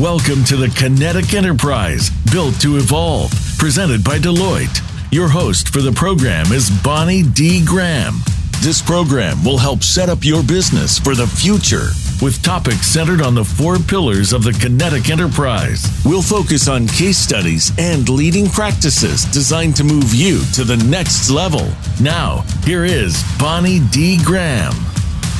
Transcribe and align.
Welcome 0.00 0.44
to 0.44 0.56
the 0.56 0.72
Kinetic 0.74 1.34
Enterprise, 1.34 2.08
built 2.32 2.58
to 2.62 2.78
evolve, 2.78 3.30
presented 3.58 4.02
by 4.02 4.18
Deloitte. 4.18 4.80
Your 5.12 5.28
host 5.28 5.68
for 5.68 5.82
the 5.82 5.92
program 5.92 6.52
is 6.52 6.70
Bonnie 6.82 7.22
D. 7.22 7.62
Graham. 7.62 8.14
This 8.62 8.80
program 8.80 9.44
will 9.44 9.58
help 9.58 9.82
set 9.82 10.08
up 10.08 10.24
your 10.24 10.42
business 10.42 10.98
for 10.98 11.14
the 11.14 11.26
future 11.26 11.88
with 12.22 12.42
topics 12.42 12.86
centered 12.86 13.20
on 13.20 13.34
the 13.34 13.44
four 13.44 13.76
pillars 13.76 14.32
of 14.32 14.42
the 14.42 14.54
Kinetic 14.54 15.10
Enterprise. 15.10 15.84
We'll 16.06 16.22
focus 16.22 16.66
on 16.66 16.88
case 16.88 17.18
studies 17.18 17.70
and 17.76 18.08
leading 18.08 18.48
practices 18.48 19.26
designed 19.26 19.76
to 19.76 19.84
move 19.84 20.14
you 20.14 20.40
to 20.54 20.64
the 20.64 20.78
next 20.88 21.28
level. 21.28 21.68
Now, 22.00 22.38
here 22.64 22.86
is 22.86 23.22
Bonnie 23.38 23.80
D. 23.90 24.18
Graham. 24.24 24.72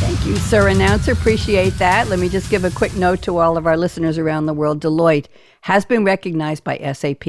Thank 0.00 0.24
you, 0.24 0.36
sir, 0.36 0.68
announcer. 0.68 1.12
Appreciate 1.12 1.74
that. 1.74 2.08
Let 2.08 2.18
me 2.18 2.30
just 2.30 2.48
give 2.48 2.64
a 2.64 2.70
quick 2.70 2.95
note 2.96 3.20
to 3.22 3.36
all 3.36 3.58
of 3.58 3.66
our 3.66 3.77
listeners 3.77 4.16
around 4.16 4.46
the 4.46 4.54
world. 4.54 4.80
Deloitte 4.80 5.27
has 5.60 5.84
been 5.84 6.04
recognized 6.04 6.64
by 6.64 6.78
SAP 6.95 7.27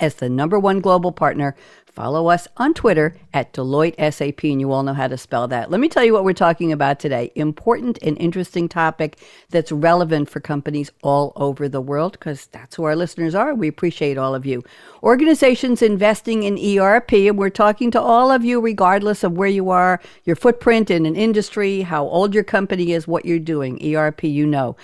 as 0.00 0.14
the 0.14 0.30
number 0.30 0.58
one 0.58 0.80
global 0.80 1.12
partner 1.12 1.54
Follow 1.96 2.28
us 2.28 2.46
on 2.58 2.74
Twitter 2.74 3.16
at 3.32 3.54
Deloitte 3.54 3.94
SAP, 4.12 4.44
and 4.44 4.60
you 4.60 4.70
all 4.70 4.82
know 4.82 4.92
how 4.92 5.08
to 5.08 5.16
spell 5.16 5.48
that. 5.48 5.70
Let 5.70 5.80
me 5.80 5.88
tell 5.88 6.04
you 6.04 6.12
what 6.12 6.24
we're 6.24 6.34
talking 6.34 6.70
about 6.70 7.00
today. 7.00 7.32
Important 7.34 7.98
and 8.02 8.18
interesting 8.18 8.68
topic 8.68 9.18
that's 9.48 9.72
relevant 9.72 10.28
for 10.28 10.40
companies 10.40 10.90
all 11.02 11.32
over 11.36 11.70
the 11.70 11.80
world, 11.80 12.12
because 12.12 12.48
that's 12.48 12.76
who 12.76 12.84
our 12.84 12.94
listeners 12.94 13.34
are. 13.34 13.54
We 13.54 13.66
appreciate 13.68 14.18
all 14.18 14.34
of 14.34 14.44
you. 14.44 14.62
Organizations 15.02 15.80
investing 15.80 16.42
in 16.42 16.58
ERP, 16.58 17.14
and 17.14 17.38
we're 17.38 17.48
talking 17.48 17.90
to 17.92 18.00
all 18.00 18.30
of 18.30 18.44
you, 18.44 18.60
regardless 18.60 19.24
of 19.24 19.32
where 19.32 19.48
you 19.48 19.70
are, 19.70 19.98
your 20.24 20.36
footprint 20.36 20.90
in 20.90 21.06
an 21.06 21.16
industry, 21.16 21.80
how 21.80 22.04
old 22.04 22.34
your 22.34 22.44
company 22.44 22.92
is, 22.92 23.08
what 23.08 23.24
you're 23.24 23.38
doing. 23.38 23.96
ERP, 23.96 24.24
you 24.24 24.44
know. 24.44 24.76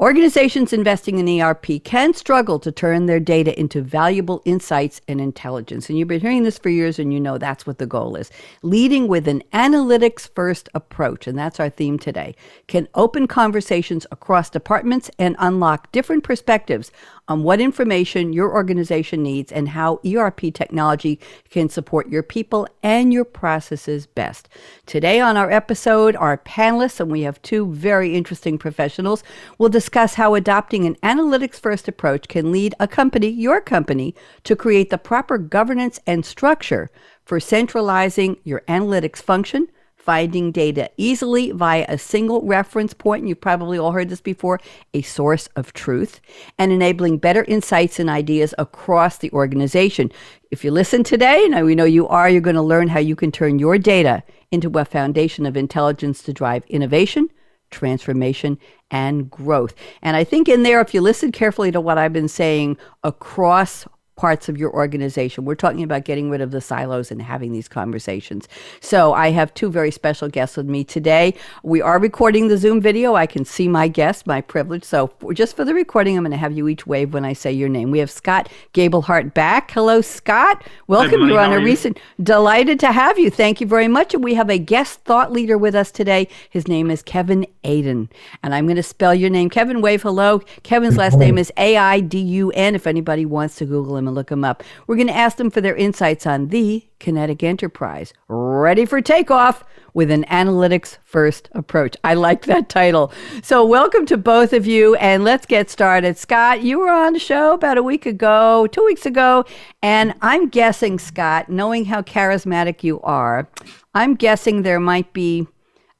Organizations 0.00 0.72
investing 0.72 1.20
in 1.20 1.40
ERP 1.40 1.84
can 1.84 2.14
struggle 2.14 2.58
to 2.58 2.72
turn 2.72 3.06
their 3.06 3.20
data 3.20 3.56
into 3.56 3.80
valuable 3.80 4.42
insights 4.44 5.00
and 5.06 5.20
intelligence. 5.20 5.88
And 5.88 5.96
you've 5.96 6.08
been 6.08 6.20
hearing 6.20 6.42
this 6.42 6.58
for 6.58 6.68
years, 6.68 6.98
and 6.98 7.14
you 7.14 7.20
know 7.20 7.38
that's 7.38 7.64
what 7.64 7.78
the 7.78 7.86
goal 7.86 8.16
is. 8.16 8.28
Leading 8.62 9.06
with 9.06 9.28
an 9.28 9.44
analytics 9.52 10.28
first 10.34 10.68
approach, 10.74 11.28
and 11.28 11.38
that's 11.38 11.60
our 11.60 11.70
theme 11.70 11.96
today, 11.96 12.34
can 12.66 12.88
open 12.96 13.28
conversations 13.28 14.04
across 14.10 14.50
departments 14.50 15.12
and 15.16 15.36
unlock 15.38 15.92
different 15.92 16.24
perspectives 16.24 16.90
on 17.28 17.42
what 17.42 17.60
information 17.60 18.32
your 18.32 18.52
organization 18.52 19.22
needs 19.22 19.50
and 19.50 19.70
how 19.70 20.00
ERP 20.06 20.52
technology 20.52 21.18
can 21.48 21.68
support 21.68 22.08
your 22.08 22.22
people 22.22 22.68
and 22.82 23.12
your 23.12 23.24
processes 23.24 24.06
best. 24.06 24.48
Today 24.84 25.20
on 25.20 25.36
our 25.36 25.50
episode, 25.50 26.16
our 26.16 26.38
panelists, 26.38 27.00
and 27.00 27.10
we 27.10 27.22
have 27.22 27.40
two 27.42 27.72
very 27.72 28.14
interesting 28.14 28.58
professionals, 28.58 29.24
will 29.58 29.68
discuss 29.68 30.14
how 30.14 30.34
adopting 30.34 30.84
an 30.84 30.96
analytics 30.96 31.58
first 31.58 31.88
approach 31.88 32.28
can 32.28 32.52
lead 32.52 32.74
a 32.78 32.86
company, 32.86 33.28
your 33.28 33.60
company, 33.60 34.14
to 34.44 34.54
create 34.54 34.90
the 34.90 34.98
proper 34.98 35.38
governance 35.38 35.98
and 36.06 36.26
structure 36.26 36.90
for 37.24 37.40
centralizing 37.40 38.36
your 38.44 38.60
analytics 38.68 39.22
function 39.22 39.68
finding 40.04 40.52
data 40.52 40.90
easily 40.96 41.50
via 41.50 41.86
a 41.88 41.96
single 41.96 42.42
reference 42.42 42.92
point. 42.92 43.26
You've 43.26 43.40
probably 43.40 43.78
all 43.78 43.92
heard 43.92 44.10
this 44.10 44.20
before 44.20 44.60
a 44.92 45.02
source 45.02 45.48
of 45.56 45.72
truth, 45.72 46.20
and 46.58 46.70
enabling 46.72 47.18
better 47.18 47.44
insights 47.44 47.98
and 47.98 48.10
ideas 48.10 48.54
across 48.58 49.18
the 49.18 49.32
organization. 49.32 50.12
If 50.50 50.64
you 50.64 50.70
listen 50.70 51.04
today, 51.04 51.44
and 51.44 51.64
we 51.64 51.74
know 51.74 51.84
you 51.84 52.06
are, 52.08 52.28
you're 52.28 52.40
going 52.40 52.56
to 52.56 52.62
learn 52.62 52.88
how 52.88 53.00
you 53.00 53.16
can 53.16 53.32
turn 53.32 53.58
your 53.58 53.78
data 53.78 54.22
into 54.50 54.70
a 54.78 54.84
foundation 54.84 55.46
of 55.46 55.56
intelligence 55.56 56.22
to 56.24 56.32
drive 56.32 56.64
innovation. 56.66 57.30
Transformation 57.70 58.58
and 58.92 59.28
growth. 59.28 59.74
And 60.00 60.16
I 60.16 60.22
think 60.22 60.48
in 60.48 60.62
there, 60.62 60.80
if 60.80 60.94
you 60.94 61.00
listen 61.00 61.32
carefully 61.32 61.72
to 61.72 61.80
what 61.80 61.98
I've 61.98 62.12
been 62.12 62.28
saying 62.28 62.76
across 63.02 63.84
parts 64.16 64.48
of 64.48 64.56
your 64.56 64.72
organization. 64.72 65.44
We're 65.44 65.56
talking 65.56 65.82
about 65.82 66.04
getting 66.04 66.30
rid 66.30 66.40
of 66.40 66.52
the 66.52 66.60
silos 66.60 67.10
and 67.10 67.20
having 67.20 67.52
these 67.52 67.68
conversations. 67.68 68.48
So 68.80 69.12
I 69.12 69.30
have 69.30 69.52
two 69.54 69.70
very 69.70 69.90
special 69.90 70.28
guests 70.28 70.56
with 70.56 70.66
me 70.66 70.84
today. 70.84 71.34
We 71.62 71.82
are 71.82 71.98
recording 71.98 72.48
the 72.48 72.56
Zoom 72.56 72.80
video. 72.80 73.14
I 73.14 73.26
can 73.26 73.44
see 73.44 73.66
my 73.66 73.88
guest, 73.88 74.26
my 74.26 74.40
privilege. 74.40 74.84
So 74.84 75.08
for, 75.18 75.34
just 75.34 75.56
for 75.56 75.64
the 75.64 75.74
recording, 75.74 76.16
I'm 76.16 76.22
going 76.22 76.30
to 76.30 76.36
have 76.36 76.56
you 76.56 76.68
each 76.68 76.86
wave 76.86 77.12
when 77.12 77.24
I 77.24 77.32
say 77.32 77.50
your 77.52 77.68
name. 77.68 77.90
We 77.90 77.98
have 77.98 78.10
Scott 78.10 78.48
Gabelhart 78.72 79.34
back. 79.34 79.72
Hello, 79.72 80.00
Scott. 80.00 80.64
Welcome. 80.86 81.22
Hi, 81.22 81.28
You're 81.28 81.40
on 81.40 81.52
a 81.52 81.58
recent. 81.58 81.98
Delighted 82.22 82.78
to 82.80 82.92
have 82.92 83.18
you. 83.18 83.30
Thank 83.30 83.60
you 83.60 83.66
very 83.66 83.88
much. 83.88 84.14
And 84.14 84.22
we 84.22 84.34
have 84.34 84.48
a 84.48 84.58
guest 84.58 85.00
thought 85.00 85.32
leader 85.32 85.58
with 85.58 85.74
us 85.74 85.90
today. 85.90 86.28
His 86.50 86.68
name 86.68 86.90
is 86.90 87.02
Kevin 87.02 87.46
Aidun. 87.64 88.08
And 88.44 88.54
I'm 88.54 88.66
going 88.66 88.76
to 88.76 88.82
spell 88.82 89.14
your 89.14 89.30
name. 89.30 89.50
Kevin, 89.50 89.80
wave 89.80 90.02
hello. 90.02 90.38
Kevin's 90.62 90.96
last 90.96 91.18
name 91.18 91.36
is 91.36 91.52
A 91.56 91.76
I 91.76 91.98
D 92.00 92.18
U 92.20 92.52
N 92.52 92.76
if 92.76 92.86
anybody 92.86 93.26
wants 93.26 93.56
to 93.56 93.64
Google 93.64 93.96
him 93.96 94.03
them 94.04 94.08
and 94.08 94.14
look 94.14 94.28
them 94.28 94.44
up. 94.44 94.62
We're 94.86 94.96
going 94.96 95.08
to 95.08 95.16
ask 95.16 95.36
them 95.36 95.50
for 95.50 95.60
their 95.60 95.76
insights 95.76 96.26
on 96.26 96.48
the 96.48 96.86
Kinetic 97.00 97.42
Enterprise, 97.42 98.12
ready 98.28 98.84
for 98.84 99.00
takeoff 99.00 99.64
with 99.94 100.10
an 100.10 100.24
analytics 100.24 100.98
first 101.04 101.48
approach. 101.52 101.96
I 102.04 102.14
like 102.14 102.46
that 102.46 102.68
title. 102.68 103.12
So, 103.42 103.64
welcome 103.64 104.06
to 104.06 104.16
both 104.16 104.52
of 104.52 104.66
you, 104.66 104.96
and 104.96 105.24
let's 105.24 105.46
get 105.46 105.70
started. 105.70 106.18
Scott, 106.18 106.62
you 106.62 106.78
were 106.78 106.90
on 106.90 107.12
the 107.12 107.18
show 107.18 107.54
about 107.54 107.78
a 107.78 107.82
week 107.82 108.06
ago, 108.06 108.66
two 108.66 108.84
weeks 108.84 109.06
ago, 109.06 109.44
and 109.82 110.14
I'm 110.20 110.48
guessing, 110.48 110.98
Scott, 110.98 111.48
knowing 111.48 111.84
how 111.86 112.02
charismatic 112.02 112.82
you 112.82 113.00
are, 113.02 113.48
I'm 113.94 114.14
guessing 114.14 114.62
there 114.62 114.80
might 114.80 115.12
be 115.12 115.46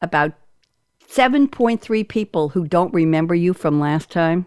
about 0.03 0.33
7.3 1.09 2.09
people 2.09 2.49
who 2.51 2.67
don't 2.67 2.93
remember 2.93 3.35
you 3.35 3.55
from 3.55 3.79
last 3.79 4.11
time 4.11 4.47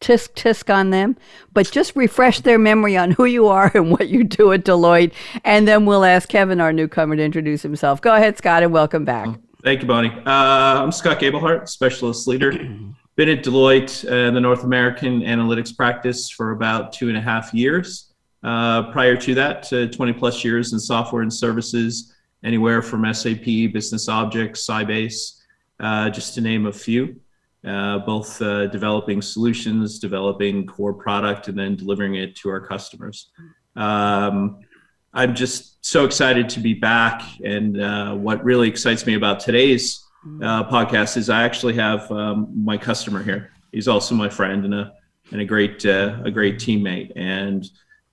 tisk 0.00 0.34
tisk 0.34 0.72
on 0.74 0.90
them, 0.90 1.16
but 1.52 1.70
just 1.70 1.94
refresh 1.96 2.40
their 2.40 2.58
memory 2.58 2.96
on 2.96 3.10
who 3.12 3.24
you 3.24 3.46
are 3.48 3.70
and 3.74 3.90
what 3.90 4.08
you 4.08 4.24
do 4.24 4.52
at 4.52 4.64
Deloitte. 4.64 5.12
And 5.44 5.66
then 5.66 5.86
we'll 5.86 6.04
ask 6.04 6.28
Kevin, 6.28 6.60
our 6.60 6.72
newcomer, 6.72 7.16
to 7.16 7.22
introduce 7.22 7.62
himself. 7.62 8.00
Go 8.00 8.14
ahead, 8.14 8.36
Scott, 8.36 8.62
and 8.62 8.72
welcome 8.72 9.04
back. 9.04 9.28
Thank 9.64 9.82
you, 9.82 9.88
Bonnie. 9.88 10.10
Uh, 10.10 10.82
I'm 10.82 10.92
Scott 10.92 11.18
Gabelhart, 11.18 11.68
specialist 11.68 12.28
leader. 12.28 12.52
Been 13.16 13.28
at 13.28 13.42
Deloitte, 13.42 14.04
uh, 14.06 14.30
the 14.30 14.40
North 14.40 14.62
American 14.62 15.22
analytics 15.22 15.76
practice, 15.76 16.30
for 16.30 16.52
about 16.52 16.92
two 16.92 17.08
and 17.08 17.16
a 17.16 17.20
half 17.20 17.52
years. 17.52 18.12
Uh, 18.44 18.92
prior 18.92 19.16
to 19.16 19.34
that, 19.34 19.72
uh, 19.72 19.88
20 19.88 20.12
plus 20.12 20.44
years 20.44 20.72
in 20.72 20.78
software 20.78 21.22
and 21.22 21.34
services, 21.34 22.14
anywhere 22.44 22.80
from 22.80 23.12
SAP, 23.12 23.72
Business 23.72 24.08
Objects, 24.08 24.64
Sybase, 24.64 25.42
uh, 25.80 26.08
just 26.10 26.34
to 26.34 26.40
name 26.40 26.66
a 26.66 26.72
few 26.72 27.20
uh, 27.66 27.98
both 28.00 28.40
uh, 28.40 28.66
developing 28.68 29.20
solutions, 29.20 29.98
developing 29.98 30.66
core 30.66 30.94
product, 30.94 31.48
and 31.48 31.58
then 31.58 31.76
delivering 31.76 32.14
it 32.14 32.36
to 32.36 32.48
our 32.48 32.60
customers. 32.60 33.30
Um, 33.76 34.60
I'm 35.12 35.34
just 35.34 35.84
so 35.84 36.04
excited 36.04 36.48
to 36.50 36.60
be 36.60 36.74
back. 36.74 37.22
And 37.44 37.80
uh, 37.80 38.14
what 38.14 38.44
really 38.44 38.68
excites 38.68 39.06
me 39.06 39.14
about 39.14 39.40
today's 39.40 40.04
uh, 40.42 40.68
podcast 40.68 41.16
is 41.16 41.30
I 41.30 41.42
actually 41.42 41.74
have 41.74 42.10
um, 42.12 42.52
my 42.54 42.76
customer 42.76 43.22
here. 43.22 43.50
He's 43.72 43.88
also 43.88 44.14
my 44.14 44.28
friend 44.28 44.64
and 44.64 44.74
a 44.74 44.92
and 45.30 45.40
a 45.40 45.44
great 45.44 45.84
uh, 45.84 46.18
a 46.24 46.30
great 46.30 46.56
teammate. 46.56 47.12
And 47.16 47.68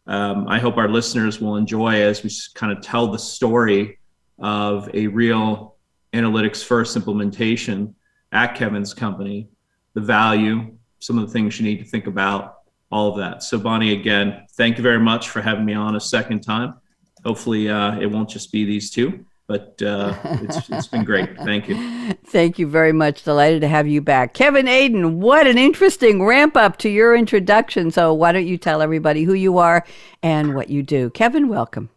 um, 0.08 0.48
I 0.48 0.60
hope 0.60 0.78
our 0.78 0.90
listeners 0.90 1.40
will 1.40 1.56
enjoy 1.56 2.02
as 2.02 2.24
we 2.24 2.30
kind 2.54 2.72
of 2.72 2.82
tell 2.82 3.08
the 3.08 3.20
story 3.20 4.00
of 4.40 4.90
a 4.94 5.08
real 5.08 5.78
analytics 6.14 6.64
first 6.64 6.96
implementation 6.96 7.96
at 8.36 8.54
Kevin's 8.54 8.94
company, 8.94 9.48
the 9.94 10.02
value, 10.02 10.76
some 11.00 11.18
of 11.18 11.26
the 11.26 11.32
things 11.32 11.58
you 11.60 11.66
need 11.66 11.80
to 11.80 11.86
think 11.86 12.06
about, 12.06 12.58
all 12.92 13.10
of 13.10 13.18
that. 13.18 13.42
So, 13.42 13.58
Bonnie, 13.58 13.94
again, 13.94 14.46
thank 14.52 14.78
you 14.78 14.84
very 14.84 15.00
much 15.00 15.30
for 15.30 15.42
having 15.42 15.66
me 15.66 15.74
on 15.74 15.96
a 15.96 16.02
second 16.02 16.42
time. 16.42 16.76
Hopefully, 17.24 17.70
uh, 17.70 17.98
it 17.98 18.08
won't 18.08 18.30
just 18.30 18.52
be 18.52 18.66
these 18.66 18.92
two, 18.92 19.26
but 19.48 19.82
uh, 19.82 20.14
it's, 20.42 20.70
it's 20.70 20.88
been 20.88 21.06
great. 21.06 21.38
Thank 21.38 21.70
you. 21.70 22.14
Thank 22.28 22.60
you 22.60 22.68
very 22.68 22.92
much. 22.92 23.24
Delighted 23.24 23.62
to 23.62 23.70
have 23.70 23.88
you 23.88 24.02
back. 24.02 24.34
Kevin 24.34 24.68
Aidun, 24.68 25.16
what 25.16 25.48
an 25.48 25.58
interesting 25.58 26.22
ramp 26.22 26.58
up 26.58 26.78
to 26.80 26.90
your 26.90 27.16
introduction. 27.16 27.90
So, 27.90 28.14
why 28.14 28.34
don't 28.34 28.46
you 28.46 28.58
tell 28.58 28.82
everybody 28.82 29.24
who 29.24 29.34
you 29.34 29.58
are 29.60 29.86
and 30.22 30.56
what 30.56 30.70
you 30.70 30.84
do? 30.84 31.10
Kevin, 31.12 31.48
welcome. 31.48 31.90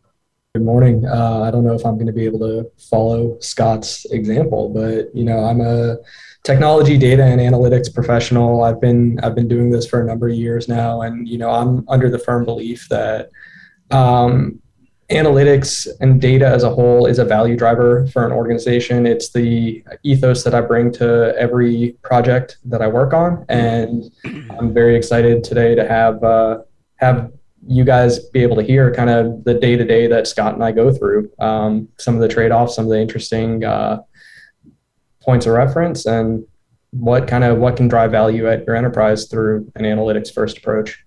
Good 0.55 0.65
morning. 0.65 1.05
Uh, 1.05 1.43
I 1.43 1.51
don't 1.51 1.65
know 1.65 1.75
if 1.75 1.85
I'm 1.85 1.95
going 1.95 2.07
to 2.07 2.13
be 2.13 2.25
able 2.25 2.41
to 2.41 2.71
follow 2.79 3.39
Scott's 3.39 4.07
example, 4.07 4.71
but 4.71 5.15
you 5.15 5.25
know, 5.25 5.45
I'm 5.45 5.61
a 5.61 5.99
technology 6.45 6.97
data 6.97 7.25
and 7.25 7.41
analytics 7.41 7.93
professional. 7.93 8.65
I've 8.65 8.81
been 8.81 9.19
I've 9.23 9.35
been 9.35 9.49
doing 9.49 9.71
this 9.71 9.87
for 9.87 10.01
a 10.01 10.05
number 10.05 10.29
of 10.29 10.35
years 10.35 10.69
now, 10.69 11.03
and 11.03 11.29
you 11.29 11.39
know 11.39 11.51
I'm 11.51 11.85
under 11.89 12.11
the 12.11 12.19
firm 12.19 12.45
belief 12.45 12.89
that 12.89 13.31
um, 13.91 14.61
analytics 15.11 15.89
and 16.01 16.21
data 16.21 16.47
as 16.47 16.65
a 16.65 16.71
whole 16.71 17.07
is 17.07 17.19
a 17.19 17.25
value 17.25 17.57
driver 17.57 18.07
for 18.09 18.27
an 18.27 18.33
organization. 18.33 19.07
It's 19.07 19.31
the 19.31 19.83
ethos 20.03 20.45
that 20.45 20.55
I 20.55 20.61
bring 20.61 20.93
to 20.93 21.35
every 21.39 21.97
project 22.03 22.59
that 22.67 22.83
I 22.83 22.89
work 22.89 23.13
on, 23.13 23.45
and 23.49 24.05
I'm 24.59 24.73
very 24.73 24.97
excited 24.97 25.45
today 25.45 25.75
to 25.75 25.87
have 25.87 26.23
uh, 26.23 26.63
have 26.97 27.33
you 27.67 27.85
guys 27.85 28.21
be 28.31 28.43
able 28.43 28.57
to 28.57 28.63
hear 28.63 28.95
kind 28.95 29.11
of 29.11 29.45
the 29.45 29.55
day 29.55 29.77
to 29.77 29.85
day 29.85 30.07
that 30.07 30.27
Scott 30.27 30.55
and 30.55 30.65
I 30.65 30.73
go 30.73 30.93
through, 30.93 31.31
um, 31.39 31.89
some 31.99 32.15
of 32.15 32.21
the 32.21 32.29
trade 32.29 32.51
offs, 32.53 32.77
some 32.77 32.87
of 32.87 32.91
the 32.91 33.01
interesting 33.01 33.65
uh, 33.65 34.01
points 35.29 35.45
of 35.45 35.53
reference 35.53 36.07
and 36.07 36.43
what 36.93 37.29
kind 37.29 37.45
of 37.45 37.59
what 37.59 37.77
can 37.77 37.87
drive 37.87 38.11
value 38.11 38.49
at 38.49 38.67
your 38.67 38.75
enterprise 38.75 39.27
through 39.27 39.71
an 39.75 39.85
analytics 39.85 40.33
first 40.33 40.57
approach. 40.57 41.05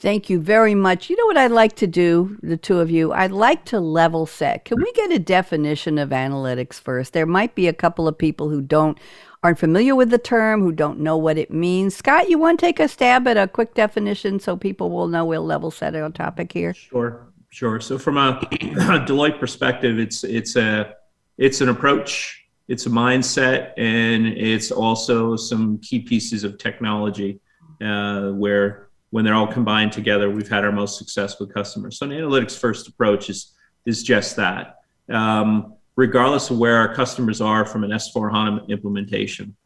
Thank 0.00 0.30
you 0.30 0.40
very 0.40 0.76
much. 0.76 1.10
You 1.10 1.16
know 1.16 1.26
what 1.26 1.36
I'd 1.36 1.50
like 1.50 1.74
to 1.76 1.88
do, 1.88 2.38
the 2.44 2.56
two 2.56 2.78
of 2.78 2.88
you? 2.88 3.12
I'd 3.12 3.32
like 3.32 3.64
to 3.64 3.80
level 3.80 4.26
set. 4.26 4.64
Can 4.64 4.80
we 4.80 4.92
get 4.92 5.10
a 5.10 5.18
definition 5.18 5.98
of 5.98 6.10
analytics 6.10 6.74
first? 6.74 7.14
There 7.14 7.26
might 7.26 7.56
be 7.56 7.66
a 7.66 7.72
couple 7.72 8.06
of 8.06 8.16
people 8.16 8.48
who 8.48 8.62
don't 8.62 8.96
aren't 9.42 9.58
familiar 9.58 9.96
with 9.96 10.10
the 10.10 10.18
term, 10.18 10.60
who 10.60 10.70
don't 10.70 11.00
know 11.00 11.16
what 11.16 11.36
it 11.36 11.50
means. 11.50 11.96
Scott, 11.96 12.30
you 12.30 12.38
want 12.38 12.60
to 12.60 12.66
take 12.66 12.78
a 12.78 12.86
stab 12.86 13.26
at 13.26 13.36
a 13.36 13.48
quick 13.48 13.74
definition 13.74 14.38
so 14.38 14.56
people 14.56 14.88
will 14.92 15.08
know 15.08 15.24
we'll 15.24 15.44
level 15.44 15.72
set 15.72 15.96
on 15.96 16.12
topic 16.12 16.52
here? 16.52 16.74
Sure, 16.74 17.26
sure. 17.50 17.80
So 17.80 17.98
from 17.98 18.18
a 18.18 18.36
Deloitte 18.38 19.40
perspective, 19.40 19.98
it's 19.98 20.22
it's 20.22 20.54
a 20.54 20.94
it's 21.38 21.60
an 21.60 21.70
approach, 21.70 22.44
it's 22.68 22.86
a 22.86 22.90
mindset, 22.90 23.72
and 23.78 24.26
it's 24.26 24.70
also 24.70 25.36
some 25.36 25.78
key 25.78 26.00
pieces 26.00 26.44
of 26.44 26.58
technology 26.58 27.40
uh, 27.82 28.28
where 28.30 28.88
when 29.10 29.24
they're 29.24 29.34
all 29.34 29.46
combined 29.46 29.90
together, 29.90 30.30
we've 30.30 30.48
had 30.48 30.64
our 30.64 30.72
most 30.72 30.98
success 30.98 31.40
with 31.40 31.52
customers. 31.52 31.98
So 31.98 32.04
an 32.04 32.12
analytics 32.12 32.58
first 32.58 32.88
approach 32.88 33.30
is 33.30 33.54
is 33.86 34.02
just 34.02 34.36
that. 34.36 34.76
Um, 35.08 35.74
regardless 35.96 36.50
of 36.50 36.58
where 36.58 36.76
our 36.76 36.94
customers 36.94 37.40
are 37.40 37.64
from 37.64 37.82
an 37.82 37.90
S4 37.90 38.30
HANA 38.30 38.66
implementation. 38.68 39.56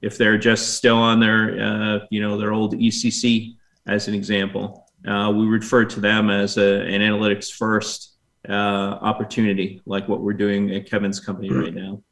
If 0.00 0.16
they're 0.16 0.38
just 0.38 0.76
still 0.76 0.96
on 0.96 1.18
their, 1.18 1.60
uh, 1.60 1.98
you 2.10 2.22
know, 2.22 2.38
their 2.38 2.52
old 2.52 2.74
ECC, 2.74 3.56
as 3.88 4.06
an 4.06 4.14
example, 4.14 4.86
uh, 5.06 5.32
we 5.34 5.46
refer 5.46 5.84
to 5.86 6.00
them 6.00 6.30
as 6.30 6.58
a, 6.58 6.82
an 6.82 7.00
analytics 7.00 7.50
first 7.50 8.09
uh, 8.48 8.52
opportunity, 8.52 9.82
like 9.86 10.08
what 10.08 10.20
we're 10.20 10.32
doing 10.32 10.70
at 10.74 10.88
Kevin's 10.88 11.20
company 11.20 11.50
right 11.50 11.74
now. 11.74 12.02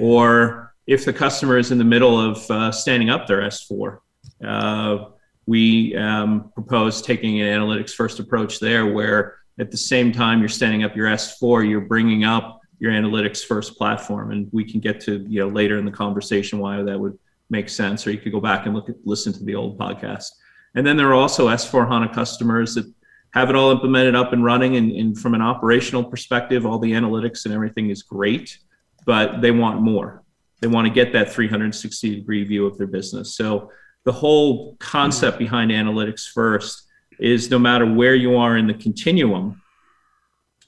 Or 0.00 0.74
if 0.86 1.04
the 1.04 1.12
customer 1.12 1.58
is 1.58 1.70
in 1.72 1.78
the 1.78 1.84
middle 1.84 2.18
of 2.18 2.50
uh, 2.50 2.72
standing 2.72 3.10
up 3.10 3.26
their 3.26 3.42
S4, 3.42 3.98
uh, 4.44 5.04
we 5.46 5.94
um, 5.96 6.50
propose 6.54 7.00
taking 7.00 7.40
an 7.40 7.46
analytics 7.46 7.92
first 7.92 8.18
approach 8.18 8.58
there, 8.58 8.86
where 8.86 9.36
at 9.58 9.70
the 9.70 9.76
same 9.76 10.12
time 10.12 10.40
you're 10.40 10.48
standing 10.48 10.82
up 10.82 10.96
your 10.96 11.08
S4, 11.08 11.68
you're 11.68 11.80
bringing 11.82 12.24
up 12.24 12.60
your 12.78 12.92
analytics 12.92 13.44
first 13.44 13.76
platform. 13.78 14.32
And 14.32 14.48
we 14.52 14.64
can 14.70 14.80
get 14.80 15.00
to, 15.02 15.24
you 15.28 15.40
know, 15.40 15.48
later 15.48 15.78
in 15.78 15.84
the 15.84 15.92
conversation 15.92 16.58
why 16.58 16.82
that 16.82 16.98
would 16.98 17.18
make 17.48 17.68
sense, 17.68 18.06
or 18.06 18.10
you 18.10 18.18
could 18.18 18.32
go 18.32 18.40
back 18.40 18.66
and 18.66 18.74
look 18.74 18.88
at, 18.88 18.96
listen 19.04 19.32
to 19.32 19.44
the 19.44 19.54
old 19.54 19.78
podcast. 19.78 20.26
And 20.74 20.86
then 20.86 20.96
there 20.96 21.08
are 21.08 21.14
also 21.14 21.48
S4 21.48 21.88
HANA 21.88 22.12
customers 22.12 22.74
that 22.74 22.92
have 23.32 23.50
it 23.50 23.56
all 23.56 23.70
implemented 23.70 24.14
up 24.14 24.32
and 24.32 24.44
running. 24.44 24.76
And, 24.76 24.92
and 24.92 25.18
from 25.18 25.34
an 25.34 25.42
operational 25.42 26.04
perspective, 26.04 26.64
all 26.64 26.78
the 26.78 26.92
analytics 26.92 27.44
and 27.44 27.54
everything 27.54 27.90
is 27.90 28.02
great, 28.02 28.58
but 29.04 29.40
they 29.40 29.50
want 29.50 29.82
more. 29.82 30.22
They 30.60 30.68
want 30.68 30.86
to 30.86 30.92
get 30.92 31.12
that 31.12 31.32
360 31.32 32.14
degree 32.16 32.44
view 32.44 32.66
of 32.66 32.78
their 32.78 32.86
business. 32.86 33.36
So 33.36 33.70
the 34.04 34.12
whole 34.12 34.76
concept 34.76 35.38
behind 35.38 35.70
analytics 35.70 36.28
first 36.28 36.84
is 37.18 37.50
no 37.50 37.58
matter 37.58 37.90
where 37.90 38.14
you 38.14 38.36
are 38.36 38.56
in 38.56 38.66
the 38.66 38.74
continuum 38.74 39.60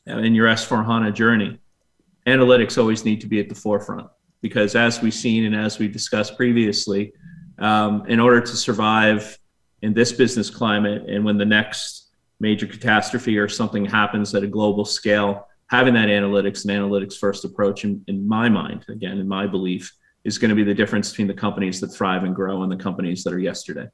uh, 0.09 0.19
in 0.19 0.35
your 0.35 0.49
S4 0.49 0.85
HANA 0.85 1.13
journey, 1.13 1.59
analytics 2.27 2.79
always 2.79 3.05
need 3.05 3.21
to 3.21 3.27
be 3.27 3.41
at 3.41 3.49
the 3.49 3.55
forefront 3.55 4.09
because 4.41 4.75
as 4.75 5.01
we've 5.03 5.15
seen 5.15 5.45
and 5.45 5.55
as 5.55 5.79
we 5.79 5.89
discussed 5.89 6.37
previously, 6.37 7.13
um, 7.59 8.05
in 8.07 8.21
order 8.21 8.41
to 8.41 8.57
survive 8.57 9.39
in 9.83 9.95
this 9.95 10.13
business 10.13 10.51
climate 10.51 11.09
and 11.09 11.25
when 11.25 11.39
the 11.39 11.45
next 11.45 12.08
major 12.41 12.67
catastrophe 12.67 13.39
or 13.39 13.49
something 13.49 13.85
happens 13.85 14.35
at 14.35 14.43
a 14.43 14.47
global 14.47 14.85
scale, 14.85 15.49
having 15.69 15.95
that 15.95 16.09
analytics 16.09 16.65
and 16.65 16.73
analytics 16.73 17.17
first 17.17 17.45
approach, 17.45 17.85
in, 17.85 18.03
in 18.07 18.27
my 18.27 18.49
mind, 18.49 18.85
again, 18.89 19.19
in 19.19 19.29
my 19.29 19.47
belief, 19.47 19.93
is 20.25 20.39
going 20.39 20.49
to 20.51 20.55
be 20.55 20.65
the 20.65 20.75
difference 20.75 21.11
between 21.11 21.29
the 21.29 21.35
companies 21.35 21.81
that 21.81 21.89
thrive 21.89 22.25
and 22.25 22.35
grow 22.35 22.63
and 22.63 22.71
the 22.71 22.77
companies 22.77 23.25
that 23.25 23.33
are 23.33 23.39
yesterday. 23.39 23.87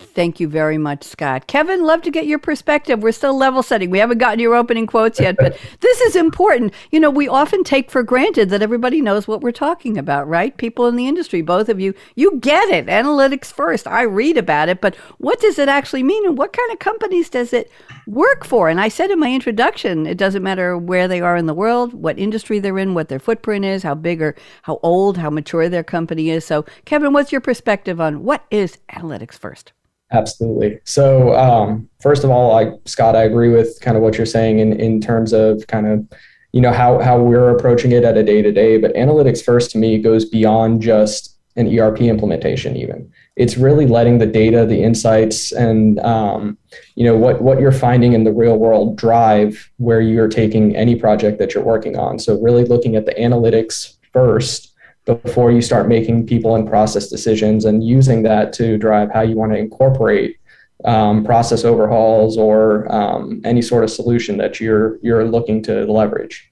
Thank 0.00 0.40
you 0.40 0.48
very 0.48 0.78
much, 0.78 1.04
Scott. 1.04 1.46
Kevin, 1.46 1.84
love 1.84 2.02
to 2.02 2.10
get 2.10 2.26
your 2.26 2.38
perspective. 2.38 3.02
We're 3.02 3.12
still 3.12 3.36
level 3.36 3.62
setting. 3.62 3.90
We 3.90 3.98
haven't 3.98 4.18
gotten 4.18 4.40
your 4.40 4.54
opening 4.54 4.86
quotes 4.86 5.20
yet, 5.20 5.36
but 5.36 5.58
this 5.80 6.00
is 6.00 6.16
important. 6.16 6.72
You 6.90 7.00
know, 7.00 7.10
we 7.10 7.28
often 7.28 7.62
take 7.64 7.90
for 7.90 8.02
granted 8.02 8.50
that 8.50 8.62
everybody 8.62 9.00
knows 9.00 9.28
what 9.28 9.40
we're 9.40 9.52
talking 9.52 9.98
about, 9.98 10.26
right? 10.26 10.56
People 10.56 10.86
in 10.86 10.96
the 10.96 11.06
industry, 11.06 11.42
both 11.42 11.68
of 11.68 11.80
you, 11.80 11.94
you 12.16 12.38
get 12.40 12.70
it. 12.70 12.86
Analytics 12.86 13.52
first. 13.52 13.86
I 13.86 14.02
read 14.02 14.36
about 14.36 14.68
it, 14.68 14.80
but 14.80 14.96
what 15.18 15.40
does 15.40 15.58
it 15.58 15.68
actually 15.68 16.02
mean 16.02 16.26
and 16.26 16.36
what 16.36 16.52
kind 16.52 16.72
of 16.72 16.78
companies 16.78 17.28
does 17.28 17.52
it 17.52 17.70
work 18.06 18.44
for? 18.44 18.68
And 18.68 18.80
I 18.80 18.88
said 18.88 19.10
in 19.10 19.20
my 19.20 19.32
introduction, 19.32 20.06
it 20.06 20.18
doesn't 20.18 20.42
matter 20.42 20.76
where 20.76 21.08
they 21.08 21.20
are 21.20 21.36
in 21.36 21.46
the 21.46 21.54
world, 21.54 21.92
what 21.92 22.18
industry 22.18 22.58
they're 22.58 22.78
in, 22.78 22.94
what 22.94 23.08
their 23.08 23.18
footprint 23.18 23.64
is, 23.64 23.82
how 23.82 23.94
big 23.94 24.22
or 24.22 24.34
how 24.62 24.80
old, 24.82 25.18
how 25.18 25.30
mature 25.30 25.68
their 25.68 25.84
company 25.84 26.30
is. 26.30 26.44
So, 26.44 26.64
Kevin, 26.84 27.12
what's 27.12 27.32
your 27.32 27.40
perspective 27.40 28.00
on 28.00 28.24
what 28.24 28.44
is 28.50 28.78
analytics 28.90 29.38
first? 29.38 29.72
Absolutely. 30.12 30.80
So, 30.84 31.36
um, 31.36 31.88
first 32.00 32.24
of 32.24 32.30
all, 32.30 32.56
I, 32.56 32.72
Scott, 32.84 33.14
I 33.14 33.22
agree 33.22 33.50
with 33.50 33.78
kind 33.80 33.96
of 33.96 34.02
what 34.02 34.16
you're 34.16 34.26
saying 34.26 34.58
in, 34.58 34.72
in 34.80 35.00
terms 35.00 35.32
of 35.32 35.66
kind 35.68 35.86
of, 35.86 36.04
you 36.52 36.60
know, 36.60 36.72
how, 36.72 36.98
how 36.98 37.20
we're 37.20 37.50
approaching 37.50 37.92
it 37.92 38.02
at 38.02 38.16
a 38.16 38.24
day 38.24 38.42
to 38.42 38.50
day. 38.50 38.76
But 38.76 38.94
analytics 38.94 39.44
first 39.44 39.70
to 39.72 39.78
me 39.78 39.98
goes 39.98 40.24
beyond 40.24 40.82
just 40.82 41.36
an 41.56 41.78
ERP 41.78 42.00
implementation, 42.02 42.76
even. 42.76 43.10
It's 43.36 43.56
really 43.56 43.86
letting 43.86 44.18
the 44.18 44.26
data, 44.26 44.66
the 44.66 44.82
insights, 44.82 45.52
and, 45.52 46.00
um, 46.00 46.58
you 46.96 47.04
know, 47.04 47.16
what, 47.16 47.40
what 47.40 47.60
you're 47.60 47.70
finding 47.70 48.12
in 48.12 48.24
the 48.24 48.32
real 48.32 48.56
world 48.56 48.96
drive 48.96 49.70
where 49.76 50.00
you're 50.00 50.28
taking 50.28 50.74
any 50.74 50.96
project 50.96 51.38
that 51.38 51.54
you're 51.54 51.64
working 51.64 51.96
on. 51.96 52.18
So, 52.18 52.40
really 52.40 52.64
looking 52.64 52.96
at 52.96 53.06
the 53.06 53.14
analytics 53.14 53.96
first 54.12 54.69
before 55.14 55.50
you 55.52 55.62
start 55.62 55.88
making 55.88 56.26
people 56.26 56.56
and 56.56 56.68
process 56.68 57.08
decisions 57.08 57.64
and 57.64 57.84
using 57.84 58.22
that 58.22 58.52
to 58.54 58.78
drive 58.78 59.10
how 59.10 59.22
you 59.22 59.36
want 59.36 59.52
to 59.52 59.58
incorporate 59.58 60.36
um, 60.84 61.24
process 61.24 61.64
overhauls 61.64 62.38
or 62.38 62.90
um, 62.92 63.40
any 63.44 63.62
sort 63.62 63.84
of 63.84 63.90
solution 63.90 64.36
that 64.38 64.60
you're 64.60 64.98
you're 65.02 65.24
looking 65.24 65.62
to 65.64 65.84
leverage. 65.84 66.50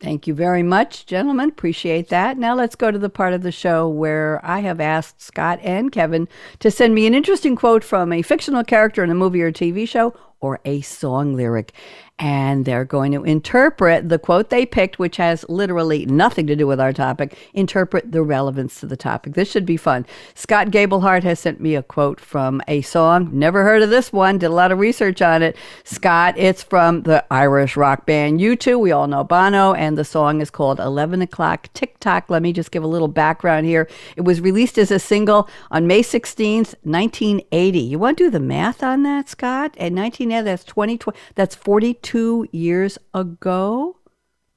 Thank 0.00 0.28
you 0.28 0.34
very 0.34 0.62
much, 0.62 1.06
gentlemen. 1.06 1.48
Appreciate 1.48 2.08
that. 2.10 2.38
Now 2.38 2.54
let's 2.54 2.76
go 2.76 2.92
to 2.92 3.00
the 3.00 3.10
part 3.10 3.32
of 3.32 3.42
the 3.42 3.50
show 3.50 3.88
where 3.88 4.40
I 4.44 4.60
have 4.60 4.80
asked 4.80 5.20
Scott 5.20 5.58
and 5.62 5.90
Kevin 5.90 6.28
to 6.60 6.70
send 6.70 6.94
me 6.94 7.06
an 7.08 7.14
interesting 7.14 7.56
quote 7.56 7.82
from 7.82 8.12
a 8.12 8.22
fictional 8.22 8.62
character 8.62 9.02
in 9.02 9.10
a 9.10 9.14
movie 9.14 9.42
or 9.42 9.50
TV 9.50 9.88
show 9.88 10.14
or 10.40 10.60
a 10.64 10.82
song 10.82 11.34
lyric 11.34 11.72
and 12.18 12.64
they're 12.64 12.84
going 12.84 13.12
to 13.12 13.22
interpret 13.22 14.08
the 14.08 14.18
quote 14.18 14.50
they 14.50 14.66
picked, 14.66 14.98
which 14.98 15.16
has 15.18 15.44
literally 15.48 16.04
nothing 16.06 16.46
to 16.48 16.56
do 16.56 16.66
with 16.66 16.80
our 16.80 16.92
topic, 16.92 17.36
interpret 17.54 18.10
the 18.10 18.22
relevance 18.22 18.80
to 18.80 18.86
the 18.86 18.96
topic. 18.96 19.34
This 19.34 19.50
should 19.50 19.64
be 19.64 19.76
fun. 19.76 20.04
Scott 20.34 20.68
Gabelhart 20.68 21.22
has 21.22 21.38
sent 21.38 21.60
me 21.60 21.76
a 21.76 21.82
quote 21.82 22.20
from 22.20 22.60
a 22.66 22.82
song. 22.82 23.30
Never 23.32 23.62
heard 23.62 23.82
of 23.82 23.90
this 23.90 24.12
one, 24.12 24.38
did 24.38 24.46
a 24.46 24.54
lot 24.54 24.72
of 24.72 24.78
research 24.78 25.22
on 25.22 25.42
it. 25.42 25.56
Scott, 25.84 26.34
it's 26.36 26.62
from 26.62 27.02
the 27.02 27.24
Irish 27.30 27.76
rock 27.76 28.04
band 28.04 28.40
U2. 28.40 28.80
We 28.80 28.90
all 28.90 29.06
know 29.06 29.22
Bono, 29.22 29.74
and 29.74 29.96
the 29.96 30.04
song 30.04 30.40
is 30.40 30.50
called 30.50 30.80
11 30.80 31.22
O'Clock 31.22 31.68
Tick 31.72 32.00
Tock. 32.00 32.24
Let 32.28 32.42
me 32.42 32.52
just 32.52 32.72
give 32.72 32.82
a 32.82 32.88
little 32.88 33.08
background 33.08 33.66
here. 33.66 33.88
It 34.16 34.22
was 34.22 34.40
released 34.40 34.78
as 34.78 34.90
a 34.90 34.98
single 34.98 35.48
on 35.70 35.86
May 35.86 36.02
16th, 36.02 36.74
1980. 36.82 37.78
You 37.78 37.98
want 37.98 38.18
to 38.18 38.24
do 38.24 38.30
the 38.30 38.40
math 38.40 38.82
on 38.82 39.04
that, 39.04 39.28
Scott? 39.28 39.76
At 39.76 39.92
1980, 39.92 40.44
that's 40.44 40.64
2020, 40.64 41.16
that's 41.36 41.54
42 41.54 42.07
two 42.08 42.48
years 42.52 42.96
ago. 43.12 43.94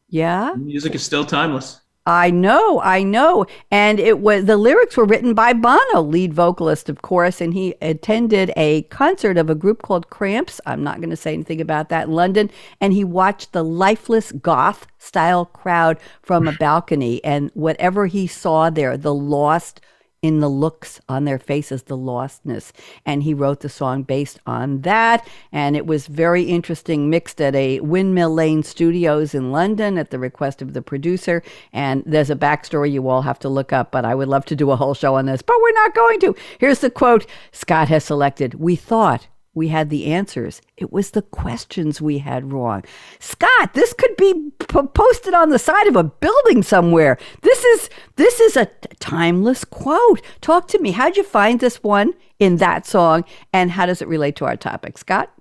Yeah. 0.08 0.54
Music 0.56 0.96
is 0.96 1.04
still 1.04 1.26
timeless. 1.26 1.82
I 2.06 2.32
know, 2.32 2.80
I 2.80 3.04
know. 3.04 3.46
And 3.70 4.00
it 4.00 4.20
was 4.20 4.46
the 4.46 4.56
lyrics 4.56 4.96
were 4.96 5.04
written 5.04 5.34
by 5.34 5.52
Bono, 5.52 6.02
lead 6.02 6.34
vocalist, 6.34 6.88
of 6.88 7.02
course, 7.02 7.42
and 7.42 7.54
he 7.54 7.76
attended 7.82 8.54
a 8.56 8.84
concert 8.84 9.38
of 9.38 9.50
a 9.50 9.56
group 9.56 9.82
called 9.82 10.10
Cramps. 10.10 10.62
I'm 10.66 10.82
not 10.82 11.02
going 11.02 11.10
to 11.10 11.18
say 11.18 11.34
anything 11.34 11.60
about 11.60 11.90
that 11.90 12.08
in 12.08 12.14
London. 12.14 12.50
And 12.80 12.94
he 12.94 13.04
watched 13.04 13.52
the 13.52 13.66
lifeless 13.66 14.32
goth 14.32 14.88
style 14.98 15.44
crowd 15.44 16.00
from 16.24 16.48
a 16.48 16.54
balcony. 16.54 17.22
And 17.26 17.52
whatever 17.54 18.08
he 18.08 18.28
saw 18.28 18.70
there, 18.70 18.96
the 18.96 19.14
lost 19.14 19.82
in 20.22 20.40
the 20.40 20.50
looks 20.50 21.02
on 21.10 21.26
their 21.26 21.40
faces, 21.40 21.84
the 21.84 21.98
lostness. 21.98 22.72
And 23.06 23.24
he 23.24 23.34
wrote 23.34 23.62
the 23.62 23.70
song 23.70 24.04
based 24.04 24.40
on 24.46 24.82
that. 24.82 25.28
And 25.52 25.76
it 25.76 25.88
was 25.88 26.08
very 26.08 26.44
interesting, 26.44 27.10
mixed 27.10 27.42
at 27.42 27.56
a 27.56 27.80
Windmill 27.80 28.34
Lane 28.34 28.64
Studios 28.64 29.34
in 29.34 29.52
London 29.52 29.98
at 29.98 30.12
the 30.12 30.20
request 30.20 30.62
of 30.62 30.74
the 30.74 30.82
producer. 30.82 31.42
And 31.74 32.04
there's 32.06 32.30
a 32.30 32.36
backstory 32.36 32.92
you 32.92 33.10
all 33.10 33.24
have 33.24 33.40
to 33.40 33.50
look 33.50 33.74
up, 33.74 33.92
but 33.92 34.06
I 34.06 34.14
would 34.14 34.28
love 34.28 34.46
to 34.46 34.56
do 34.56 34.72
a 34.72 34.76
whole 34.76 34.94
show 34.94 35.16
on 35.16 35.26
this, 35.26 35.42
but 35.42 35.56
we're 35.62 35.74
not 35.74 35.96
going 35.96 36.20
to. 36.22 36.36
Here's 36.60 36.80
the 36.80 36.92
quote 36.92 37.26
Scott 37.52 37.88
has 37.90 38.06
selected 38.06 38.56
We 38.56 38.76
thought 38.76 39.28
we 39.54 39.68
had 39.68 39.90
the 39.90 40.06
answers. 40.06 40.62
It 40.78 40.92
was 40.92 41.12
the 41.12 41.22
questions 41.22 42.02
we 42.02 42.20
had 42.20 42.54
wrong. 42.54 42.84
Scott, 43.20 43.74
this 43.74 43.94
could 43.94 44.16
be 44.16 44.52
p- 44.60 44.88
posted 44.94 45.34
on 45.34 45.50
the 45.50 45.60
side 45.60 45.88
of 45.88 45.96
a 45.96 46.04
building 46.04 46.64
somewhere. 46.64 47.18
This 47.42 47.64
is 47.64 47.90
this 48.16 48.40
is 48.40 48.56
a 48.56 48.66
t- 48.66 48.72
timeless 49.00 49.66
quote. 49.66 50.22
Talk 50.40 50.68
to 50.70 50.80
me. 50.80 50.92
How'd 50.92 51.18
you 51.18 51.24
find 51.24 51.60
this 51.60 51.84
one 51.84 52.14
in 52.40 52.58
that 52.58 52.86
song, 52.86 53.26
and 53.52 53.72
how 53.72 53.86
does 53.86 54.02
it 54.02 54.08
relate 54.08 54.36
to 54.38 54.46
our 54.46 54.56
topic, 54.56 54.98
Scott? 54.98 55.32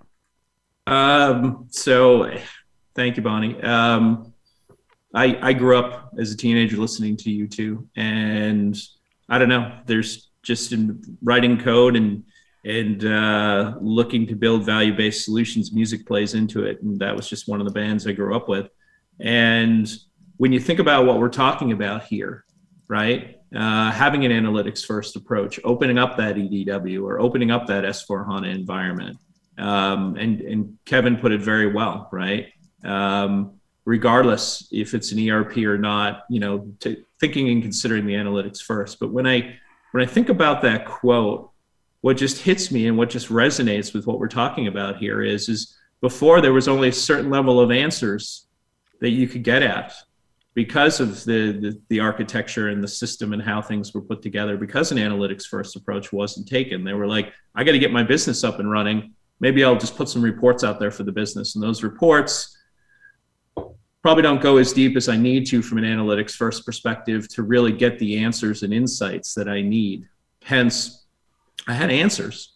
Um, 0.87 1.67
so, 1.71 2.37
thank 2.95 3.17
you, 3.17 3.23
Bonnie. 3.23 3.61
Um, 3.63 4.33
I 5.15 5.39
I 5.41 5.53
grew 5.53 5.79
up 5.79 6.11
as 6.19 6.33
a 6.33 6.37
teenager 6.37 6.77
listening 6.79 7.17
to 7.19 7.31
U2, 7.31 7.87
and 7.95 8.77
I 9.29 9.39
don't 9.39 9.49
know. 9.49 9.73
There's 9.87 10.31
just 10.43 10.73
in 10.73 11.01
writing 11.23 11.61
code 11.61 11.95
and 11.95 12.25
and 12.65 13.05
uh, 13.05 13.75
looking 13.81 14.27
to 14.27 14.35
build 14.35 14.65
value 14.65 14.95
based 14.95 15.25
solutions, 15.25 15.73
music 15.73 16.07
plays 16.07 16.35
into 16.35 16.65
it, 16.65 16.83
and 16.83 16.99
that 16.99 17.15
was 17.17 17.29
just 17.29 17.49
one 17.49 17.61
of 17.61 17.67
the 17.67 17.73
bands 17.73 18.07
I 18.07 18.13
grew 18.13 18.37
up 18.37 18.49
with. 18.49 18.69
And 19.19 19.91
when 20.37 20.53
you 20.53 20.61
think 20.61 20.79
about 20.79 21.07
what 21.07 21.19
we're 21.19 21.29
talking 21.29 21.73
about 21.73 22.05
here, 22.05 22.45
right? 22.89 23.37
Uh, 23.55 23.91
having 23.91 24.25
an 24.25 24.33
analytics 24.33 24.85
first 24.85 25.17
approach, 25.17 25.59
opening 25.65 25.99
up 25.99 26.17
that 26.17 26.37
EDW 26.37 27.03
or 27.03 27.21
opening 27.21 27.51
up 27.51 27.67
that 27.67 27.85
S4 27.85 28.27
HANA 28.27 28.49
environment. 28.49 29.19
Um, 29.59 30.17
and, 30.17 30.41
and 30.41 30.79
Kevin 30.85 31.17
put 31.17 31.33
it 31.33 31.41
very 31.41 31.73
well, 31.73 32.09
right? 32.13 32.49
Um, 32.85 33.61
regardless 33.85 34.69
if 34.71 34.95
it's 34.95 35.13
an 35.13 35.29
ERP 35.29 35.59
or 35.59 35.79
not, 35.79 36.25
you 36.31 36.41
know, 36.41 36.73
t- 36.81 37.05
thinking 37.19 37.49
and 37.49 37.63
considering 37.63 38.07
the 38.07 38.15
analytics 38.15 38.61
first. 38.61 38.99
But 39.01 39.11
when 39.13 39.27
I 39.27 39.57
when 39.93 40.03
I 40.03 40.07
think 40.07 40.29
about 40.29 40.63
that 40.63 40.87
quote, 40.87 41.50
what 42.01 42.17
just 42.17 42.43
hits 42.43 42.71
me 42.71 42.87
and 42.87 42.97
what 42.97 43.11
just 43.11 43.29
resonates 43.29 43.93
with 43.93 44.07
what 44.07 44.19
we're 44.19 44.29
talking 44.29 44.67
about 44.67 44.97
here 44.97 45.23
is 45.23 45.49
is 45.49 45.77
before 46.01 46.41
there 46.41 46.53
was 46.53 46.69
only 46.69 46.89
a 46.89 46.93
certain 46.93 47.31
level 47.31 47.61
of 47.61 47.71
answers 47.71 48.47
that 49.01 49.11
you 49.11 49.29
could 49.29 49.43
get 49.43 49.63
at 49.63 49.93
because 50.55 50.99
of 51.01 51.25
the, 51.25 51.53
the, 51.53 51.81
the 51.89 52.01
architecture 52.01 52.69
and 52.69 52.83
the 52.83 52.89
system 52.89 53.33
and 53.33 53.43
how 53.43 53.63
things 53.63 53.95
were 53.95 54.01
put 54.01 54.21
together 54.21 54.57
because 54.57 54.91
an 54.91 54.99
analytics 54.99 55.47
first 55.47 55.77
approach 55.77 56.13
wasn't 56.13 56.49
taken. 56.49 56.85
They 56.85 56.95
were 56.95 57.07
like 57.07 57.33
i 57.55 57.65
got 57.65 57.73
to 57.73 57.79
get 57.79 57.93
my 57.93 58.03
business 58.03 58.45
up 58.45 58.59
and 58.61 58.71
running. 58.71 59.15
Maybe 59.41 59.63
i'll 59.65 59.79
just 59.79 59.97
put 59.97 60.09
some 60.09 60.23
reports 60.23 60.65
out 60.65 60.81
there 60.81 60.91
for 60.91 61.05
the 61.05 61.13
business. 61.13 61.55
And 61.55 61.63
those 61.63 61.83
reports 61.83 62.57
probably 64.03 64.23
don't 64.23 64.41
go 64.41 64.57
as 64.57 64.73
deep 64.73 64.97
as 64.97 65.11
i 65.11 65.17
need 65.17 65.47
to 65.47 65.61
from 65.61 65.77
an 65.77 65.85
analytics 65.85 66.33
first 66.33 66.65
perspective 66.65 67.29
to 67.29 67.43
really 67.43 67.73
get 67.73 67.99
the 67.99 68.17
answers 68.19 68.63
and 68.63 68.73
insights 68.73 69.35
that 69.35 69.49
i 69.49 69.61
need. 69.61 70.09
Hence 70.43 71.00
i 71.67 71.73
had 71.73 71.91
answers 71.91 72.55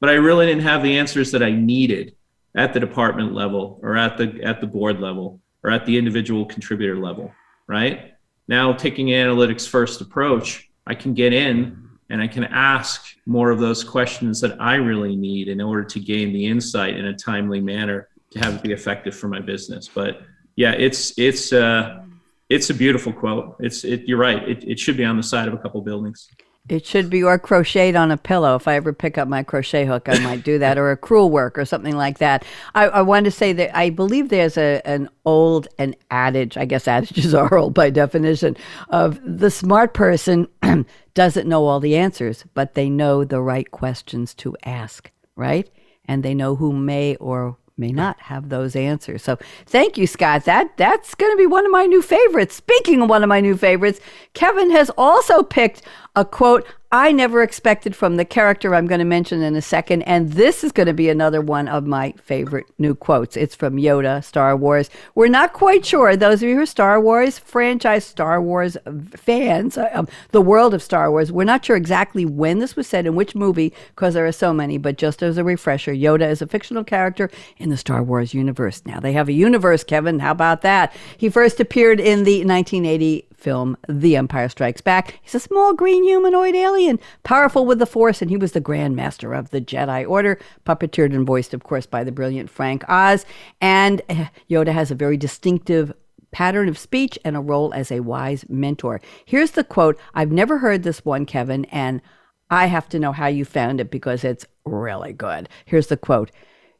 but 0.00 0.10
i 0.10 0.14
really 0.14 0.46
didn't 0.46 0.62
have 0.62 0.82
the 0.82 0.98
answers 0.98 1.30
that 1.32 1.42
i 1.42 1.50
needed 1.50 2.14
at 2.56 2.72
the 2.72 2.80
department 2.80 3.34
level 3.34 3.78
or 3.82 3.96
at 3.96 4.16
the 4.16 4.40
at 4.42 4.60
the 4.60 4.66
board 4.66 5.00
level 5.00 5.40
or 5.64 5.70
at 5.70 5.86
the 5.86 5.96
individual 5.96 6.44
contributor 6.44 6.96
level, 6.96 7.32
right? 7.66 8.14
Now, 8.46 8.72
taking 8.74 9.12
an 9.12 9.26
analytics 9.26 9.66
first 9.66 10.00
approach, 10.02 10.70
I 10.86 10.94
can 10.94 11.14
get 11.14 11.32
in 11.32 11.88
and 12.10 12.20
I 12.20 12.28
can 12.28 12.44
ask 12.44 13.16
more 13.24 13.50
of 13.50 13.58
those 13.58 13.82
questions 13.82 14.40
that 14.42 14.60
I 14.60 14.74
really 14.74 15.16
need 15.16 15.48
in 15.48 15.62
order 15.62 15.82
to 15.82 15.98
gain 15.98 16.34
the 16.34 16.46
insight 16.46 16.96
in 16.96 17.06
a 17.06 17.16
timely 17.16 17.60
manner 17.60 18.08
to 18.32 18.38
have 18.40 18.56
it 18.56 18.62
be 18.62 18.72
effective 18.72 19.16
for 19.16 19.28
my 19.28 19.40
business. 19.40 19.88
But 19.92 20.22
yeah, 20.54 20.72
it's 20.72 21.18
it's 21.18 21.52
uh, 21.52 22.02
it's 22.50 22.68
a 22.68 22.74
beautiful 22.74 23.12
quote. 23.12 23.56
It's 23.58 23.84
it, 23.84 24.02
you're 24.02 24.18
right. 24.18 24.46
It, 24.46 24.64
it 24.64 24.78
should 24.78 24.98
be 24.98 25.04
on 25.04 25.16
the 25.16 25.22
side 25.22 25.48
of 25.48 25.54
a 25.54 25.58
couple 25.58 25.80
buildings. 25.80 26.28
It 26.66 26.86
should 26.86 27.10
be 27.10 27.22
or 27.22 27.38
crocheted 27.38 27.94
on 27.94 28.10
a 28.10 28.16
pillow. 28.16 28.56
If 28.56 28.66
I 28.66 28.76
ever 28.76 28.94
pick 28.94 29.18
up 29.18 29.28
my 29.28 29.42
crochet 29.42 29.84
hook, 29.84 30.08
I 30.08 30.18
might 30.20 30.44
do 30.44 30.58
that, 30.60 30.78
or 30.78 30.90
a 30.90 30.96
crewel 30.96 31.28
work, 31.30 31.58
or 31.58 31.66
something 31.66 31.94
like 31.94 32.18
that. 32.18 32.42
I, 32.74 32.84
I 32.86 33.02
wanted 33.02 33.24
to 33.24 33.30
say 33.32 33.52
that 33.52 33.76
I 33.76 33.90
believe 33.90 34.30
there's 34.30 34.56
a 34.56 34.80
an 34.86 35.10
old 35.26 35.68
an 35.78 35.94
adage. 36.10 36.56
I 36.56 36.64
guess 36.64 36.88
adages 36.88 37.34
are 37.34 37.54
old 37.54 37.74
by 37.74 37.90
definition. 37.90 38.56
Of 38.88 39.20
the 39.24 39.50
smart 39.50 39.92
person 39.92 40.48
doesn't 41.14 41.48
know 41.48 41.66
all 41.66 41.80
the 41.80 41.96
answers, 41.96 42.44
but 42.54 42.74
they 42.74 42.88
know 42.88 43.24
the 43.24 43.42
right 43.42 43.70
questions 43.70 44.32
to 44.34 44.56
ask, 44.64 45.10
right? 45.36 45.68
And 46.06 46.22
they 46.22 46.34
know 46.34 46.56
who 46.56 46.72
may 46.72 47.16
or 47.16 47.58
may 47.76 47.92
not 47.92 48.20
have 48.20 48.48
those 48.48 48.76
answers. 48.76 49.22
So 49.22 49.36
thank 49.66 49.98
you, 49.98 50.06
Scott. 50.06 50.44
That 50.44 50.76
that's 50.76 51.14
going 51.14 51.32
to 51.32 51.36
be 51.36 51.46
one 51.46 51.66
of 51.66 51.72
my 51.72 51.86
new 51.86 52.02
favorites. 52.02 52.54
Speaking 52.54 53.02
of 53.02 53.08
one 53.08 53.22
of 53.22 53.28
my 53.28 53.40
new 53.40 53.56
favorites, 53.56 54.00
Kevin 54.32 54.70
has 54.70 54.90
also 54.96 55.42
picked 55.42 55.82
a 56.16 56.24
quote 56.24 56.66
I 56.94 57.10
never 57.10 57.42
expected 57.42 57.96
from 57.96 58.18
the 58.18 58.24
character 58.24 58.72
I'm 58.72 58.86
going 58.86 59.00
to 59.00 59.04
mention 59.04 59.42
in 59.42 59.56
a 59.56 59.62
second. 59.62 60.02
And 60.02 60.34
this 60.34 60.62
is 60.62 60.70
going 60.70 60.86
to 60.86 60.92
be 60.92 61.08
another 61.08 61.40
one 61.40 61.66
of 61.66 61.84
my 61.84 62.14
favorite 62.22 62.66
new 62.78 62.94
quotes. 62.94 63.36
It's 63.36 63.56
from 63.56 63.78
Yoda, 63.78 64.22
Star 64.22 64.56
Wars. 64.56 64.90
We're 65.16 65.26
not 65.26 65.54
quite 65.54 65.84
sure, 65.84 66.14
those 66.14 66.40
of 66.40 66.48
you 66.48 66.54
who 66.54 66.62
are 66.62 66.66
Star 66.66 67.00
Wars 67.00 67.40
franchise, 67.40 68.04
Star 68.04 68.40
Wars 68.40 68.76
fans, 69.16 69.76
uh, 69.76 69.90
um, 69.92 70.06
the 70.30 70.40
world 70.40 70.72
of 70.72 70.84
Star 70.84 71.10
Wars, 71.10 71.32
we're 71.32 71.42
not 71.42 71.64
sure 71.64 71.74
exactly 71.74 72.24
when 72.24 72.60
this 72.60 72.76
was 72.76 72.86
said 72.86 73.06
in 73.06 73.16
which 73.16 73.34
movie 73.34 73.72
because 73.88 74.14
there 74.14 74.24
are 74.24 74.30
so 74.30 74.54
many. 74.54 74.78
But 74.78 74.96
just 74.96 75.20
as 75.20 75.36
a 75.36 75.42
refresher, 75.42 75.92
Yoda 75.92 76.30
is 76.30 76.42
a 76.42 76.46
fictional 76.46 76.84
character 76.84 77.28
in 77.56 77.70
the 77.70 77.76
Star 77.76 78.04
Wars 78.04 78.32
universe. 78.32 78.82
Now 78.86 79.00
they 79.00 79.14
have 79.14 79.28
a 79.28 79.32
universe, 79.32 79.82
Kevin. 79.82 80.20
How 80.20 80.30
about 80.30 80.62
that? 80.62 80.94
He 81.18 81.28
first 81.28 81.58
appeared 81.58 81.98
in 81.98 82.22
the 82.22 82.44
1980 82.44 83.26
film 83.44 83.76
The 83.88 84.16
Empire 84.16 84.48
Strikes 84.48 84.80
Back. 84.80 85.18
He's 85.22 85.34
a 85.34 85.40
small 85.40 85.74
green 85.74 86.03
humanoid 86.04 86.54
alien, 86.54 87.00
powerful 87.22 87.66
with 87.66 87.78
the 87.78 87.86
Force, 87.86 88.22
and 88.22 88.30
he 88.30 88.36
was 88.36 88.52
the 88.52 88.60
Grand 88.60 88.94
Master 88.94 89.32
of 89.34 89.50
the 89.50 89.60
Jedi 89.60 90.08
Order, 90.08 90.38
puppeteered 90.64 91.14
and 91.14 91.26
voiced, 91.26 91.54
of 91.54 91.64
course, 91.64 91.86
by 91.86 92.04
the 92.04 92.12
brilliant 92.12 92.50
Frank 92.50 92.84
Oz. 92.88 93.26
And 93.60 94.02
eh, 94.08 94.28
Yoda 94.48 94.72
has 94.72 94.90
a 94.90 94.94
very 94.94 95.16
distinctive 95.16 95.92
pattern 96.34 96.68
of 96.68 96.76
speech 96.76 97.18
and 97.24 97.36
a 97.36 97.40
role 97.40 97.72
as 97.74 97.92
a 97.92 98.00
wise 98.00 98.44
mentor. 98.48 99.00
Here's 99.24 99.52
the 99.52 99.64
quote 99.64 99.98
I've 100.14 100.32
never 100.32 100.58
heard 100.58 100.82
this 100.82 101.04
one, 101.04 101.26
Kevin, 101.26 101.64
and 101.66 102.02
I 102.50 102.66
have 102.66 102.88
to 102.90 102.98
know 102.98 103.12
how 103.12 103.28
you 103.28 103.44
found 103.44 103.80
it 103.80 103.90
because 103.90 104.24
it's 104.24 104.44
really 104.64 105.12
good. 105.12 105.48
Here's 105.64 105.86
the 105.86 105.96
quote 105.96 106.30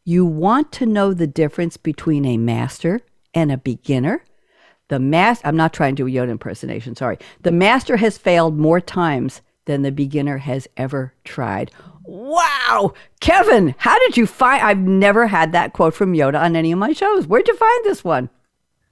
You 0.05 0.27
want 0.27 0.73
to 0.73 0.87
know 0.87 1.15
the 1.15 1.27
difference 1.27 1.77
between 1.77 2.25
a 2.25 2.37
master 2.37 3.01
and 3.33 3.51
a 3.51 3.57
beginner? 3.57 4.25
The 4.89 4.99
master, 4.99 5.47
I'm 5.47 5.57
not 5.57 5.73
trying 5.73 5.97
to 5.97 6.07
do 6.07 6.07
a 6.07 6.11
Yoda 6.11 6.31
impersonation, 6.31 6.95
sorry. 6.95 7.19
The 7.43 7.53
master 7.53 7.97
has 7.97 8.19
failed 8.19 8.59
more 8.59 8.81
times 8.81 9.41
than 9.65 9.83
the 9.83 9.93
beginner 9.93 10.39
has 10.39 10.69
ever 10.77 11.15
tried. 11.25 11.71
Wow! 12.05 12.93
Kevin, 13.21 13.75
how 13.79 13.99
did 13.99 14.17
you 14.17 14.27
find? 14.27 14.63
I've 14.63 14.79
never 14.79 15.27
had 15.27 15.53
that 15.53 15.73
quote 15.73 15.95
from 15.95 16.13
Yoda 16.13 16.39
on 16.39 16.55
any 16.55 16.71
of 16.71 16.79
my 16.79 16.93
shows. 16.93 17.27
Where'd 17.27 17.49
you 17.49 17.57
find 17.57 17.85
this 17.85 18.05
one? 18.05 18.29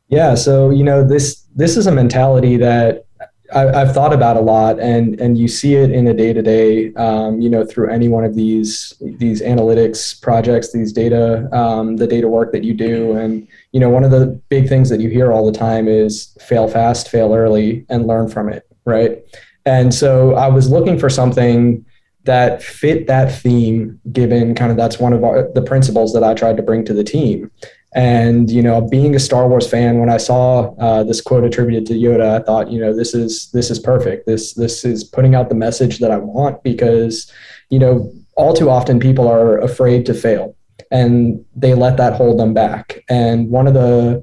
Yeah, 0.09 0.35
so 0.35 0.71
you 0.71 0.85
know 0.85 1.07
this 1.07 1.45
this 1.55 1.77
is 1.77 1.87
a 1.87 1.93
mentality 1.93 2.57
that 2.57 3.07
I, 3.55 3.79
have 3.79 3.95
thought 3.95 4.13
about 4.13 4.37
a 4.37 4.41
lot, 4.41 4.81
and 4.81 5.21
and 5.21 5.37
you 5.37 5.49
see 5.49 5.75
it 5.75 5.91
in 5.91 6.07
a 6.07 6.15
day 6.15 6.33
to 6.33 6.43
day, 6.43 6.85
you 6.85 7.51
know, 7.51 7.65
through 7.65 7.91
any 7.91 8.09
one 8.09 8.25
of 8.25 8.35
these 8.35 8.95
these 9.01 9.43
analytics 9.43 10.21
projects, 10.21 10.73
these 10.73 10.93
data, 10.93 11.49
um, 11.57 11.97
the 11.97 12.07
data 12.07 12.29
work 12.29 12.53
that 12.53 12.65
you 12.65 12.75
do, 12.75 13.17
and 13.17 13.47
you 13.73 13.81
know, 13.81 13.91
one 13.91 14.05
of 14.05 14.11
the 14.11 14.27
big 14.49 14.69
things 14.69 14.89
that 14.91 15.01
you 15.01 15.09
hear 15.09 15.33
all 15.33 15.45
the 15.45 15.57
time 15.59 15.89
is 15.89 16.37
fail 16.41 16.69
fast, 16.69 17.09
fail 17.09 17.35
early, 17.35 17.85
and 17.89 18.07
learn 18.07 18.29
from 18.29 18.49
it, 18.49 18.67
right? 18.85 19.23
And 19.65 19.95
so 19.95 20.35
I 20.35 20.49
was 20.49 20.71
looking 20.71 20.99
for 20.99 21.09
something 21.09 21.85
that 22.25 22.63
fit 22.63 23.07
that 23.07 23.35
theme, 23.35 24.01
given 24.13 24.55
kind 24.55 24.71
of 24.71 24.77
that's 24.77 24.99
one 24.99 25.13
of 25.13 25.25
our, 25.25 25.51
the 25.55 25.63
principles 25.63 26.13
that 26.13 26.23
I 26.23 26.35
tried 26.35 26.57
to 26.57 26.63
bring 26.63 26.85
to 26.85 26.95
the 26.95 27.05
team. 27.05 27.51
And 27.95 28.51
you 28.51 28.63
know, 28.63 28.81
being 28.81 29.15
a 29.15 29.21
Star 29.21 29.47
Wars 29.49 29.69
fan, 29.69 29.99
when 29.99 30.09
I 30.09 30.17
saw 30.17 30.75
uh, 30.77 31.05
this 31.05 31.21
quote 31.21 31.45
attributed 31.45 31.87
to 31.87 31.95
Yoda, 31.95 32.41
I 32.41 32.43
thought, 32.43 32.71
you 32.71 32.81
know, 32.81 32.95
this 32.95 33.15
is 33.15 33.51
this 33.53 33.71
is 33.71 33.79
perfect. 33.79 34.27
This 34.27 34.55
this 34.55 34.85
is 34.85 35.05
putting 35.05 35.35
out 35.35 35.51
the 35.51 35.55
message 35.55 35.99
that 35.99 36.11
I 36.11 36.17
want 36.17 36.63
because, 36.63 37.31
you 37.69 37.79
know, 37.79 38.11
all 38.35 38.55
too 38.55 38.71
often 38.71 38.99
people 38.99 39.29
are 39.29 39.59
afraid 39.59 40.07
to 40.07 40.15
fail, 40.15 40.57
and 40.91 41.45
they 41.55 41.75
let 41.75 41.99
that 41.99 42.15
hold 42.15 42.39
them 42.39 42.55
back. 42.55 43.05
And 43.11 43.51
one 43.51 43.67
of 43.67 43.75
the 43.75 44.23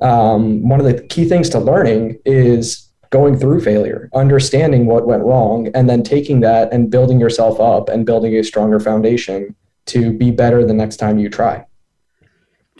um, 0.00 0.66
one 0.66 0.80
of 0.80 0.86
the 0.86 1.02
key 1.08 1.26
things 1.28 1.50
to 1.50 1.58
learning 1.58 2.18
is 2.24 2.88
going 3.10 3.38
through 3.38 3.60
failure, 3.60 4.08
understanding 4.14 4.86
what 4.86 5.06
went 5.06 5.22
wrong, 5.22 5.68
and 5.74 5.88
then 5.88 6.02
taking 6.02 6.40
that 6.40 6.72
and 6.72 6.90
building 6.90 7.20
yourself 7.20 7.60
up 7.60 7.90
and 7.90 8.06
building 8.06 8.34
a 8.34 8.42
stronger 8.42 8.80
foundation 8.80 9.54
to 9.84 10.16
be 10.16 10.30
better 10.30 10.64
the 10.64 10.72
next 10.72 10.96
time 10.96 11.18
you 11.18 11.28
try. 11.28 11.62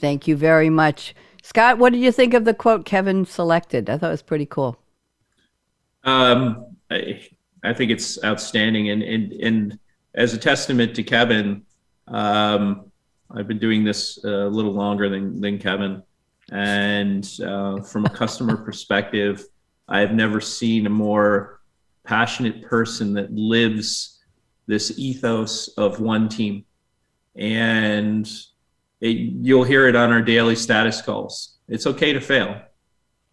Thank 0.03 0.27
you 0.27 0.35
very 0.35 0.69
much. 0.69 1.15
Scott, 1.45 1.79
what 1.79 1.93
did 1.93 2.01
you 2.01 2.11
think 2.11 2.35
of 2.35 2.45
the 2.45 2.55
quote 2.55 2.85
Kevin 2.85 3.25
selected? 3.25 3.89
I 3.89 3.97
thought 3.97 4.09
it 4.09 4.11
was 4.11 4.21
pretty 4.21 4.47
cool. 4.47 4.77
Um, 6.03 6.75
I, 6.91 7.25
I 7.63 7.73
think 7.73 7.93
it's 7.93 8.23
outstanding. 8.25 8.91
And, 8.91 9.01
and, 9.05 9.33
and 9.35 9.79
as 10.17 10.35
a 10.35 10.39
testament 10.39 10.97
to 10.97 11.05
Kevin, 11.05 11.63
um, 12.09 12.91
I've 13.31 13.47
been 13.47 13.61
doing 13.61 13.85
this 13.85 14.19
a 14.25 14.49
little 14.49 14.73
longer 14.73 15.09
than, 15.09 15.41
than 15.41 15.57
Kevin. 15.59 16.03
And 16.51 17.25
uh, 17.41 17.81
from 17.83 18.05
a 18.05 18.11
customer 18.11 18.57
perspective, 18.65 19.45
I've 19.87 20.15
never 20.15 20.41
seen 20.41 20.85
a 20.87 20.91
more 20.91 21.61
passionate 22.03 22.65
person 22.65 23.15
that 23.15 23.33
lives 23.33 24.19
this 24.67 24.99
ethos 24.99 25.69
of 25.79 26.01
one 26.01 26.29
team. 26.29 26.65
And 27.37 28.29
it, 29.03 29.17
you'll 29.17 29.65
hear 29.65 29.89
it 29.89 29.97
on 29.97 30.13
our 30.13 30.23
daily 30.23 30.55
status 30.55 31.03
calls. 31.03 31.59
It's 31.69 31.87
okay 31.89 32.13
to 32.13 32.21
fail, 32.21 32.63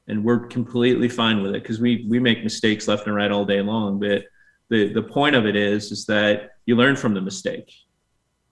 and 0.08 0.24
we're 0.24 0.48
completely 0.48 1.08
fine 1.08 1.44
with 1.44 1.56
it 1.56 1.62
because 1.62 1.80
we 1.80 2.06
we 2.10 2.20
make 2.20 2.44
mistakes 2.44 2.88
left 2.88 3.06
and 3.06 3.16
right 3.16 3.32
all 3.32 3.46
day 3.46 3.62
long. 3.62 4.00
But 4.00 4.24
the 4.70 4.92
the 4.92 5.04
point 5.04 5.36
of 5.36 5.46
it 5.46 5.56
is 5.56 5.92
is 5.92 6.06
that 6.08 6.54
you 6.66 6.76
learn 6.76 6.96
from 6.96 7.14
the 7.14 7.22
mistake, 7.22 7.72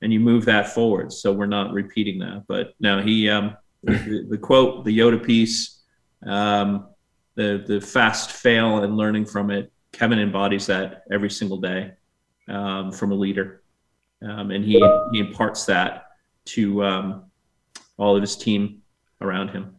and 0.02 0.14
you 0.14 0.20
move 0.20 0.46
that 0.46 0.70
forward. 0.70 1.12
So 1.12 1.34
we're 1.34 1.48
not 1.48 1.74
repeating 1.74 2.20
that. 2.20 2.44
But 2.48 2.76
now 2.80 3.02
he 3.02 3.30
um, 3.30 3.58
the, 3.84 4.28
the 4.30 4.38
quote, 4.38 4.86
the 4.86 4.96
Yoda 4.96 5.24
piece, 5.24 5.82
um, 6.24 6.88
the 7.34 7.64
the 7.66 7.82
fast 7.82 8.32
fail 8.32 8.84
and 8.84 8.96
learning 8.96 9.26
from 9.26 9.50
it 9.50 9.72
Kevin 9.92 10.20
embodies 10.20 10.68
that 10.68 11.04
every 11.12 11.32
single 11.32 11.58
day 11.58 11.94
um, 12.48 12.92
from 12.92 13.12
a 13.12 13.16
leader, 13.16 13.64
um, 14.22 14.52
and 14.52 14.64
he 14.64 14.78
he 15.12 15.20
imparts 15.20 15.66
that 15.66 16.07
to 16.48 16.84
um, 16.84 17.24
all 17.98 18.16
of 18.16 18.22
his 18.22 18.36
team 18.36 18.82
around 19.22 19.50
him. 19.50 19.78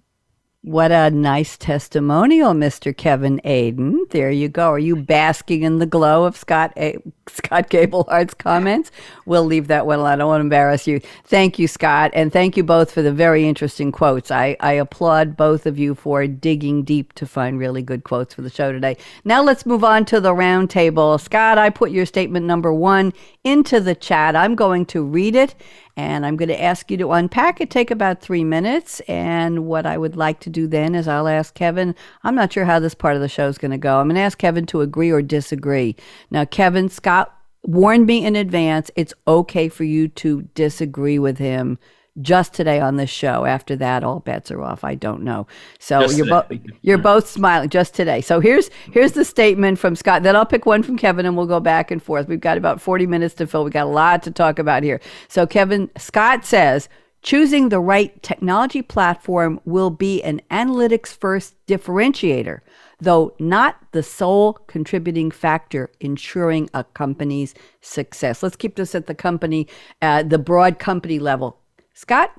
What 0.63 0.91
a 0.91 1.09
nice 1.11 1.57
testimonial, 1.57 2.53
Mr. 2.53 2.95
Kevin 2.95 3.41
Aidun. 3.45 4.11
There 4.11 4.31
you 4.33 4.49
go. 4.49 4.71
Are 4.73 4.79
you 4.79 4.97
basking 4.97 5.63
in 5.63 5.79
the 5.79 5.87
glow 5.87 6.25
of 6.25 6.37
Scott 6.37 6.73
a- 6.77 6.99
Scott 7.29 7.71
Gabelhart's 7.71 8.35
comments? 8.35 8.91
We'll 9.25 9.45
leave 9.45 9.69
that 9.69 9.87
one 9.87 10.01
alone. 10.01 10.11
I 10.11 10.17
don't 10.17 10.27
want 10.27 10.41
to 10.41 10.47
embarrass 10.47 10.89
you. 10.89 11.01
Thank 11.25 11.61
you, 11.61 11.69
Scott, 11.69 12.11
and 12.13 12.33
thank 12.33 12.57
you 12.57 12.65
both 12.65 12.91
for 12.91 13.03
the 13.03 13.13
very 13.13 13.49
interesting 13.49 13.93
quotes. 13.93 14.33
I, 14.33 14.57
I 14.59 14.73
applaud 14.73 15.37
both 15.37 15.65
of 15.65 15.79
you 15.79 15.95
for 15.95 16.27
digging 16.27 16.83
deep 16.83 17.13
to 17.15 17.25
find 17.25 17.57
really 17.57 17.81
good 17.81 18.03
quotes 18.03 18.35
for 18.35 18.43
the 18.43 18.51
show 18.51 18.73
today. 18.73 18.97
Now 19.25 19.45
let's 19.45 19.65
move 19.65 19.85
on 19.85 20.05
to 20.07 20.21
the 20.21 20.35
roundtable. 20.35 21.21
Scott, 21.21 21.57
I 21.57 21.71
put 21.71 21.93
your 21.93 22.05
statement 22.05 22.47
number 22.47 22.75
one 22.75 23.13
into 23.45 23.79
the 23.79 23.95
chat. 23.95 24.35
I'm 24.35 24.57
going 24.57 24.87
to 24.87 25.05
read 25.05 25.37
it 25.37 25.55
and 25.99 26.25
I'm 26.25 26.37
going 26.37 26.49
to 26.49 26.63
ask 26.63 26.93
you 26.93 26.97
to 26.99 27.11
unpack 27.11 27.61
it. 27.61 27.71
Take 27.71 27.91
about 27.91 28.21
three 28.21 28.45
minutes. 28.45 29.01
And 29.09 29.67
what 29.67 29.85
I 29.85 29.99
would 29.99 30.15
like 30.17 30.39
to 30.41 30.51
do 30.51 30.69
then 30.69 30.95
is 30.95 31.09
I'll 31.09 31.27
ask 31.27 31.53
Kevin. 31.55 31.93
I'm 32.23 32.37
not 32.37 32.53
sure 32.53 32.65
how 32.65 32.79
this 32.79 32.95
part 32.95 33.17
of 33.17 33.21
the 33.21 33.29
show 33.29 33.49
is 33.49 33.59
going 33.59 33.73
to 33.73 33.79
go. 33.79 33.99
I'm 33.99 34.07
going 34.07 34.15
to 34.15 34.21
ask 34.21 34.39
Kevin 34.39 34.65
to 34.67 34.81
agree 34.81 35.11
or 35.11 35.23
disagree. 35.23 35.97
Now, 36.31 36.45
Kevin, 36.45 36.89
Scott 36.89 37.37
warned 37.65 38.07
me 38.07 38.25
in 38.25 38.37
advance 38.37 38.93
it's 38.95 39.13
okay 39.27 39.69
for 39.69 39.83
you 39.83 40.07
to 40.07 40.43
disagree 40.55 41.19
with 41.19 41.39
him 41.39 41.77
just 42.23 42.55
today 42.55 42.81
on 42.81 42.97
this 42.97 43.11
show. 43.11 43.45
After 43.45 43.77
that, 43.77 44.05
all 44.05 44.21
bets 44.21 44.51
are 44.51 44.63
off. 44.63 44.85
I 44.85 44.95
don't 44.95 45.23
know. 45.23 45.47
So 45.79 46.01
just 46.03 46.17
you're 46.17 46.27
both 46.27 46.53
you're 46.83 46.99
both 46.99 47.29
smiling 47.29 47.69
just 47.69 47.95
today. 47.95 48.21
So 48.21 48.41
here's 48.41 48.71
here's 48.93 49.13
the 49.13 49.25
statement 49.25 49.79
from 49.79 49.97
Scott. 49.97 50.23
Then 50.23 50.37
I'll 50.37 50.47
pick 50.47 50.67
one 50.67 50.83
from 50.83 50.97
Kevin, 50.97 51.27
and 51.27 51.37
we'll 51.37 51.47
go 51.47 51.61
back 51.61 51.91
and 51.91 52.03
forth. 52.03 52.29
We've 52.29 52.41
got 52.41 52.59
about 52.59 52.81
40 52.81 53.07
minutes 53.07 53.35
to 53.37 53.47
fill. 53.47 53.65
We 53.65 53.71
got 53.71 53.87
a 53.87 53.91
lot 53.91 54.23
to 54.25 54.31
talk 54.31 54.59
about 54.59 54.83
here. 54.83 55.01
So 55.29 55.47
Kevin 55.47 55.91
Scott 55.97 56.45
says. 56.45 56.89
Choosing 57.21 57.69
the 57.69 57.81
right 57.81 58.23
technology 58.23 58.81
platform 58.81 59.61
will 59.65 59.91
be 59.91 60.23
an 60.23 60.41
analytics 60.53 61.09
first 61.09 61.57
differentiator, 61.67 62.61
though 63.01 63.35
not 63.41 63.77
the 63.91 64.05
sole 64.05 64.53
contributing 64.53 65.33
factor 65.33 65.91
ensuring 65.99 66.71
a 66.73 66.85
company's 66.85 67.55
success. 67.81 68.41
Let's 68.41 68.55
keep 68.55 68.77
this 68.77 68.95
at 68.95 69.09
the 69.09 69.17
company, 69.17 69.67
uh, 70.01 70.23
the 70.23 70.39
broad 70.39 70.79
company 70.79 71.19
level. 71.19 71.59
Scott, 71.99 72.31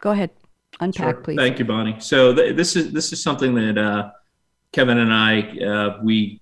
go 0.00 0.12
ahead. 0.12 0.30
Unpack, 0.80 1.16
sure. 1.16 1.22
please. 1.22 1.36
Thank 1.36 1.58
you, 1.58 1.66
Bonnie. 1.66 2.00
So 2.00 2.34
th- 2.34 2.56
this 2.56 2.76
is 2.76 2.92
this 2.92 3.12
is 3.12 3.22
something 3.22 3.54
that 3.54 3.76
uh, 3.76 4.10
Kevin 4.72 4.96
and 4.96 5.12
I 5.12 5.40
uh, 5.58 5.98
we 6.02 6.40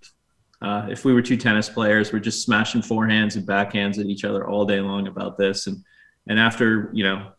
uh, 0.62 0.86
if 0.88 1.04
we 1.04 1.12
were 1.12 1.20
two 1.20 1.36
tennis 1.36 1.68
players, 1.68 2.12
we're 2.12 2.20
just 2.20 2.44
smashing 2.44 2.80
forehands 2.80 3.34
and 3.34 3.44
backhands 3.44 3.98
at 3.98 4.06
each 4.06 4.24
other 4.24 4.46
all 4.46 4.64
day 4.64 4.80
long 4.80 5.08
about 5.08 5.36
this. 5.36 5.66
And 5.66 5.84
and 6.28 6.38
after 6.38 6.90
you 6.92 7.02
know 7.02 7.32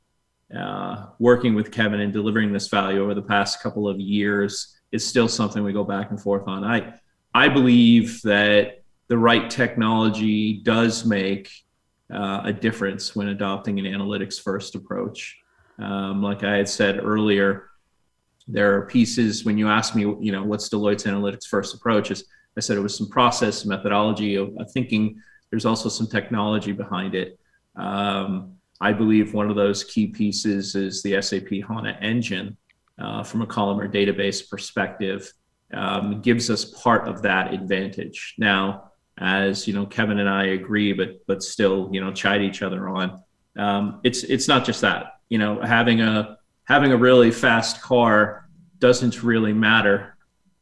uh, 0.53 1.05
working 1.17 1.55
with 1.55 1.71
Kevin 1.71 2.01
and 2.01 2.11
delivering 2.11 2.51
this 2.51 2.67
value 2.67 3.01
over 3.01 3.13
the 3.13 3.21
past 3.21 3.63
couple 3.63 3.87
of 3.87 3.97
years, 3.97 4.79
it's 4.91 5.05
still 5.05 5.29
something 5.29 5.63
we 5.63 5.71
go 5.71 5.85
back 5.85 6.09
and 6.09 6.21
forth 6.21 6.45
on. 6.45 6.65
I 6.65 6.93
I 7.33 7.47
believe 7.47 8.21
that 8.23 8.83
the 9.07 9.17
right 9.17 9.49
technology 9.49 10.61
does 10.61 11.05
make 11.05 11.49
uh, 12.13 12.41
a 12.43 12.53
difference 12.53 13.15
when 13.15 13.29
adopting 13.29 13.79
an 13.79 13.85
analytics 13.85 14.39
first 14.41 14.75
approach. 14.75 15.37
Um, 15.79 16.21
like 16.21 16.43
I 16.43 16.57
had 16.57 16.69
said 16.69 17.03
earlier, 17.03 17.69
there 18.47 18.75
are 18.75 18.85
pieces 18.85 19.43
when 19.43 19.57
you 19.57 19.67
ask 19.67 19.95
me, 19.95 20.03
you 20.03 20.31
know, 20.31 20.43
what's 20.43 20.69
Deloitte's 20.69 21.05
analytics 21.05 21.47
first 21.47 21.73
approach? 21.73 22.11
Is 22.11 22.25
I 22.57 22.61
said 22.61 22.77
it 22.77 22.81
was 22.81 22.97
some 22.97 23.09
process, 23.09 23.65
methodology 23.65 24.35
of, 24.35 24.49
thinking. 24.71 25.21
There's 25.49 25.65
also 25.65 25.89
some 25.89 26.07
technology 26.07 26.71
behind 26.71 27.15
it. 27.15 27.39
Um, 27.75 28.53
I 28.81 28.93
believe 28.93 29.33
one 29.33 29.49
of 29.49 29.55
those 29.55 29.83
key 29.83 30.07
pieces 30.07 30.75
is 30.75 31.03
the 31.03 31.21
SAP 31.21 31.49
HANA 31.67 31.97
engine 32.01 32.57
uh, 32.99 33.23
from 33.23 33.41
a 33.41 33.47
columnar 33.47 33.87
database 33.87 34.49
perspective. 34.49 35.31
Um, 35.73 36.21
gives 36.21 36.49
us 36.49 36.65
part 36.65 37.07
of 37.07 37.21
that 37.23 37.53
advantage. 37.53 38.35
Now, 38.37 38.91
as 39.17 39.67
you 39.67 39.73
know, 39.73 39.85
Kevin 39.85 40.19
and 40.19 40.29
I 40.29 40.47
agree, 40.47 40.93
but 40.93 41.25
but 41.27 41.41
still, 41.43 41.89
you 41.91 42.01
know, 42.01 42.11
chide 42.11 42.41
each 42.41 42.61
other 42.61 42.89
on. 42.89 43.21
Um, 43.57 44.01
it's 44.03 44.23
it's 44.23 44.47
not 44.47 44.65
just 44.65 44.81
that. 44.81 45.19
You 45.29 45.37
know, 45.37 45.61
having 45.61 46.01
a 46.01 46.37
having 46.65 46.91
a 46.91 46.97
really 46.97 47.31
fast 47.31 47.81
car 47.81 48.49
doesn't 48.79 49.23
really 49.23 49.53
matter 49.53 50.17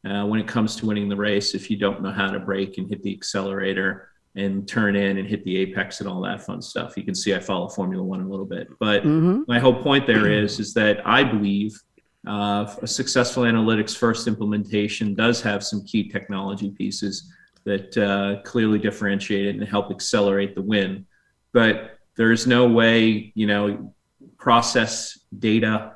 uh, 0.08 0.24
when 0.24 0.38
it 0.38 0.46
comes 0.46 0.76
to 0.76 0.86
winning 0.86 1.08
the 1.08 1.16
race 1.16 1.54
if 1.54 1.70
you 1.70 1.76
don't 1.76 2.02
know 2.02 2.12
how 2.12 2.30
to 2.30 2.38
brake 2.38 2.78
and 2.78 2.88
hit 2.88 3.02
the 3.02 3.12
accelerator 3.12 4.10
and 4.36 4.66
turn 4.68 4.96
in 4.96 5.18
and 5.18 5.28
hit 5.28 5.44
the 5.44 5.56
apex 5.56 6.00
and 6.00 6.08
all 6.08 6.20
that 6.20 6.42
fun 6.42 6.60
stuff. 6.60 6.96
You 6.96 7.04
can 7.04 7.14
see 7.14 7.34
I 7.34 7.38
follow 7.38 7.68
Formula 7.68 8.02
One 8.02 8.20
a 8.20 8.28
little 8.28 8.46
bit, 8.46 8.68
but 8.78 9.02
mm-hmm. 9.02 9.42
my 9.46 9.58
whole 9.58 9.82
point 9.82 10.06
there 10.06 10.30
is 10.30 10.60
is 10.60 10.74
that 10.74 11.06
I 11.06 11.24
believe 11.24 11.80
uh, 12.26 12.72
a 12.82 12.86
successful 12.86 13.44
analytics 13.44 13.96
first 13.96 14.26
implementation 14.26 15.14
does 15.14 15.40
have 15.42 15.62
some 15.62 15.84
key 15.84 16.08
technology 16.08 16.70
pieces 16.70 17.30
that 17.64 17.96
uh, 17.96 18.42
clearly 18.42 18.78
differentiate 18.78 19.46
it 19.46 19.56
and 19.56 19.66
help 19.66 19.90
accelerate 19.90 20.54
the 20.54 20.62
win. 20.62 21.06
But 21.52 21.98
there 22.16 22.32
is 22.32 22.46
no 22.46 22.68
way, 22.68 23.32
you 23.34 23.46
know, 23.46 23.94
process 24.38 25.18
data, 25.38 25.92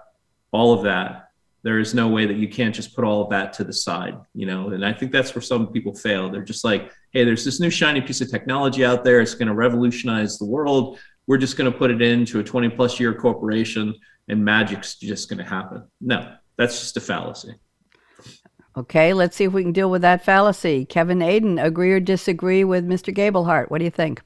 all 0.51 0.73
of 0.73 0.85
that. 0.85 1.31
There 1.63 1.79
is 1.79 1.93
no 1.93 2.09
way 2.09 2.25
that 2.25 2.37
you 2.37 2.49
can't 2.49 2.75
just 2.75 2.95
put 2.95 3.05
all 3.05 3.23
of 3.23 3.31
that 3.31 3.53
to 3.55 3.65
the 3.65 3.73
side, 3.73 4.17
you 4.35 4.47
know. 4.47 4.71
And 4.71 4.85
I 4.85 4.93
think 4.93 5.13
that's 5.13 5.35
where 5.35 5.43
some 5.43 5.67
people 5.69 5.95
fail. 5.95 6.31
They're 6.31 6.43
just 6.43 6.65
like, 6.65 6.93
hey, 7.13 7.25
there's 7.25 7.45
this 7.45 7.61
new 7.61 7.71
shiny 7.71 8.01
piece 8.01 8.21
of 8.21 8.31
technology 8.31 8.85
out 8.85 9.05
there. 9.05 9.21
It's 9.21 9.35
going 9.35 9.49
to 9.49 9.55
revolutionize 9.55 10.39
the 10.39 10.47
world. 10.47 10.99
We're 11.27 11.37
just 11.39 11.59
going 11.59 11.71
to 11.71 11.77
put 11.77 11.91
it 11.91 12.01
into 12.01 12.39
a 12.41 12.45
20 12.45 12.71
plus 12.71 12.99
year 12.99 13.13
corporation 13.13 13.95
and 14.29 14.45
magic's 14.45 14.97
just 14.97 15.29
going 15.29 15.39
to 15.39 15.45
happen. 15.45 15.85
No, 16.01 16.35
that's 16.57 16.79
just 16.79 16.97
a 16.97 17.01
fallacy. 17.01 17.55
Okay, 18.79 19.13
let's 19.13 19.37
see 19.37 19.43
if 19.43 19.53
we 19.53 19.63
can 19.63 19.73
deal 19.73 19.91
with 19.91 20.03
that 20.03 20.25
fallacy. 20.25 20.85
Kevin 20.85 21.19
Aidun, 21.19 21.59
agree 21.61 21.91
or 21.91 21.99
disagree 21.99 22.63
with 22.63 22.87
Mr. 22.87 23.13
Gabelhart? 23.13 23.73
What 23.73 23.79
do 23.79 23.85
you 23.85 23.91
think? 23.91 24.23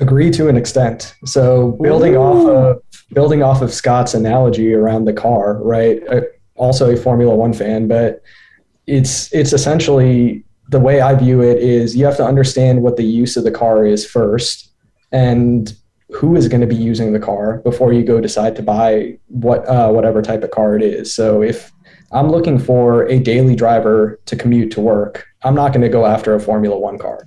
Agree 0.00 0.30
to 0.32 0.48
an 0.48 0.56
extent. 0.58 1.14
So 1.24 1.78
building 1.80 2.14
Ooh. 2.14 2.18
off 2.18 2.46
of 2.46 2.82
building 3.14 3.42
off 3.42 3.62
of 3.62 3.72
Scott's 3.72 4.12
analogy 4.12 4.74
around 4.74 5.06
the 5.06 5.14
car, 5.14 5.62
right? 5.62 6.02
Uh, 6.10 6.20
also 6.56 6.92
a 6.92 6.96
Formula 6.96 7.34
One 7.34 7.54
fan, 7.54 7.88
but 7.88 8.22
it's 8.86 9.32
it's 9.32 9.54
essentially 9.54 10.44
the 10.68 10.80
way 10.80 11.00
I 11.00 11.14
view 11.14 11.40
it 11.40 11.58
is 11.58 11.96
you 11.96 12.04
have 12.04 12.18
to 12.18 12.24
understand 12.24 12.82
what 12.82 12.96
the 12.96 13.04
use 13.04 13.36
of 13.38 13.44
the 13.44 13.50
car 13.50 13.86
is 13.86 14.04
first, 14.04 14.72
and 15.10 15.72
who 16.12 16.36
is 16.36 16.48
going 16.48 16.60
to 16.60 16.66
be 16.66 16.76
using 16.76 17.14
the 17.14 17.20
car 17.20 17.58
before 17.58 17.94
you 17.94 18.02
go 18.04 18.20
decide 18.20 18.56
to 18.56 18.62
buy 18.62 19.18
what 19.28 19.66
uh, 19.66 19.90
whatever 19.90 20.20
type 20.20 20.42
of 20.42 20.50
car 20.50 20.76
it 20.76 20.82
is. 20.82 21.14
So 21.14 21.40
if 21.40 21.72
I'm 22.14 22.30
looking 22.30 22.58
for 22.58 23.08
a 23.08 23.18
daily 23.18 23.56
driver 23.56 24.20
to 24.26 24.36
commute 24.36 24.70
to 24.72 24.80
work. 24.80 25.26
I'm 25.42 25.54
not 25.54 25.72
going 25.72 25.82
to 25.82 25.88
go 25.88 26.06
after 26.06 26.34
a 26.34 26.40
Formula 26.40 26.78
One 26.78 26.96
car. 26.96 27.26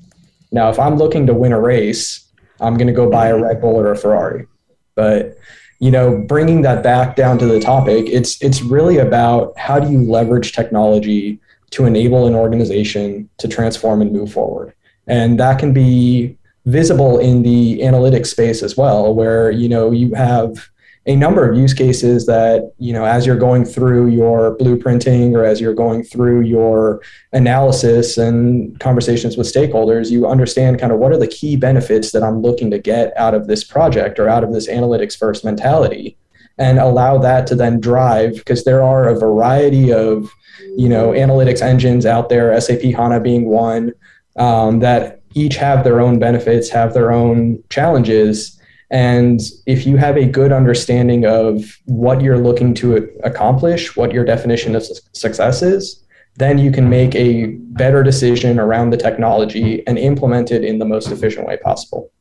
Now, 0.51 0.69
if 0.69 0.79
I'm 0.79 0.95
looking 0.95 1.27
to 1.27 1.33
win 1.33 1.51
a 1.51 1.59
race, 1.59 2.25
I'm 2.61 2.77
going 2.77 2.87
to 2.87 2.93
go 2.93 3.09
buy 3.09 3.27
a 3.27 3.37
Red 3.37 3.59
Bull 3.59 3.77
or 3.77 3.91
a 3.91 3.97
Ferrari. 3.97 4.47
But 4.95 5.37
you 5.79 5.91
know, 5.91 6.17
bringing 6.17 6.61
that 6.63 6.81
back 6.81 7.15
down 7.15 7.37
to 7.37 7.45
the 7.45 7.59
topic, 7.59 8.07
it's 8.07 8.41
it's 8.41 8.61
really 8.61 8.97
about 8.97 9.57
how 9.59 9.79
do 9.79 9.91
you 9.91 10.01
leverage 10.01 10.53
technology 10.53 11.39
to 11.71 11.85
enable 11.85 12.25
an 12.25 12.33
organization 12.33 13.29
to 13.37 13.47
transform 13.47 14.01
and 14.01 14.11
move 14.11 14.31
forward, 14.31 14.73
and 15.05 15.39
that 15.39 15.59
can 15.59 15.73
be 15.73 16.35
visible 16.65 17.19
in 17.19 17.43
the 17.43 17.79
analytics 17.81 18.27
space 18.27 18.63
as 18.63 18.75
well, 18.75 19.13
where 19.13 19.51
you 19.51 19.69
know 19.69 19.91
you 19.91 20.15
have 20.15 20.67
a 21.07 21.15
number 21.15 21.49
of 21.49 21.57
use 21.57 21.73
cases 21.73 22.25
that 22.25 22.73
you 22.77 22.91
know 22.93 23.05
as 23.05 23.25
you're 23.25 23.37
going 23.37 23.63
through 23.63 24.07
your 24.07 24.55
blueprinting 24.57 25.33
or 25.33 25.43
as 25.43 25.59
you're 25.59 25.73
going 25.73 26.03
through 26.03 26.41
your 26.41 27.01
analysis 27.31 28.17
and 28.17 28.77
conversations 28.79 29.37
with 29.37 29.51
stakeholders 29.51 30.11
you 30.11 30.27
understand 30.27 30.79
kind 30.79 30.91
of 30.91 30.99
what 30.99 31.11
are 31.11 31.17
the 31.17 31.27
key 31.27 31.55
benefits 31.55 32.11
that 32.11 32.23
i'm 32.23 32.41
looking 32.41 32.69
to 32.69 32.77
get 32.77 33.15
out 33.17 33.33
of 33.33 33.47
this 33.47 33.63
project 33.63 34.19
or 34.19 34.29
out 34.29 34.43
of 34.43 34.53
this 34.53 34.67
analytics 34.67 35.17
first 35.17 35.43
mentality 35.43 36.17
and 36.59 36.77
allow 36.77 37.17
that 37.17 37.47
to 37.47 37.55
then 37.55 37.79
drive 37.79 38.35
because 38.35 38.65
there 38.65 38.83
are 38.83 39.07
a 39.07 39.17
variety 39.17 39.91
of 39.91 40.29
you 40.75 40.89
know 40.89 41.11
analytics 41.11 41.61
engines 41.61 42.05
out 42.05 42.27
there 42.29 42.59
sap 42.59 42.81
hana 42.81 43.19
being 43.19 43.45
one 43.45 43.93
um, 44.35 44.79
that 44.79 45.21
each 45.33 45.55
have 45.55 45.83
their 45.83 46.01
own 46.01 46.19
benefits 46.19 46.69
have 46.69 46.93
their 46.93 47.11
own 47.11 47.63
challenges 47.69 48.56
and 48.89 49.41
if 49.65 49.85
you 49.85 49.97
have 49.97 50.17
a 50.17 50.25
good 50.25 50.51
understanding 50.51 51.25
of 51.25 51.77
what 51.85 52.21
you're 52.21 52.37
looking 52.37 52.73
to 52.75 53.09
accomplish, 53.23 53.95
what 53.97 54.13
your 54.13 54.23
definition 54.23 54.75
of 54.75 54.83
success 55.13 55.61
is, 55.61 56.03
then 56.37 56.57
you 56.57 56.71
can 56.71 56.89
make 56.89 57.13
a 57.15 57.47
better 57.47 58.03
decision 58.03 58.59
around 58.59 58.91
the 58.91 58.97
technology 58.97 59.85
and 59.87 59.97
implement 59.97 60.51
it 60.51 60.63
in 60.63 60.79
the 60.79 60.85
most 60.85 61.11
efficient 61.11 61.47
way 61.47 61.57
possible. 61.57 62.11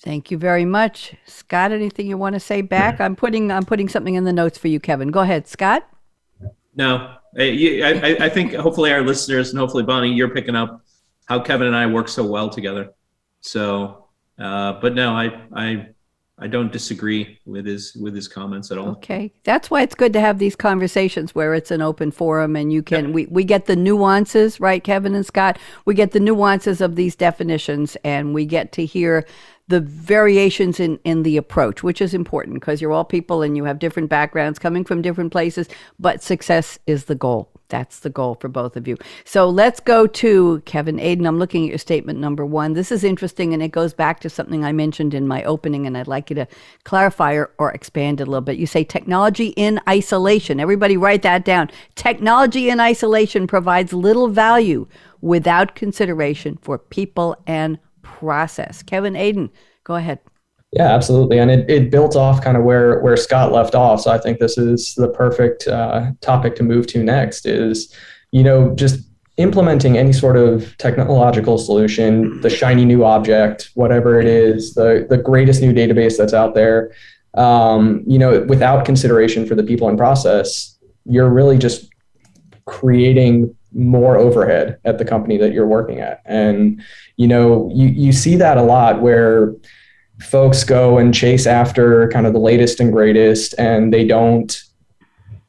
Thank 0.00 0.30
you 0.30 0.38
very 0.38 0.64
much, 0.64 1.14
Scott. 1.26 1.72
Anything 1.72 2.06
you 2.06 2.16
want 2.16 2.32
to 2.32 2.40
say 2.40 2.62
back? 2.62 3.00
I'm 3.00 3.14
putting 3.14 3.52
I'm 3.52 3.64
putting 3.64 3.88
something 3.88 4.14
in 4.14 4.24
the 4.24 4.32
notes 4.32 4.56
for 4.56 4.68
you, 4.68 4.80
Kevin. 4.80 5.08
Go 5.08 5.20
ahead, 5.20 5.46
Scott. 5.46 5.86
No, 6.74 7.16
I, 7.38 7.82
I, 8.02 8.24
I 8.24 8.28
think 8.30 8.54
hopefully 8.54 8.92
our 8.92 9.02
listeners 9.02 9.50
and 9.50 9.58
hopefully 9.58 9.82
Bonnie, 9.82 10.12
you're 10.12 10.30
picking 10.30 10.56
up 10.56 10.82
how 11.26 11.40
Kevin 11.40 11.66
and 11.66 11.76
I 11.76 11.86
work 11.86 12.08
so 12.08 12.24
well 12.24 12.48
together. 12.48 12.94
So, 13.42 14.06
uh, 14.38 14.80
but 14.80 14.94
no, 14.94 15.12
I 15.12 15.42
I 15.54 15.88
I 16.42 16.46
don't 16.46 16.72
disagree 16.72 17.38
with 17.44 17.66
his 17.66 17.94
with 17.94 18.14
his 18.14 18.26
comments 18.26 18.70
at 18.70 18.78
all. 18.78 18.88
Okay, 18.88 19.32
that's 19.44 19.70
why 19.70 19.82
it's 19.82 19.94
good 19.94 20.14
to 20.14 20.20
have 20.20 20.38
these 20.38 20.56
conversations 20.56 21.34
where 21.34 21.52
it's 21.54 21.70
an 21.70 21.82
open 21.82 22.10
forum 22.10 22.56
and 22.56 22.72
you 22.72 22.82
can 22.82 23.06
yep. 23.06 23.14
we 23.14 23.26
we 23.26 23.44
get 23.44 23.66
the 23.66 23.76
nuances, 23.76 24.58
right, 24.58 24.82
Kevin 24.82 25.14
and 25.14 25.26
Scott. 25.26 25.58
We 25.84 25.94
get 25.94 26.12
the 26.12 26.20
nuances 26.20 26.80
of 26.80 26.96
these 26.96 27.14
definitions, 27.14 27.96
and 28.04 28.32
we 28.32 28.46
get 28.46 28.72
to 28.72 28.86
hear 28.86 29.26
the 29.70 29.80
variations 29.80 30.80
in 30.80 30.98
in 31.04 31.22
the 31.22 31.36
approach, 31.36 31.82
which 31.82 32.00
is 32.00 32.12
important 32.12 32.54
because 32.54 32.80
you're 32.80 32.92
all 32.92 33.04
people 33.04 33.42
and 33.42 33.56
you 33.56 33.64
have 33.64 33.78
different 33.78 34.10
backgrounds 34.10 34.58
coming 34.58 34.84
from 34.84 35.00
different 35.00 35.32
places. 35.32 35.68
But 35.98 36.22
success 36.22 36.78
is 36.86 37.04
the 37.04 37.14
goal. 37.14 37.48
That's 37.68 38.00
the 38.00 38.10
goal 38.10 38.36
for 38.40 38.48
both 38.48 38.76
of 38.76 38.88
you. 38.88 38.96
So 39.24 39.48
let's 39.48 39.78
go 39.78 40.08
to 40.08 40.60
Kevin 40.66 40.98
Aidun. 40.98 41.24
I'm 41.24 41.38
looking 41.38 41.62
at 41.62 41.68
your 41.68 41.78
statement 41.78 42.18
number 42.18 42.44
one. 42.44 42.72
This 42.72 42.90
is 42.90 43.04
interesting 43.04 43.54
and 43.54 43.62
it 43.62 43.68
goes 43.68 43.94
back 43.94 44.18
to 44.20 44.28
something 44.28 44.64
I 44.64 44.72
mentioned 44.72 45.14
in 45.14 45.28
my 45.28 45.44
opening, 45.44 45.86
and 45.86 45.96
I'd 45.96 46.08
like 46.08 46.30
you 46.30 46.34
to 46.36 46.48
clarify 46.82 47.34
or, 47.34 47.52
or 47.58 47.70
expand 47.70 48.20
a 48.20 48.24
little 48.26 48.40
bit. 48.40 48.58
You 48.58 48.66
say 48.66 48.82
technology 48.82 49.48
in 49.56 49.80
isolation. 49.88 50.58
Everybody 50.58 50.96
write 50.96 51.22
that 51.22 51.44
down. 51.44 51.70
Technology 51.94 52.70
in 52.70 52.80
isolation 52.80 53.46
provides 53.46 53.92
little 53.92 54.26
value 54.26 54.88
without 55.20 55.76
consideration 55.76 56.58
for 56.60 56.76
people 56.76 57.36
and 57.46 57.78
process. 58.18 58.82
Kevin 58.82 59.14
Aidun, 59.14 59.50
go 59.84 59.94
ahead. 59.94 60.18
Yeah, 60.72 60.94
absolutely. 60.94 61.38
And 61.38 61.50
it, 61.50 61.68
it 61.68 61.90
built 61.90 62.14
off 62.14 62.42
kind 62.42 62.56
of 62.56 62.62
where, 62.62 63.00
where 63.00 63.16
Scott 63.16 63.50
left 63.50 63.74
off. 63.74 64.02
So 64.02 64.10
I 64.12 64.18
think 64.18 64.38
this 64.38 64.56
is 64.56 64.94
the 64.94 65.08
perfect 65.08 65.66
uh, 65.66 66.12
topic 66.20 66.54
to 66.56 66.62
move 66.62 66.86
to 66.88 67.02
next 67.02 67.44
is, 67.44 67.92
you 68.30 68.44
know, 68.44 68.74
just 68.76 69.00
implementing 69.36 69.96
any 69.98 70.12
sort 70.12 70.36
of 70.36 70.76
technological 70.78 71.58
solution, 71.58 72.40
the 72.40 72.50
shiny 72.50 72.84
new 72.84 73.04
object, 73.04 73.70
whatever 73.74 74.20
it 74.20 74.26
is, 74.26 74.74
the, 74.74 75.06
the 75.08 75.16
greatest 75.16 75.60
new 75.60 75.72
database 75.72 76.16
that's 76.16 76.34
out 76.34 76.54
there, 76.54 76.92
um, 77.34 78.04
you 78.06 78.18
know, 78.18 78.42
without 78.42 78.84
consideration 78.84 79.46
for 79.46 79.54
the 79.54 79.62
people 79.62 79.88
in 79.88 79.96
process, 79.96 80.78
you're 81.04 81.30
really 81.30 81.58
just 81.58 81.88
creating 82.66 83.54
more 83.72 84.16
overhead 84.16 84.78
at 84.84 84.98
the 84.98 85.04
company 85.04 85.36
that 85.38 85.52
you're 85.52 85.66
working 85.66 86.00
at. 86.00 86.22
And, 86.24 86.82
you 87.16 87.28
know, 87.28 87.70
you, 87.74 87.88
you 87.88 88.12
see 88.12 88.36
that 88.36 88.58
a 88.58 88.62
lot 88.62 89.00
where, 89.00 89.54
folks 90.20 90.64
go 90.64 90.98
and 90.98 91.14
chase 91.14 91.46
after 91.46 92.08
kind 92.08 92.26
of 92.26 92.32
the 92.32 92.38
latest 92.38 92.80
and 92.80 92.92
greatest 92.92 93.54
and 93.58 93.92
they 93.92 94.06
don't 94.06 94.62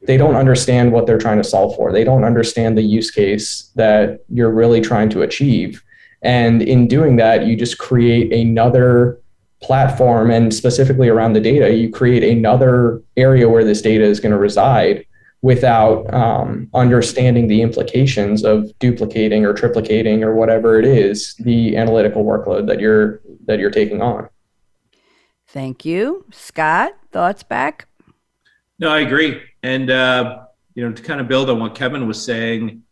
they 0.08 0.18
don't 0.18 0.36
understand 0.36 0.92
what 0.92 1.06
they're 1.06 1.20
trying 1.20 1.38
to 1.38 1.44
solve 1.44 1.76
for. 1.76 1.92
They 1.92 2.04
don't 2.04 2.24
understand 2.24 2.76
the 2.76 2.82
use 2.82 3.12
case 3.12 3.70
that 3.76 4.26
you're 4.30 4.50
really 4.50 4.82
trying 4.82 5.10
to 5.12 5.22
achieve. 5.22 5.84
And 6.24 6.64
in 6.64 6.88
doing 6.88 7.18
that 7.18 7.46
you 7.46 7.56
just 7.56 7.78
create 7.78 8.34
another 8.34 9.20
platform 9.62 10.32
and 10.32 10.52
specifically 10.52 11.08
around 11.08 11.34
the 11.34 11.40
data 11.40 11.72
you 11.72 11.92
create 11.92 12.24
another 12.24 13.02
area 13.16 13.48
where 13.48 13.64
this 13.64 13.82
data 13.82 14.04
is 14.04 14.20
going 14.20 14.32
to 14.32 14.38
reside 14.38 15.06
without 15.42 16.14
um, 16.14 16.70
understanding 16.74 17.48
the 17.48 17.62
implications 17.62 18.44
of 18.44 18.72
duplicating 18.80 19.44
or 19.44 19.54
triplicating 19.54 20.22
or 20.22 20.36
whatever 20.36 20.78
it 20.78 20.86
is 20.86 21.34
the 21.40 21.76
analytical 21.76 22.24
workload 22.24 22.68
that 22.68 22.80
you're 22.80 23.22
that 23.46 23.60
you're 23.60 23.72
taking 23.72 24.02
on 24.02 24.30
Thank 25.52 25.84
you. 25.84 26.26
Scott, 26.32 26.94
thoughts 27.12 27.44
back? 27.44 27.90
No, 28.80 28.90
I 28.90 29.02
agree. 29.02 29.42
And, 29.64 29.90
uh, 29.90 30.44
you 30.76 30.88
know, 30.88 30.94
to 30.94 31.04
kind 31.04 31.20
of 31.20 31.28
build 31.28 31.50
on 31.50 31.60
what 31.60 31.76
Kevin 31.76 32.08
was 32.08 32.24
saying, 32.24 32.84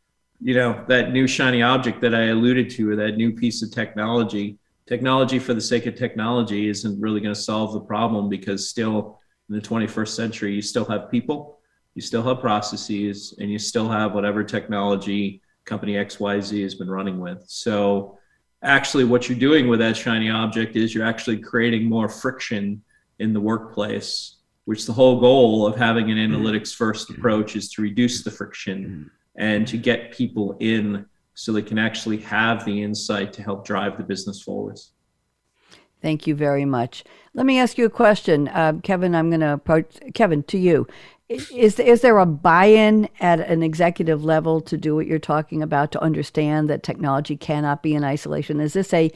you 0.42 0.56
know, 0.56 0.84
that 0.90 1.14
new 1.14 1.26
shiny 1.26 1.62
object 1.62 2.02
that 2.02 2.14
I 2.14 2.26
alluded 2.26 2.70
to, 2.72 2.92
or 2.92 2.96
that 2.98 3.16
new 3.16 3.32
piece 3.32 3.64
of 3.64 3.72
technology, 3.72 4.58
technology 4.88 5.40
for 5.40 5.54
the 5.54 5.62
sake 5.62 5.86
of 5.86 5.96
technology 5.96 6.68
isn't 6.68 7.00
really 7.00 7.22
going 7.22 7.34
to 7.34 7.40
solve 7.40 7.72
the 7.72 7.80
problem 7.80 8.28
because 8.28 8.70
still 8.70 9.20
in 9.48 9.56
the 9.56 9.62
21st 9.62 10.10
century, 10.10 10.54
you 10.54 10.62
still 10.62 10.86
have 10.86 11.10
people, 11.10 11.59
you 12.00 12.02
still 12.02 12.24
have 12.24 12.40
processes, 12.40 13.34
and 13.40 13.52
you 13.52 13.60
still 13.60 13.90
have 13.90 14.14
whatever 14.14 14.42
technology 14.42 15.42
company 15.66 15.96
XYZ 15.96 16.64
has 16.64 16.76
been 16.76 16.90
running 16.90 17.20
with. 17.20 17.44
So, 17.48 18.18
actually 18.64 19.04
what 19.04 19.28
you're 19.28 19.38
doing 19.38 19.68
with 19.68 19.80
that 19.80 19.98
shiny 19.98 20.30
object 20.30 20.78
is 20.78 20.96
you're 20.96 21.06
actually 21.06 21.38
creating 21.38 21.84
more 21.84 22.08
friction 22.08 22.82
in 23.20 23.34
the 23.34 23.40
workplace 23.40 24.38
which 24.66 24.86
the 24.86 24.94
whole 24.94 25.20
goal 25.20 25.66
of 25.66 25.76
having 25.76 26.12
an 26.12 26.18
mm-hmm. 26.18 26.36
analytics 26.36 26.76
first 26.76 27.10
approach 27.10 27.56
is 27.56 27.72
to 27.72 27.82
reduce 27.82 28.24
the 28.24 28.30
friction 28.30 28.84
mm-hmm. 28.86 29.42
and 29.42 29.66
to 29.68 29.78
get 29.78 30.12
people 30.12 30.58
in 30.60 31.06
so 31.34 31.52
they 31.52 31.62
can 31.62 31.80
actually 31.80 32.18
have 32.18 32.66
the 32.66 32.84
insight 32.84 33.32
to 33.32 33.42
help 33.42 33.66
drive 33.66 33.98
the 33.98 34.04
business 34.04 34.42
forwards 34.42 34.92
Thank 36.02 36.28
you 36.28 36.34
very 36.34 36.64
much. 36.64 37.04
Let 37.34 37.46
me 37.46 37.60
ask 37.60 37.78
you 37.78 37.86
a 37.86 37.90
question, 37.90 38.48
uh, 38.48 38.72
Kevin. 38.84 39.14
I'm 39.14 39.30
going 39.30 39.42
to 39.42 39.52
approach 39.52 40.00
Kevin 40.14 40.44
to 40.44 40.58
you 40.58 40.88
is 41.30 41.80
is 41.80 42.02
there 42.02 42.18
a 42.18 42.26
buy-in 42.26 43.08
at 43.20 43.40
an 43.40 43.62
executive 43.62 44.24
level 44.24 44.62
to 44.62 44.78
do 44.78 44.96
what 44.96 45.06
you're 45.06 45.20
talking 45.20 45.62
about 45.62 45.92
to 45.92 46.02
understand 46.02 46.70
that 46.70 46.84
technology 46.84 47.38
cannot 47.38 47.84
be 47.84 47.94
in 47.94 48.04
isolation? 48.04 48.60
Is 48.60 48.74
this 48.74 48.94
a 48.94 49.12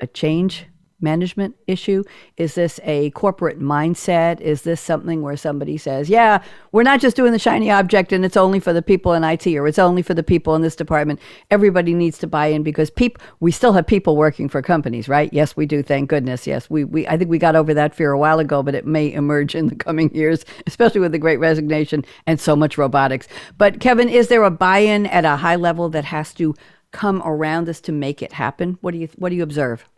a 0.00 0.06
change 0.08 0.66
management 1.02 1.56
issue? 1.66 2.04
Is 2.36 2.54
this 2.54 2.80
a 2.84 3.10
corporate 3.10 3.60
mindset? 3.60 4.40
Is 4.40 4.62
this 4.62 4.80
something 4.80 5.22
where 5.22 5.36
somebody 5.36 5.76
says, 5.76 6.08
yeah, 6.08 6.42
we're 6.72 6.82
not 6.82 7.00
just 7.00 7.16
doing 7.16 7.32
the 7.32 7.38
shiny 7.38 7.70
object 7.70 8.12
and 8.12 8.24
it's 8.24 8.36
only 8.36 8.60
for 8.60 8.72
the 8.72 8.82
people 8.82 9.12
in 9.12 9.24
IT 9.24 9.46
or 9.48 9.66
it's 9.66 9.78
only 9.78 10.02
for 10.02 10.14
the 10.14 10.22
people 10.22 10.54
in 10.54 10.62
this 10.62 10.76
department. 10.76 11.20
Everybody 11.50 11.94
needs 11.94 12.18
to 12.18 12.26
buy 12.26 12.46
in 12.46 12.62
because 12.62 12.90
people, 12.90 13.22
we 13.40 13.50
still 13.50 13.72
have 13.72 13.86
people 13.86 14.16
working 14.16 14.48
for 14.48 14.62
companies, 14.62 15.08
right? 15.08 15.32
Yes, 15.32 15.56
we 15.56 15.66
do. 15.66 15.82
Thank 15.82 16.08
goodness. 16.08 16.46
Yes, 16.46 16.70
we, 16.70 16.84
we, 16.84 17.06
I 17.06 17.16
think 17.16 17.30
we 17.30 17.38
got 17.38 17.56
over 17.56 17.74
that 17.74 17.94
fear 17.94 18.12
a 18.12 18.18
while 18.18 18.38
ago, 18.38 18.62
but 18.62 18.74
it 18.74 18.86
may 18.86 19.12
emerge 19.12 19.54
in 19.54 19.68
the 19.68 19.76
coming 19.76 20.14
years, 20.14 20.44
especially 20.66 21.00
with 21.00 21.12
the 21.12 21.18
great 21.18 21.38
resignation 21.38 22.04
and 22.26 22.40
so 22.40 22.54
much 22.56 22.78
robotics. 22.78 23.28
But 23.58 23.80
Kevin, 23.80 24.08
is 24.08 24.28
there 24.28 24.42
a 24.44 24.50
buy-in 24.50 25.06
at 25.06 25.24
a 25.24 25.36
high 25.36 25.56
level 25.56 25.88
that 25.90 26.04
has 26.04 26.32
to 26.34 26.54
come 26.92 27.22
around 27.24 27.66
this 27.66 27.80
to 27.82 27.92
make 27.92 28.22
it 28.22 28.32
happen? 28.32 28.78
What 28.80 28.92
do 28.92 28.98
you, 28.98 29.08
what 29.16 29.30
do 29.30 29.36
you 29.36 29.42
observe? 29.42 29.88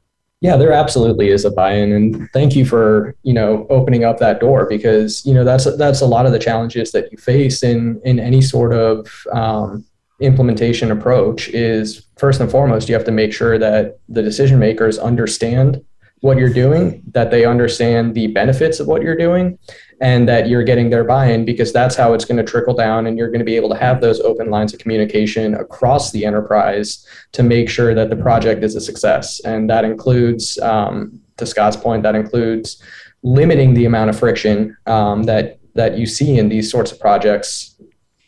Yeah, 0.41 0.57
there 0.57 0.73
absolutely 0.73 1.29
is 1.29 1.45
a 1.45 1.51
buy-in, 1.51 1.93
and 1.93 2.29
thank 2.33 2.55
you 2.55 2.67
for 2.67 3.15
you 3.23 3.33
know 3.33 3.67
opening 3.71 4.05
up 4.05 4.19
that 4.19 4.41
door 4.41 4.67
because 4.69 5.25
you 5.25 5.33
know 5.33 5.45
that's 5.45 5.65
that's 5.77 6.01
a 6.03 6.07
lot 6.07 6.27
of 6.27 6.33
the 6.33 6.39
challenges 6.39 6.93
that 6.93 7.11
you 7.11 7.19
face 7.19 7.63
in 7.63 8.01
in 8.05 8.21
any 8.21 8.43
sort 8.43 8.75
of 8.75 9.27
um, 9.33 9.85
implementation 10.21 10.91
approach. 10.91 11.49
Is 11.49 12.07
first 12.19 12.41
and 12.41 12.51
foremost 12.51 12.89
you 12.89 12.95
have 12.95 13.05
to 13.05 13.13
make 13.13 13.33
sure 13.33 13.59
that 13.59 13.99
the 14.09 14.23
decision 14.23 14.59
makers 14.59 14.99
understand 14.99 15.83
what 16.25 16.39
you're 16.39 16.49
doing, 16.49 17.03
that 17.13 17.31
they 17.31 17.45
understand 17.45 18.15
the 18.15 18.29
benefits 18.29 18.81
of 18.81 18.87
what 18.87 19.03
you're 19.03 19.15
doing, 19.15 19.59
and 20.01 20.27
that 20.27 20.49
you're 20.49 20.65
getting 20.65 20.89
their 20.89 21.05
buy-in 21.05 21.45
because 21.45 21.71
that's 21.71 21.95
how 21.95 22.15
it's 22.15 22.25
going 22.25 22.39
to 22.39 22.43
trickle 22.43 22.73
down 22.73 23.07
and 23.07 23.19
you're 23.19 23.29
going 23.29 23.41
to 23.41 23.45
be 23.45 23.57
able 23.57 23.69
to 23.69 23.77
have 23.77 24.01
those 24.01 24.21
open 24.21 24.49
lines 24.49 24.73
of 24.73 24.81
communication 24.81 25.53
across 25.55 26.13
the 26.13 26.25
enterprise 26.25 27.07
to 27.33 27.43
make 27.43 27.69
sure 27.69 27.95
that 27.95 28.09
the 28.09 28.17
project 28.17 28.65
is 28.65 28.75
a 28.75 28.81
success. 28.81 29.41
And 29.41 29.69
that 29.69 29.85
includes 29.85 30.59
um, 30.61 31.21
to 31.37 31.45
scott's 31.45 31.77
point 31.77 32.03
that 32.05 32.15
includes 32.15 32.83
limiting 33.23 33.75
the 33.75 33.85
amount 33.85 34.09
of 34.09 34.19
friction 34.19 34.75
um, 34.87 35.25
that 35.25 35.59
that 35.75 35.99
you 35.99 36.07
see 36.07 36.39
in 36.39 36.49
these 36.49 36.71
sorts 36.71 36.91
of 36.91 36.99
projects 37.01 37.77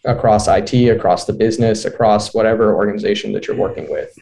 across 0.04 0.48
it 0.48 0.74
across 0.88 1.24
the 1.24 1.32
business 1.32 1.84
across 1.84 2.34
whatever 2.34 2.74
organization 2.74 3.32
that 3.32 3.46
you're 3.46 3.56
working 3.56 3.90
with 3.90 4.16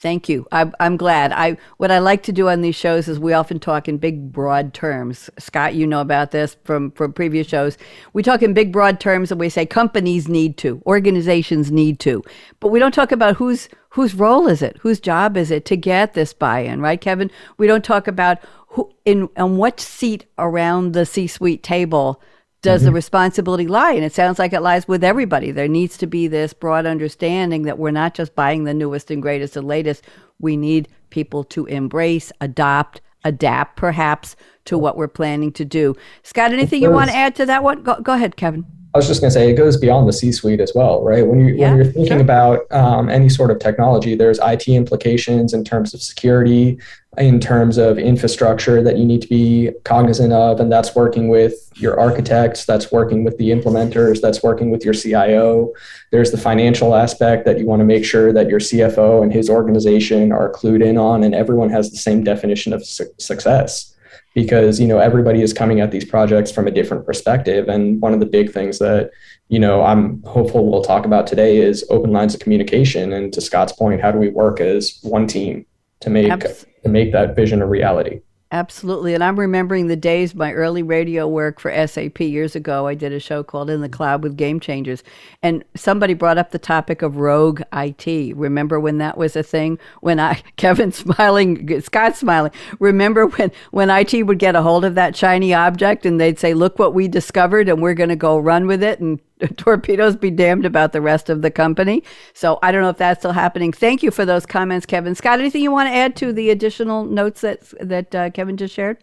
Thank 0.00 0.28
you. 0.28 0.46
I, 0.52 0.70
I'm 0.78 0.96
glad. 0.96 1.32
I 1.32 1.56
what 1.78 1.90
I 1.90 1.98
like 1.98 2.22
to 2.24 2.32
do 2.32 2.48
on 2.48 2.60
these 2.60 2.76
shows 2.76 3.08
is 3.08 3.18
we 3.18 3.32
often 3.32 3.58
talk 3.58 3.88
in 3.88 3.98
big, 3.98 4.30
broad 4.30 4.72
terms. 4.72 5.28
Scott, 5.40 5.74
you 5.74 5.88
know 5.88 6.00
about 6.00 6.30
this 6.30 6.56
from 6.62 6.92
from 6.92 7.12
previous 7.12 7.48
shows. 7.48 7.76
We 8.12 8.22
talk 8.22 8.40
in 8.40 8.54
big, 8.54 8.72
broad 8.72 9.00
terms, 9.00 9.32
and 9.32 9.40
we 9.40 9.48
say 9.48 9.66
companies 9.66 10.28
need 10.28 10.56
to, 10.58 10.80
organizations 10.86 11.72
need 11.72 11.98
to, 12.00 12.22
but 12.60 12.68
we 12.68 12.78
don't 12.78 12.94
talk 12.94 13.10
about 13.10 13.36
whose 13.36 13.68
whose 13.90 14.14
role 14.14 14.46
is 14.46 14.62
it, 14.62 14.76
whose 14.82 15.00
job 15.00 15.36
is 15.36 15.50
it 15.50 15.64
to 15.64 15.76
get 15.76 16.14
this 16.14 16.32
buy-in, 16.32 16.80
right, 16.80 17.00
Kevin? 17.00 17.28
We 17.56 17.66
don't 17.66 17.84
talk 17.84 18.06
about 18.06 18.38
who 18.68 18.92
in 19.04 19.28
on 19.36 19.56
what 19.56 19.80
seat 19.80 20.26
around 20.38 20.92
the 20.92 21.06
C-suite 21.06 21.64
table 21.64 22.22
does 22.62 22.80
mm-hmm. 22.80 22.86
the 22.86 22.92
responsibility 22.92 23.66
lie? 23.66 23.92
And 23.92 24.04
it 24.04 24.12
sounds 24.12 24.38
like 24.38 24.52
it 24.52 24.60
lies 24.60 24.88
with 24.88 25.04
everybody. 25.04 25.50
There 25.50 25.68
needs 25.68 25.96
to 25.98 26.06
be 26.06 26.28
this 26.28 26.52
broad 26.52 26.86
understanding 26.86 27.62
that 27.62 27.78
we're 27.78 27.90
not 27.90 28.14
just 28.14 28.34
buying 28.34 28.64
the 28.64 28.74
newest 28.74 29.10
and 29.10 29.22
greatest 29.22 29.56
and 29.56 29.66
latest. 29.66 30.04
We 30.40 30.56
need 30.56 30.88
people 31.10 31.44
to 31.44 31.66
embrace, 31.66 32.32
adopt, 32.40 33.00
adapt 33.24 33.76
perhaps 33.76 34.36
to 34.66 34.78
what 34.78 34.96
we're 34.96 35.08
planning 35.08 35.52
to 35.52 35.64
do. 35.64 35.96
Scott, 36.22 36.52
anything 36.52 36.82
you 36.82 36.90
want 36.90 37.10
to 37.10 37.16
add 37.16 37.34
to 37.36 37.46
that 37.46 37.62
one? 37.62 37.82
Go, 37.82 38.00
go 38.00 38.12
ahead, 38.14 38.36
Kevin. 38.36 38.66
I 38.98 39.00
was 39.00 39.06
just 39.06 39.20
going 39.20 39.30
to 39.30 39.34
say 39.34 39.48
it 39.48 39.54
goes 39.54 39.76
beyond 39.76 40.08
the 40.08 40.12
C-suite 40.12 40.58
as 40.58 40.72
well, 40.74 41.04
right? 41.04 41.24
When 41.24 41.38
you 41.38 41.54
yeah, 41.54 41.68
when 41.68 41.76
you're 41.76 41.92
thinking 41.92 42.14
sure. 42.14 42.20
about 42.20 42.66
um, 42.72 43.08
any 43.08 43.28
sort 43.28 43.52
of 43.52 43.60
technology, 43.60 44.16
there's 44.16 44.40
IT 44.42 44.66
implications 44.66 45.54
in 45.54 45.62
terms 45.62 45.94
of 45.94 46.02
security, 46.02 46.80
in 47.16 47.38
terms 47.38 47.78
of 47.78 47.96
infrastructure 47.96 48.82
that 48.82 48.98
you 48.98 49.04
need 49.04 49.22
to 49.22 49.28
be 49.28 49.70
cognizant 49.84 50.32
of, 50.32 50.58
and 50.58 50.72
that's 50.72 50.96
working 50.96 51.28
with 51.28 51.70
your 51.76 52.00
architects, 52.00 52.64
that's 52.64 52.90
working 52.90 53.22
with 53.22 53.38
the 53.38 53.50
implementers, 53.50 54.20
that's 54.20 54.42
working 54.42 54.68
with 54.68 54.84
your 54.84 54.94
CIO. 54.94 55.72
There's 56.10 56.32
the 56.32 56.38
financial 56.38 56.96
aspect 56.96 57.44
that 57.44 57.60
you 57.60 57.66
want 57.66 57.78
to 57.78 57.84
make 57.84 58.04
sure 58.04 58.32
that 58.32 58.48
your 58.48 58.58
CFO 58.58 59.22
and 59.22 59.32
his 59.32 59.48
organization 59.48 60.32
are 60.32 60.50
clued 60.50 60.84
in 60.84 60.98
on, 60.98 61.22
and 61.22 61.36
everyone 61.36 61.70
has 61.70 61.92
the 61.92 61.98
same 61.98 62.24
definition 62.24 62.72
of 62.72 62.84
su- 62.84 63.06
success 63.18 63.94
because 64.42 64.78
you 64.78 64.86
know 64.86 64.98
everybody 64.98 65.42
is 65.42 65.52
coming 65.52 65.80
at 65.80 65.90
these 65.90 66.04
projects 66.04 66.52
from 66.52 66.68
a 66.68 66.70
different 66.70 67.04
perspective. 67.04 67.68
And 67.68 68.00
one 68.00 68.14
of 68.14 68.20
the 68.20 68.26
big 68.38 68.52
things 68.52 68.78
that 68.78 69.10
you 69.48 69.58
know 69.58 69.82
i'm 69.82 70.22
hopeful 70.22 70.70
we'll 70.70 70.88
talk 70.92 71.04
about 71.04 71.26
today 71.26 71.56
is 71.56 71.84
open 71.90 72.12
lines 72.12 72.34
of 72.34 72.40
communication. 72.40 73.12
And 73.12 73.32
to 73.32 73.40
scott's 73.40 73.72
point 73.72 74.00
how 74.00 74.12
do 74.12 74.18
we 74.18 74.28
work 74.28 74.60
as 74.60 75.00
one 75.02 75.26
team 75.26 75.66
to 76.00 76.10
make 76.10 76.40
to 76.84 76.88
make 76.88 77.10
that 77.12 77.34
vision 77.34 77.60
a 77.62 77.66
reality 77.66 78.20
Absolutely. 78.50 79.12
And 79.12 79.22
I'm 79.22 79.38
remembering 79.38 79.88
the 79.88 79.96
days, 79.96 80.34
my 80.34 80.54
early 80.54 80.82
radio 80.82 81.28
work 81.28 81.60
for 81.60 81.70
SAP 81.86 82.20
years 82.20 82.56
ago. 82.56 82.86
I 82.86 82.94
did 82.94 83.12
a 83.12 83.20
show 83.20 83.42
called 83.42 83.68
In 83.68 83.82
the 83.82 83.90
Cloud 83.90 84.22
with 84.22 84.38
Game 84.38 84.58
Changers. 84.58 85.02
And 85.42 85.64
somebody 85.74 86.14
brought 86.14 86.38
up 86.38 86.50
the 86.50 86.58
topic 86.58 87.02
of 87.02 87.18
rogue 87.18 87.60
IT. 87.74 88.34
Remember 88.34 88.80
when 88.80 88.96
that 88.98 89.18
was 89.18 89.36
a 89.36 89.42
thing? 89.42 89.78
When 90.00 90.18
I, 90.18 90.42
Kevin 90.56 90.92
smiling, 90.92 91.82
Scott 91.82 92.16
smiling. 92.16 92.52
Remember 92.80 93.26
when, 93.26 93.52
when 93.70 93.90
IT 93.90 94.26
would 94.26 94.38
get 94.38 94.56
a 94.56 94.62
hold 94.62 94.86
of 94.86 94.94
that 94.94 95.14
shiny 95.14 95.52
object 95.52 96.06
and 96.06 96.18
they'd 96.18 96.38
say, 96.38 96.54
look 96.54 96.78
what 96.78 96.94
we 96.94 97.06
discovered 97.06 97.68
and 97.68 97.82
we're 97.82 97.92
going 97.92 98.08
to 98.08 98.16
go 98.16 98.38
run 98.38 98.66
with 98.66 98.82
it 98.82 98.98
and 98.98 99.20
torpedoes 99.56 100.16
be 100.16 100.30
damned 100.30 100.64
about 100.64 100.92
the 100.92 101.00
rest 101.00 101.30
of 101.30 101.42
the 101.42 101.50
company. 101.50 102.02
So 102.32 102.58
I 102.62 102.72
don't 102.72 102.82
know 102.82 102.90
if 102.90 102.96
that's 102.96 103.20
still 103.20 103.32
happening. 103.32 103.72
Thank 103.72 104.02
you 104.02 104.10
for 104.10 104.24
those 104.24 104.46
comments, 104.46 104.86
Kevin. 104.86 105.14
Scott, 105.14 105.38
anything 105.38 105.62
you 105.62 105.70
want 105.70 105.88
to 105.88 105.94
add 105.94 106.16
to 106.16 106.32
the 106.32 106.50
additional 106.50 107.04
notes 107.04 107.40
that 107.42 107.62
that 107.80 108.14
uh, 108.14 108.30
Kevin 108.30 108.56
just 108.56 108.74
shared? 108.74 108.98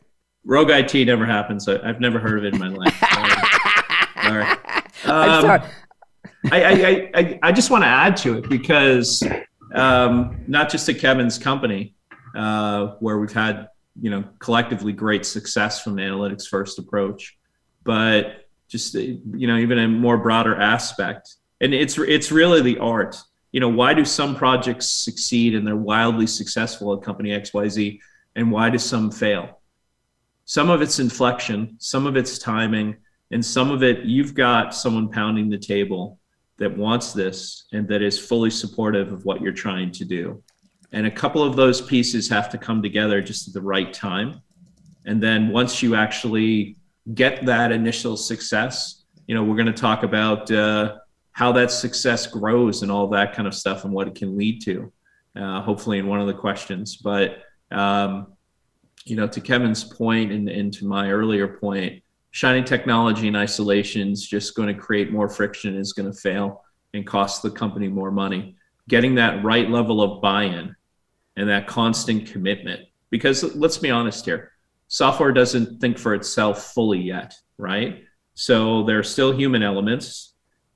Rogue 0.46 0.70
IT 0.70 0.94
never 1.06 1.26
happened, 1.26 1.62
so 1.62 1.82
I've 1.84 2.00
never 2.00 2.20
heard 2.20 2.40
of 2.40 2.46
it 2.46 2.54
in 2.54 2.60
my 2.60 2.68
life. 2.68 2.96
sorry. 4.24 4.44
Um, 4.44 5.30
I'm 5.30 5.42
sorry. 5.42 5.62
I, 6.52 6.64
I, 6.64 7.12
I, 7.16 7.40
I 7.44 7.52
just 7.52 7.72
want 7.72 7.84
to 7.84 7.88
add 7.88 8.16
to 8.18 8.38
it 8.38 8.48
because 8.50 9.24
um, 9.74 10.44
not 10.48 10.70
just 10.70 10.88
at 10.88 11.00
Kevin's 11.00 11.40
company, 11.40 11.96
uh, 12.36 12.96
where 13.00 13.18
we've 13.18 13.34
had 13.34 13.70
you 14.00 14.10
know 14.10 14.24
collectively 14.40 14.94
great 14.94 15.26
success 15.26 15.82
from 15.82 15.96
the 15.96 16.02
analytics 16.02 16.48
first 16.48 16.78
approach, 16.78 17.38
but 17.84 18.45
just 18.68 18.94
you 18.96 19.48
know 19.48 19.58
even 19.58 19.80
a 19.80 19.88
more 19.88 20.18
broader 20.18 20.56
aspect. 20.56 21.36
And 21.62 21.74
it's 21.74 21.98
it's 21.98 22.32
really 22.32 22.62
the 22.62 22.80
art. 22.80 23.18
You 23.52 23.60
know 23.60 23.70
why 23.70 23.94
do 23.94 24.06
some 24.06 24.36
projects 24.36 24.88
succeed 24.88 25.56
and 25.56 25.66
they're 25.66 25.76
wildly 25.76 26.28
successful 26.28 26.94
at 26.94 27.02
company 27.02 27.30
xyz 27.30 28.00
and 28.36 28.52
why 28.52 28.70
do 28.70 28.78
some 28.78 29.12
fail? 29.12 29.62
Some 30.46 30.70
of 30.70 30.82
it's 30.82 31.00
inflection 31.00 31.76
some 31.80 32.06
of 32.06 32.18
it's 32.18 32.38
timing 32.38 32.98
and 33.32 33.44
some 33.44 33.72
of 33.72 33.84
it 33.84 34.04
you've 34.06 34.34
got 34.34 34.76
someone 34.76 35.10
pounding 35.10 35.50
the 35.50 35.58
table 35.58 36.20
that 36.58 36.76
wants 36.76 37.14
this 37.14 37.66
and 37.74 37.88
that 37.88 38.02
is 38.02 38.18
fully 38.18 38.50
supportive 38.50 39.12
of 39.12 39.26
what 39.26 39.42
you're 39.42 39.52
trying 39.52 39.92
to 39.92 40.06
do. 40.06 40.42
And 40.92 41.06
a 41.06 41.12
couple 41.12 41.44
of 41.44 41.56
those 41.56 41.82
pieces 41.82 42.30
have 42.30 42.50
to 42.50 42.58
come 42.58 42.82
together 42.82 43.22
just 43.22 43.48
at 43.48 43.54
the 43.54 43.62
right 43.62 43.92
time. 43.92 44.42
And 45.06 45.22
then 45.22 45.50
once 45.50 45.84
you 45.84 45.96
actually 45.96 46.78
get 47.14 47.46
that 47.46 47.72
initial 47.72 48.18
success, 48.18 49.04
you 49.28 49.36
know, 49.36 49.44
we're 49.44 49.56
going 49.56 49.66
to 49.68 49.74
talk 49.74 50.04
about 50.04 50.50
uh, 50.52 50.98
how 51.32 51.52
that 51.52 51.72
success 51.72 52.28
grows 52.28 52.82
and 52.82 52.92
all 52.92 53.08
that 53.10 53.34
kind 53.34 53.48
of 53.48 53.54
stuff 53.54 53.84
and 53.84 53.94
what 53.94 54.08
it 54.08 54.16
can 54.16 54.38
lead 54.38 54.62
to, 54.64 54.92
uh, 55.36 55.62
hopefully 55.62 56.00
in 56.00 56.08
one 56.08 56.20
of 56.20 56.28
the 56.28 56.34
questions. 56.34 56.96
But, 56.98 57.44
um, 57.72 58.34
you 59.06 59.16
know, 59.16 59.28
to 59.28 59.42
Kevin's 59.42 59.84
point 59.84 60.32
and, 60.32 60.50
and 60.50 60.74
to 60.74 60.86
my 60.86 61.12
earlier 61.12 61.48
point, 61.48 62.02
shining 62.32 62.64
technology 62.64 63.28
in 63.28 63.36
isolation 63.36 64.12
is 64.12 64.26
just 64.26 64.56
going 64.56 64.68
to 64.68 64.80
create 64.80 65.12
more 65.12 65.30
friction, 65.30 65.76
is 65.78 65.94
going 65.94 66.12
to 66.12 66.18
fail 66.18 66.64
and 66.94 67.06
cost 67.06 67.44
the 67.44 67.52
company 67.52 67.88
more 67.88 68.12
money. 68.12 68.56
Getting 68.88 69.16
that 69.16 69.44
right 69.44 69.70
level 69.70 70.02
of 70.02 70.22
buy 70.22 70.44
in 70.44 70.76
and 71.38 71.50
that 71.50 71.68
constant 71.68 72.28
commitment. 72.28 72.82
Because 73.10 73.56
let's 73.56 73.78
be 73.78 73.92
honest 73.92 74.26
here, 74.26 74.52
software 74.88 75.32
doesn't 75.32 75.80
think 75.80 75.98
for 75.98 76.14
itself 76.14 76.74
fully 76.74 77.00
yet, 77.00 77.34
right? 77.58 78.04
So 78.34 78.84
there 78.84 79.00
are 79.00 79.04
still 79.04 79.32
human 79.32 79.64
elements. 79.64 80.34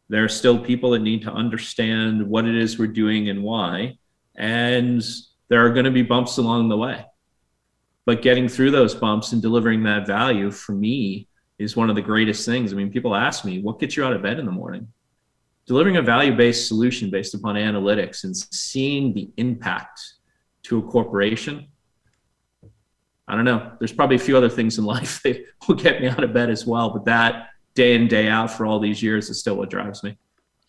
There 0.08 0.24
are 0.24 0.30
still 0.30 0.58
people 0.58 0.92
that 0.92 1.00
need 1.00 1.22
to 1.24 1.32
understand 1.32 2.28
what 2.28 2.46
it 2.46 2.56
is 2.56 2.80
we're 2.80 2.88
doing 2.88 3.30
and 3.30 3.44
why. 3.44 3.98
And 4.36 5.04
there 5.50 5.66
are 5.66 5.70
going 5.70 5.86
to 5.86 5.92
be 5.92 6.02
bumps 6.02 6.38
along 6.38 6.70
the 6.70 6.78
way. 6.78 7.06
But 8.06 8.22
getting 8.22 8.48
through 8.48 8.72
those 8.72 8.96
bumps 8.96 9.34
and 9.34 9.42
delivering 9.42 9.84
that 9.84 10.08
value 10.08 10.50
for 10.50 10.72
me 10.72 11.28
is 11.60 11.76
one 11.76 11.90
of 11.90 11.96
the 11.96 12.02
greatest 12.02 12.46
things. 12.46 12.72
I 12.72 12.76
mean, 12.76 12.90
people 12.90 13.14
ask 13.14 13.46
me, 13.46 13.62
what 13.62 13.80
gets 13.80 13.98
you 13.98 14.06
out 14.06 14.14
of 14.14 14.24
bed 14.24 14.40
in 14.40 14.46
the 14.46 14.52
morning? 14.52 14.88
Delivering 15.68 15.98
a 15.98 16.02
value 16.02 16.36
based 16.36 16.68
solution 16.68 17.12
based 17.12 17.36
upon 17.36 17.56
analytics 17.56 18.24
and 18.24 18.36
seeing 18.36 19.14
the 19.14 19.30
impact 19.38 20.02
to 20.64 20.80
a 20.80 20.82
corporation 20.82 21.68
I 23.30 23.36
don't 23.36 23.46
know. 23.46 23.72
There's 23.80 23.94
probably 23.94 24.16
a 24.16 24.20
few 24.20 24.36
other 24.36 24.50
things 24.50 24.78
in 24.78 24.86
life 24.98 25.22
that 25.24 25.46
will 25.68 25.76
get 25.76 26.02
me 26.02 26.08
out 26.08 26.24
of 26.24 26.34
bed 26.34 26.50
as 26.50 26.66
well, 26.66 26.90
but 26.90 27.06
that 27.06 27.50
day 27.76 27.96
in 27.96 28.08
day 28.08 28.28
out 28.28 28.52
for 28.52 28.66
all 28.66 28.80
these 28.80 29.02
years 29.02 29.30
is 29.30 29.40
still 29.40 29.56
what 29.56 29.70
drives 29.70 30.04
me. 30.04 30.18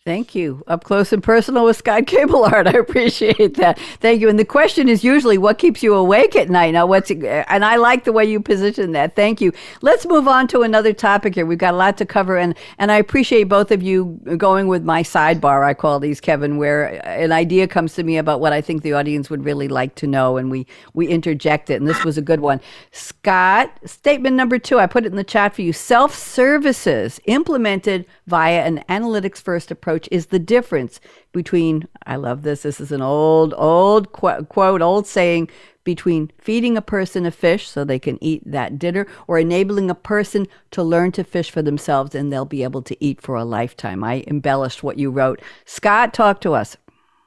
Thank 0.03 0.33
you. 0.33 0.63
Up 0.65 0.83
close 0.83 1.13
and 1.13 1.21
personal 1.21 1.63
with 1.65 1.77
Scott 1.77 2.11
Art. 2.11 2.65
I 2.67 2.71
appreciate 2.71 3.53
that. 3.57 3.77
Thank 3.99 4.19
you. 4.19 4.29
And 4.29 4.39
the 4.39 4.45
question 4.45 4.89
is 4.89 5.03
usually 5.03 5.37
what 5.37 5.59
keeps 5.59 5.83
you 5.83 5.93
awake 5.93 6.35
at 6.35 6.49
night. 6.49 6.71
Now, 6.71 6.87
what's 6.87 7.11
and 7.11 7.63
I 7.63 7.75
like 7.75 8.05
the 8.05 8.11
way 8.11 8.25
you 8.25 8.39
position 8.39 8.93
that. 8.93 9.15
Thank 9.15 9.41
you. 9.41 9.53
Let's 9.83 10.07
move 10.07 10.27
on 10.27 10.47
to 10.47 10.63
another 10.63 10.91
topic 10.91 11.35
here. 11.35 11.45
We've 11.45 11.59
got 11.59 11.75
a 11.75 11.77
lot 11.77 11.99
to 11.99 12.07
cover, 12.07 12.35
and 12.35 12.57
and 12.79 12.91
I 12.91 12.97
appreciate 12.97 13.43
both 13.43 13.69
of 13.69 13.83
you 13.83 14.19
going 14.37 14.67
with 14.67 14.83
my 14.83 15.03
sidebar. 15.03 15.63
I 15.63 15.75
call 15.75 15.99
these, 15.99 16.19
Kevin, 16.19 16.57
where 16.57 16.85
an 17.07 17.31
idea 17.31 17.67
comes 17.67 17.93
to 17.93 18.03
me 18.03 18.17
about 18.17 18.39
what 18.39 18.53
I 18.53 18.61
think 18.61 18.81
the 18.81 18.93
audience 18.93 19.29
would 19.29 19.45
really 19.45 19.67
like 19.67 19.93
to 19.95 20.07
know, 20.07 20.37
and 20.37 20.49
we 20.49 20.65
we 20.95 21.09
interject 21.09 21.69
it. 21.69 21.75
And 21.75 21.87
this 21.87 22.03
was 22.03 22.17
a 22.17 22.23
good 22.23 22.39
one. 22.39 22.59
Scott, 22.91 23.71
statement 23.85 24.35
number 24.35 24.57
two. 24.57 24.79
I 24.79 24.87
put 24.87 25.05
it 25.05 25.09
in 25.09 25.15
the 25.15 25.23
chat 25.23 25.53
for 25.53 25.61
you. 25.61 25.73
Self 25.73 26.15
services 26.15 27.19
implemented 27.25 28.07
via 28.25 28.63
an 28.65 28.83
analytics 28.89 29.39
first 29.39 29.69
approach 29.69 29.90
approach 29.91 30.07
is 30.11 30.27
the 30.27 30.39
difference 30.39 31.01
between, 31.33 31.87
I 32.05 32.15
love 32.15 32.43
this, 32.43 32.63
this 32.63 32.79
is 32.79 32.91
an 32.93 33.01
old, 33.01 33.53
old 33.57 34.13
qu- 34.13 34.45
quote, 34.45 34.81
old 34.81 35.05
saying, 35.05 35.49
between 35.83 36.31
feeding 36.37 36.77
a 36.77 36.81
person 36.81 37.25
a 37.25 37.31
fish 37.31 37.67
so 37.67 37.83
they 37.83 37.99
can 37.99 38.23
eat 38.23 38.41
that 38.45 38.79
dinner 38.79 39.05
or 39.27 39.37
enabling 39.37 39.89
a 39.89 39.95
person 39.95 40.47
to 40.69 40.83
learn 40.83 41.11
to 41.11 41.23
fish 41.23 41.49
for 41.49 41.61
themselves 41.61 42.15
and 42.15 42.31
they'll 42.31 42.45
be 42.45 42.63
able 42.63 42.83
to 42.83 42.95
eat 43.03 43.19
for 43.19 43.35
a 43.35 43.43
lifetime. 43.43 44.03
I 44.03 44.23
embellished 44.27 44.83
what 44.83 44.97
you 44.97 45.09
wrote. 45.09 45.41
Scott, 45.65 46.13
talk 46.13 46.39
to 46.41 46.53
us. 46.53 46.77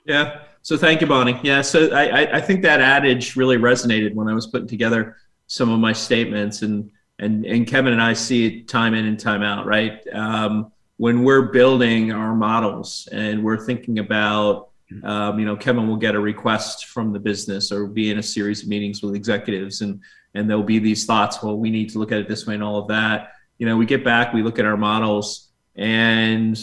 Yeah. 0.07 0.43
So 0.63 0.79
thank 0.79 1.01
you, 1.01 1.07
Bonnie. 1.07 1.39
Yeah. 1.43 1.63
So 1.63 1.91
I, 1.93 2.37
I 2.37 2.41
think 2.41 2.63
that 2.63 2.81
adage 2.81 3.37
really 3.37 3.59
resonated 3.59 4.15
when 4.15 4.29
I 4.29 4.35
was 4.35 4.47
putting 4.47 4.69
together 4.69 5.17
some 5.49 5.71
of 5.71 5.81
my 5.81 5.93
statements 5.93 6.63
and, 6.63 6.91
and, 7.19 7.45
and 7.45 7.67
Kevin 7.67 7.93
and 7.93 8.01
I 8.01 8.15
see 8.15 8.47
it 8.47 8.69
time 8.69 8.95
in 8.95 9.05
and 9.05 9.19
time 9.19 9.43
out, 9.43 9.67
right? 9.67 10.01
Um, 10.13 10.73
when 10.97 11.25
we're 11.25 11.43
building 11.43 12.13
our 12.13 12.35
models 12.35 13.09
and 13.13 13.43
we're 13.43 13.59
thinking 13.59 13.99
about 13.99 14.71
um, 15.03 15.39
you 15.39 15.47
know 15.47 15.57
kevin 15.57 15.89
will 15.89 15.97
get 15.97 16.15
a 16.15 16.21
request 16.21 16.87
from 16.87 17.13
the 17.13 17.19
business 17.19 17.73
or 17.73 17.87
be 17.87 18.11
in 18.11 18.19
a 18.19 18.23
series 18.23 18.63
of 18.63 18.69
meetings 18.69 19.03
with 19.03 19.15
executives 19.15 19.81
and 19.81 20.01
and 20.35 20.49
there'll 20.49 20.63
be 20.63 20.79
these 20.79 21.05
thoughts 21.05 21.43
well 21.43 21.59
we 21.59 21.71
need 21.71 21.89
to 21.89 21.99
look 21.99 22.13
at 22.13 22.19
it 22.19 22.29
this 22.29 22.47
way 22.47 22.55
and 22.55 22.63
all 22.63 22.79
of 22.79 22.89
that. 22.89 23.33
You 23.59 23.67
know 23.67 23.77
we 23.77 23.87
get 23.87 24.05
back 24.05 24.33
we 24.33 24.43
look 24.43 24.59
at 24.59 24.65
our 24.65 24.77
models 24.77 25.51
and 25.77 26.59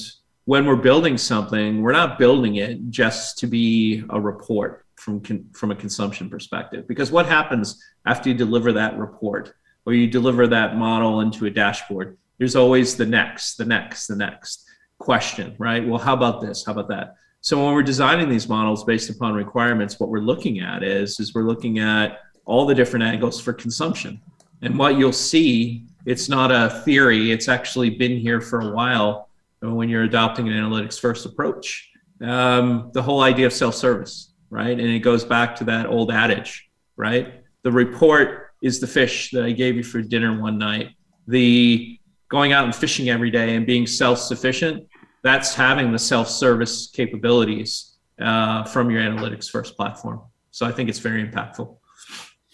when 0.46 0.66
we're 0.66 0.76
building 0.76 1.18
something 1.18 1.82
we're 1.82 1.92
not 1.92 2.20
building 2.20 2.56
it 2.56 2.90
just 2.90 3.38
to 3.40 3.48
be 3.48 4.04
a 4.10 4.20
report 4.20 4.86
from 4.96 5.20
con- 5.22 5.46
from 5.54 5.72
a 5.72 5.76
consumption 5.76 6.30
perspective 6.30 6.88
because 6.88 7.12
what 7.12 7.26
happens 7.26 7.82
after 8.06 8.30
you 8.30 8.36
deliver 8.36 8.72
that 8.74 8.98
report 8.98 9.54
or 9.86 9.94
you 9.94 10.06
deliver 10.06 10.48
that 10.48 10.78
model 10.78 11.22
into 11.22 11.46
a 11.46 11.50
dashboard 11.50 12.18
there's 12.42 12.56
always 12.56 12.96
the 12.96 13.06
next, 13.06 13.58
the 13.58 13.66
next, 13.66 14.08
the 14.08 14.16
next 14.16 14.68
question, 14.98 15.56
right? 15.60 15.88
Well, 15.88 16.00
how 16.00 16.16
about 16.16 16.42
this? 16.42 16.66
How 16.66 16.72
about 16.72 16.88
that? 16.88 17.14
So 17.42 17.64
when 17.64 17.76
we're 17.76 17.84
designing 17.84 18.30
these 18.30 18.50
models 18.50 18.84
based 18.84 19.12
upon 19.12 19.36
requirements, 19.36 20.00
what 20.00 20.10
we're 20.10 20.22
looking 20.22 20.60
at 20.60 20.82
is 20.82 21.20
is 21.20 21.36
we're 21.36 21.44
looking 21.44 21.78
at 21.78 22.22
all 22.46 22.66
the 22.66 22.74
different 22.74 23.06
angles 23.06 23.40
for 23.40 23.54
consumption. 23.54 24.20
And 24.64 24.76
what 24.76 24.98
you'll 24.98 25.14
see, 25.14 25.86
it's 26.08 26.30
not 26.30 26.52
a 26.52 26.82
theory, 26.84 27.32
it's 27.32 27.48
actually 27.48 27.92
been 27.92 28.18
here 28.18 28.42
for 28.42 28.62
a 28.62 28.72
while 28.72 29.30
when 29.60 29.88
you're 29.88 30.06
adopting 30.06 30.48
an 30.48 30.56
analytics 30.56 31.00
first 31.00 31.28
approach. 31.28 31.92
Um, 32.22 32.90
the 32.96 33.04
whole 33.04 33.22
idea 33.22 33.46
of 33.46 33.54
self 33.54 33.76
service, 33.76 34.34
right? 34.50 34.80
And 34.80 34.90
it 34.90 35.02
goes 35.02 35.24
back 35.24 35.56
to 35.58 35.64
that 35.66 35.86
old 35.86 36.10
adage, 36.10 36.72
right? 36.96 37.44
The 37.62 37.72
report 37.72 38.48
is 38.64 38.80
the 38.80 38.88
fish 38.88 39.30
that 39.30 39.44
I 39.44 39.52
gave 39.52 39.76
you 39.76 39.84
for 39.84 40.02
dinner 40.02 40.42
one 40.42 40.58
night. 40.58 40.96
The 41.28 42.00
going 42.32 42.54
out 42.54 42.64
and 42.64 42.74
fishing 42.74 43.10
every 43.10 43.30
day 43.30 43.56
and 43.56 43.68
being 43.68 43.86
self-sufficient 43.86 44.88
that's 45.22 45.54
having 45.54 45.92
the 45.92 46.00
self-service 46.00 46.90
capabilities 46.96 47.98
uh, 48.20 48.64
from 48.64 48.90
your 48.90 49.02
analytics 49.02 49.50
first 49.50 49.76
platform. 49.76 50.22
So 50.50 50.66
i 50.66 50.72
think 50.72 50.90
it's 50.90 51.00
very 51.00 51.24
impactful. 51.28 51.78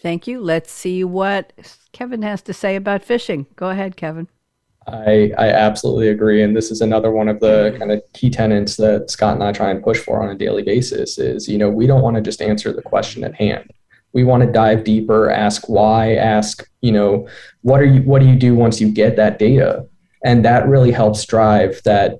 Thank 0.01 0.27
you. 0.27 0.41
Let's 0.41 0.71
see 0.71 1.03
what 1.03 1.53
kevin 1.93 2.21
has 2.23 2.41
to 2.43 2.53
say 2.53 2.75
about 2.75 3.03
fishing. 3.03 3.45
Go 3.55 3.69
ahead 3.69 3.95
kevin. 3.95 4.27
I, 4.87 5.33
I 5.37 5.49
absolutely 5.49 6.09
agree. 6.09 6.43
And 6.43 6.55
this 6.55 6.71
is 6.71 6.79
another 6.79 7.11
one 7.11 7.27
of 7.27 7.41
the 7.41 7.75
kind 7.77 7.91
of 7.91 8.01
key 8.13 8.29
tenets 8.29 8.77
that 8.77 9.11
Scott 9.11 9.33
and 9.33 9.43
I 9.43 9.51
try 9.51 9.69
and 9.69 9.83
push 9.83 9.99
for 9.99 10.23
on 10.23 10.29
a 10.29 10.37
daily 10.37 10.63
basis 10.63 11.17
is, 11.17 11.45
you 11.49 11.57
know, 11.57 11.69
we 11.69 11.87
don't 11.87 12.01
want 12.01 12.15
to 12.15 12.21
just 12.21 12.41
answer 12.41 12.71
the 12.71 12.81
question 12.81 13.25
at 13.25 13.35
hand. 13.35 13.69
We 14.17 14.23
want 14.23 14.41
to 14.41 14.51
dive 14.51 14.83
deeper, 14.83 15.29
ask 15.29 15.69
why, 15.69 16.15
ask, 16.15 16.67
you 16.81 16.91
know, 16.91 17.27
what 17.61 17.79
are 17.79 17.85
you 17.85 18.01
what 18.01 18.19
do 18.19 18.27
you 18.27 18.35
do 18.35 18.55
once 18.55 18.81
you 18.81 18.91
get 18.91 19.15
that 19.17 19.37
data? 19.37 19.85
And 20.25 20.43
that 20.43 20.67
really 20.67 20.91
helps 20.91 21.23
drive 21.23 21.79
that 21.83 22.19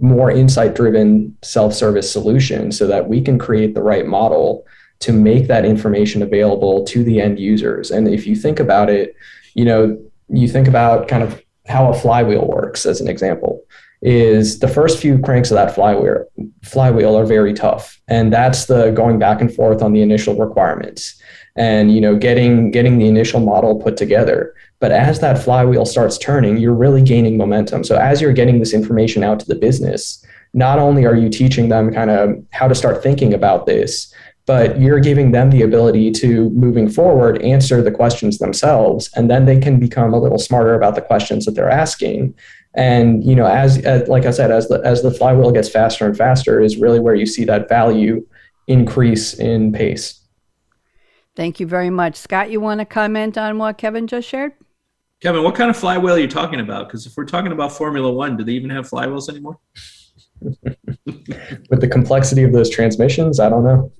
more 0.00 0.30
insight 0.30 0.74
driven 0.74 1.36
self-service 1.42 2.10
solution 2.10 2.72
so 2.72 2.86
that 2.86 3.10
we 3.10 3.20
can 3.20 3.38
create 3.38 3.74
the 3.74 3.82
right 3.82 4.06
model 4.06 4.64
to 5.00 5.12
make 5.12 5.48
that 5.48 5.66
information 5.66 6.22
available 6.22 6.82
to 6.86 7.04
the 7.04 7.20
end 7.20 7.38
users. 7.38 7.90
And 7.90 8.08
if 8.08 8.26
you 8.26 8.34
think 8.34 8.58
about 8.58 8.88
it, 8.88 9.14
you 9.52 9.66
know, 9.66 10.00
you 10.30 10.48
think 10.48 10.66
about 10.66 11.08
kind 11.08 11.22
of 11.22 11.42
how 11.66 11.90
a 11.90 11.94
flywheel 11.94 12.46
works 12.48 12.86
as 12.86 13.02
an 13.02 13.08
example 13.08 13.62
is 14.00 14.60
the 14.60 14.68
first 14.68 15.00
few 15.00 15.18
cranks 15.18 15.50
of 15.50 15.56
that 15.56 15.74
flywheel 15.74 16.24
flywheel 16.62 17.16
are 17.16 17.24
very 17.24 17.52
tough. 17.52 18.00
And 18.08 18.32
that's 18.32 18.66
the 18.66 18.90
going 18.92 19.18
back 19.18 19.40
and 19.40 19.52
forth 19.52 19.82
on 19.82 19.92
the 19.92 20.02
initial 20.02 20.36
requirements 20.36 21.20
and 21.56 21.92
you 21.92 22.00
know 22.00 22.16
getting 22.16 22.70
getting 22.70 22.98
the 22.98 23.08
initial 23.08 23.40
model 23.40 23.76
put 23.76 23.96
together. 23.96 24.54
But 24.80 24.92
as 24.92 25.18
that 25.20 25.42
flywheel 25.42 25.86
starts 25.86 26.18
turning 26.18 26.58
you're 26.58 26.74
really 26.74 27.02
gaining 27.02 27.36
momentum. 27.36 27.84
So 27.84 27.96
as 27.96 28.20
you're 28.20 28.32
getting 28.32 28.60
this 28.60 28.74
information 28.74 29.24
out 29.24 29.40
to 29.40 29.46
the 29.46 29.56
business 29.56 30.24
not 30.54 30.78
only 30.78 31.04
are 31.04 31.14
you 31.14 31.28
teaching 31.28 31.68
them 31.68 31.92
kind 31.92 32.10
of 32.10 32.34
how 32.52 32.66
to 32.66 32.74
start 32.74 33.02
thinking 33.02 33.34
about 33.34 33.66
this 33.66 34.14
but 34.48 34.80
you're 34.80 34.98
giving 34.98 35.32
them 35.32 35.50
the 35.50 35.60
ability 35.60 36.10
to 36.10 36.48
moving 36.50 36.88
forward 36.88 37.42
answer 37.42 37.82
the 37.82 37.90
questions 37.90 38.38
themselves. 38.38 39.10
And 39.14 39.30
then 39.30 39.44
they 39.44 39.60
can 39.60 39.78
become 39.78 40.14
a 40.14 40.18
little 40.18 40.38
smarter 40.38 40.74
about 40.74 40.94
the 40.94 41.02
questions 41.02 41.44
that 41.44 41.50
they're 41.50 41.68
asking 41.68 42.34
and 42.74 43.24
you 43.24 43.34
know 43.34 43.46
as, 43.46 43.78
as 43.78 44.08
like 44.08 44.26
i 44.26 44.30
said 44.30 44.50
as 44.50 44.68
the 44.68 44.80
as 44.84 45.02
the 45.02 45.10
flywheel 45.10 45.50
gets 45.50 45.68
faster 45.68 46.06
and 46.06 46.16
faster 46.16 46.60
is 46.60 46.76
really 46.76 47.00
where 47.00 47.14
you 47.14 47.26
see 47.26 47.44
that 47.44 47.68
value 47.68 48.24
increase 48.66 49.32
in 49.34 49.72
pace. 49.72 50.20
Thank 51.34 51.58
you 51.58 51.66
very 51.66 51.88
much. 51.88 52.16
Scott 52.16 52.50
you 52.50 52.60
want 52.60 52.80
to 52.80 52.84
comment 52.84 53.38
on 53.38 53.58
what 53.58 53.78
kevin 53.78 54.06
just 54.06 54.28
shared? 54.28 54.52
Kevin 55.20 55.42
what 55.42 55.54
kind 55.54 55.70
of 55.70 55.76
flywheel 55.76 56.14
are 56.14 56.18
you 56.18 56.28
talking 56.28 56.60
about? 56.60 56.88
Because 56.88 57.06
if 57.06 57.16
we're 57.16 57.24
talking 57.24 57.52
about 57.52 57.72
formula 57.72 58.12
one 58.12 58.36
do 58.36 58.44
they 58.44 58.52
even 58.52 58.70
have 58.70 58.88
flywheels 58.88 59.28
anymore? 59.28 59.58
With 60.40 61.80
the 61.80 61.88
complexity 61.88 62.44
of 62.44 62.52
those 62.52 62.70
transmissions 62.70 63.40
i 63.40 63.48
don't 63.48 63.64
know 63.64 63.90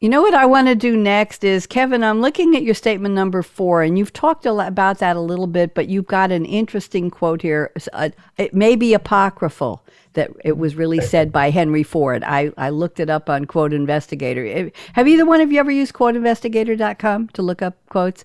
you 0.00 0.08
know 0.08 0.22
what 0.22 0.32
I 0.32 0.46
want 0.46 0.68
to 0.68 0.74
do 0.74 0.96
next 0.96 1.44
is, 1.44 1.66
Kevin, 1.66 2.02
I'm 2.02 2.22
looking 2.22 2.56
at 2.56 2.62
your 2.62 2.74
statement 2.74 3.14
number 3.14 3.42
four, 3.42 3.82
and 3.82 3.98
you've 3.98 4.14
talked 4.14 4.46
about 4.46 4.98
that 4.98 5.14
a 5.14 5.20
little 5.20 5.46
bit, 5.46 5.74
but 5.74 5.88
you've 5.88 6.06
got 6.06 6.32
an 6.32 6.46
interesting 6.46 7.10
quote 7.10 7.42
here. 7.42 7.70
Uh, 7.92 8.08
it 8.38 8.54
may 8.54 8.76
be 8.76 8.94
apocryphal 8.94 9.84
that 10.14 10.30
it 10.42 10.56
was 10.56 10.74
really 10.74 11.02
said 11.02 11.30
by 11.30 11.50
Henry 11.50 11.82
Ford. 11.82 12.24
I, 12.24 12.50
I 12.56 12.70
looked 12.70 12.98
it 12.98 13.10
up 13.10 13.28
on 13.28 13.44
Quote 13.44 13.74
Investigator. 13.74 14.70
Have 14.94 15.06
either 15.06 15.26
one 15.26 15.42
of 15.42 15.52
you 15.52 15.60
ever 15.60 15.70
used 15.70 15.92
quoteinvestigator.com 15.92 17.28
to 17.28 17.42
look 17.42 17.60
up 17.60 17.76
quotes? 17.90 18.24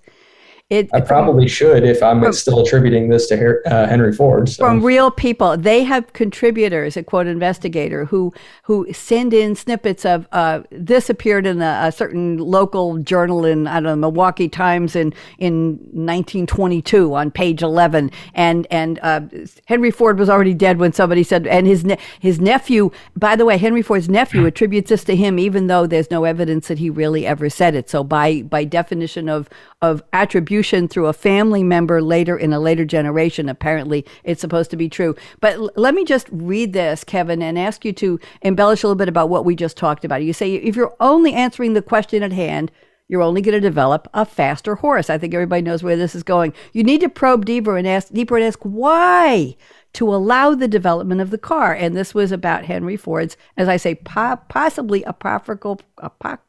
It, 0.71 0.89
I 0.95 0.99
probably 0.99 1.47
should 1.47 1.83
if 1.83 2.01
I'm 2.01 2.23
from, 2.23 2.33
still 2.33 2.61
attributing 2.61 3.07
this 3.07 3.27
to 3.27 3.61
uh, 3.67 3.85
Henry 3.85 4.11
Ford. 4.11 4.49
So. 4.49 4.65
From 4.65 4.83
real 4.83 5.11
people, 5.11 5.55
they 5.55 5.83
have 5.83 6.11
contributors 6.13 6.97
at 6.97 7.05
Quote 7.05 7.27
Investigator 7.27 8.05
who 8.05 8.33
who 8.63 8.91
send 8.91 9.31
in 9.31 9.53
snippets 9.53 10.05
of 10.05 10.27
uh, 10.31 10.61
this 10.71 11.07
appeared 11.07 11.45
in 11.45 11.61
a, 11.61 11.81
a, 11.83 11.91
certain 11.91 12.39
local 12.39 12.97
journal 12.97 13.45
in 13.45 13.67
I 13.67 13.75
don't 13.75 13.83
know 13.83 13.95
Milwaukee 13.95 14.49
Times 14.49 14.95
in 14.95 15.13
in 15.37 15.73
1922 15.93 17.13
on 17.13 17.29
page 17.29 17.61
11, 17.61 18.09
and 18.33 18.65
and 18.71 18.99
uh, 19.03 19.21
Henry 19.65 19.91
Ford 19.91 20.17
was 20.17 20.31
already 20.31 20.55
dead 20.55 20.79
when 20.79 20.93
somebody 20.93 21.21
said, 21.21 21.45
and 21.45 21.67
his 21.67 21.85
ne- 21.85 21.99
his 22.19 22.39
nephew, 22.39 22.89
by 23.15 23.35
the 23.35 23.45
way, 23.45 23.59
Henry 23.59 23.83
Ford's 23.83 24.09
nephew 24.09 24.47
attributes 24.47 24.89
this 24.89 25.03
to 25.03 25.15
him, 25.15 25.37
even 25.37 25.67
though 25.67 25.85
there's 25.85 26.09
no 26.09 26.23
evidence 26.23 26.69
that 26.69 26.79
he 26.79 26.89
really 26.89 27.27
ever 27.27 27.51
said 27.51 27.75
it. 27.75 27.87
So 27.87 28.03
by 28.03 28.41
by 28.41 28.63
definition 28.63 29.29
of 29.29 29.47
of 29.91 30.03
attribution 30.13 30.87
through 30.87 31.07
a 31.07 31.13
family 31.13 31.63
member 31.63 32.01
later 32.01 32.37
in 32.37 32.53
a 32.53 32.59
later 32.59 32.85
generation. 32.85 33.47
Apparently, 33.49 34.05
it's 34.23 34.41
supposed 34.41 34.71
to 34.71 34.77
be 34.77 34.89
true. 34.89 35.15
But 35.39 35.53
l- 35.55 35.71
let 35.75 35.93
me 35.93 36.03
just 36.03 36.27
read 36.31 36.73
this, 36.73 37.03
Kevin, 37.03 37.41
and 37.41 37.57
ask 37.57 37.85
you 37.85 37.93
to 37.93 38.19
embellish 38.41 38.83
a 38.83 38.87
little 38.87 38.95
bit 38.95 39.09
about 39.09 39.29
what 39.29 39.45
we 39.45 39.55
just 39.55 39.77
talked 39.77 40.03
about. 40.03 40.23
You 40.23 40.33
say 40.33 40.55
if 40.55 40.75
you're 40.75 40.95
only 40.99 41.33
answering 41.33 41.73
the 41.73 41.81
question 41.81 42.23
at 42.23 42.33
hand, 42.33 42.71
you're 43.07 43.21
only 43.21 43.41
going 43.41 43.53
to 43.53 43.59
develop 43.59 44.07
a 44.13 44.25
faster 44.25 44.75
horse. 44.75 45.09
I 45.09 45.17
think 45.17 45.33
everybody 45.33 45.61
knows 45.61 45.83
where 45.83 45.95
this 45.95 46.15
is 46.15 46.23
going. 46.23 46.53
You 46.73 46.83
need 46.83 47.01
to 47.01 47.09
probe 47.09 47.45
deeper 47.45 47.77
and 47.77 47.87
ask 47.87 48.11
deeper 48.11 48.35
and 48.35 48.45
ask 48.45 48.59
why 48.63 49.55
to 49.93 50.13
allow 50.13 50.55
the 50.55 50.67
development 50.67 51.21
of 51.21 51.29
the 51.29 51.37
car. 51.37 51.73
And 51.73 51.95
this 51.95 52.13
was 52.13 52.31
about 52.31 52.65
Henry 52.65 52.97
Ford's, 52.97 53.37
as 53.55 53.67
I 53.67 53.77
say, 53.77 53.95
po- 53.95 54.41
possibly 54.49 55.03
apocryphal, 55.03 55.79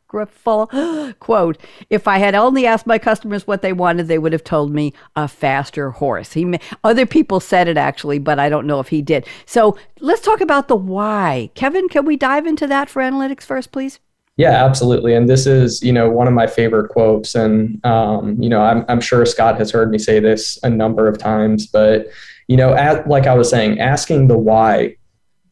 apocryphal 0.06 1.12
quote. 1.20 1.58
If 1.90 2.08
I 2.08 2.18
had 2.18 2.34
only 2.34 2.66
asked 2.66 2.86
my 2.86 2.98
customers 2.98 3.46
what 3.46 3.62
they 3.62 3.72
wanted, 3.72 4.08
they 4.08 4.18
would 4.18 4.32
have 4.32 4.44
told 4.44 4.72
me 4.72 4.92
a 5.14 5.28
faster 5.28 5.90
horse. 5.90 6.32
He, 6.32 6.44
may, 6.44 6.60
other 6.84 7.06
people 7.06 7.40
said 7.40 7.68
it 7.68 7.76
actually, 7.76 8.18
but 8.18 8.38
I 8.38 8.48
don't 8.48 8.66
know 8.66 8.80
if 8.80 8.88
he 8.88 9.02
did. 9.02 9.26
So 9.44 9.76
let's 10.00 10.22
talk 10.22 10.40
about 10.40 10.68
the 10.68 10.76
why. 10.76 11.50
Kevin, 11.54 11.88
can 11.88 12.04
we 12.04 12.16
dive 12.16 12.46
into 12.46 12.66
that 12.66 12.88
for 12.88 13.02
analytics 13.02 13.42
first, 13.42 13.72
please? 13.72 14.00
Yeah, 14.36 14.64
absolutely. 14.64 15.14
And 15.14 15.30
this 15.30 15.46
is, 15.46 15.82
you 15.82 15.92
know, 15.92 16.10
one 16.10 16.28
of 16.28 16.34
my 16.34 16.46
favorite 16.46 16.90
quotes. 16.90 17.34
And, 17.34 17.84
um, 17.86 18.40
you 18.40 18.50
know, 18.50 18.60
I'm, 18.60 18.84
I'm 18.88 19.00
sure 19.00 19.24
Scott 19.24 19.56
has 19.58 19.70
heard 19.70 19.90
me 19.90 19.98
say 19.98 20.20
this 20.20 20.58
a 20.62 20.68
number 20.68 21.08
of 21.08 21.16
times, 21.16 21.66
but, 21.66 22.08
you 22.46 22.56
know, 22.56 22.74
at, 22.74 23.08
like 23.08 23.26
I 23.26 23.34
was 23.34 23.48
saying, 23.48 23.80
asking 23.80 24.28
the 24.28 24.36
why 24.36 24.96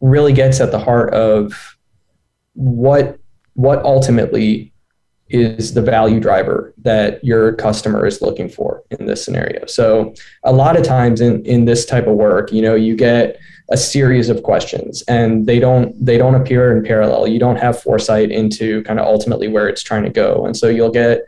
really 0.01 0.35
gets 0.35 0.61
at 0.61 0.71
the 0.71 0.79
heart 0.79 1.15
of 1.15 1.79
what 2.53 3.19
what 3.55 3.85
ultimately 3.85 4.73
is 5.29 5.75
the 5.75 5.83
value 5.83 6.21
driver 6.21 6.75
that 6.79 7.25
your 7.25 7.55
customer 7.55 8.07
is 8.07 8.21
looking 8.21 8.49
for 8.49 8.83
in 8.91 9.07
this 9.07 9.25
scenario. 9.25 9.65
So 9.67 10.15
a 10.45 10.53
lot 10.53 10.77
of 10.77 10.85
times 10.85 11.21
in, 11.21 11.45
in 11.47 11.65
this 11.65 11.87
type 11.87 12.07
of 12.07 12.15
work, 12.15 12.53
you 12.53 12.61
know, 12.61 12.75
you 12.75 12.95
get 12.95 13.39
a 13.71 13.77
series 13.77 14.29
of 14.29 14.43
questions 14.43 15.03
and 15.09 15.47
they 15.47 15.59
don't 15.59 15.93
they 16.05 16.19
don't 16.19 16.35
appear 16.35 16.77
in 16.77 16.85
parallel. 16.85 17.27
You 17.27 17.39
don't 17.39 17.57
have 17.57 17.83
foresight 17.83 18.31
into 18.31 18.83
kind 18.83 19.01
of 19.01 19.07
ultimately 19.07 19.49
where 19.49 19.69
it's 19.69 19.83
trying 19.83 20.05
to 20.05 20.11
go. 20.11 20.45
And 20.45 20.57
so 20.57 20.69
you'll 20.69 20.91
get 20.91 21.23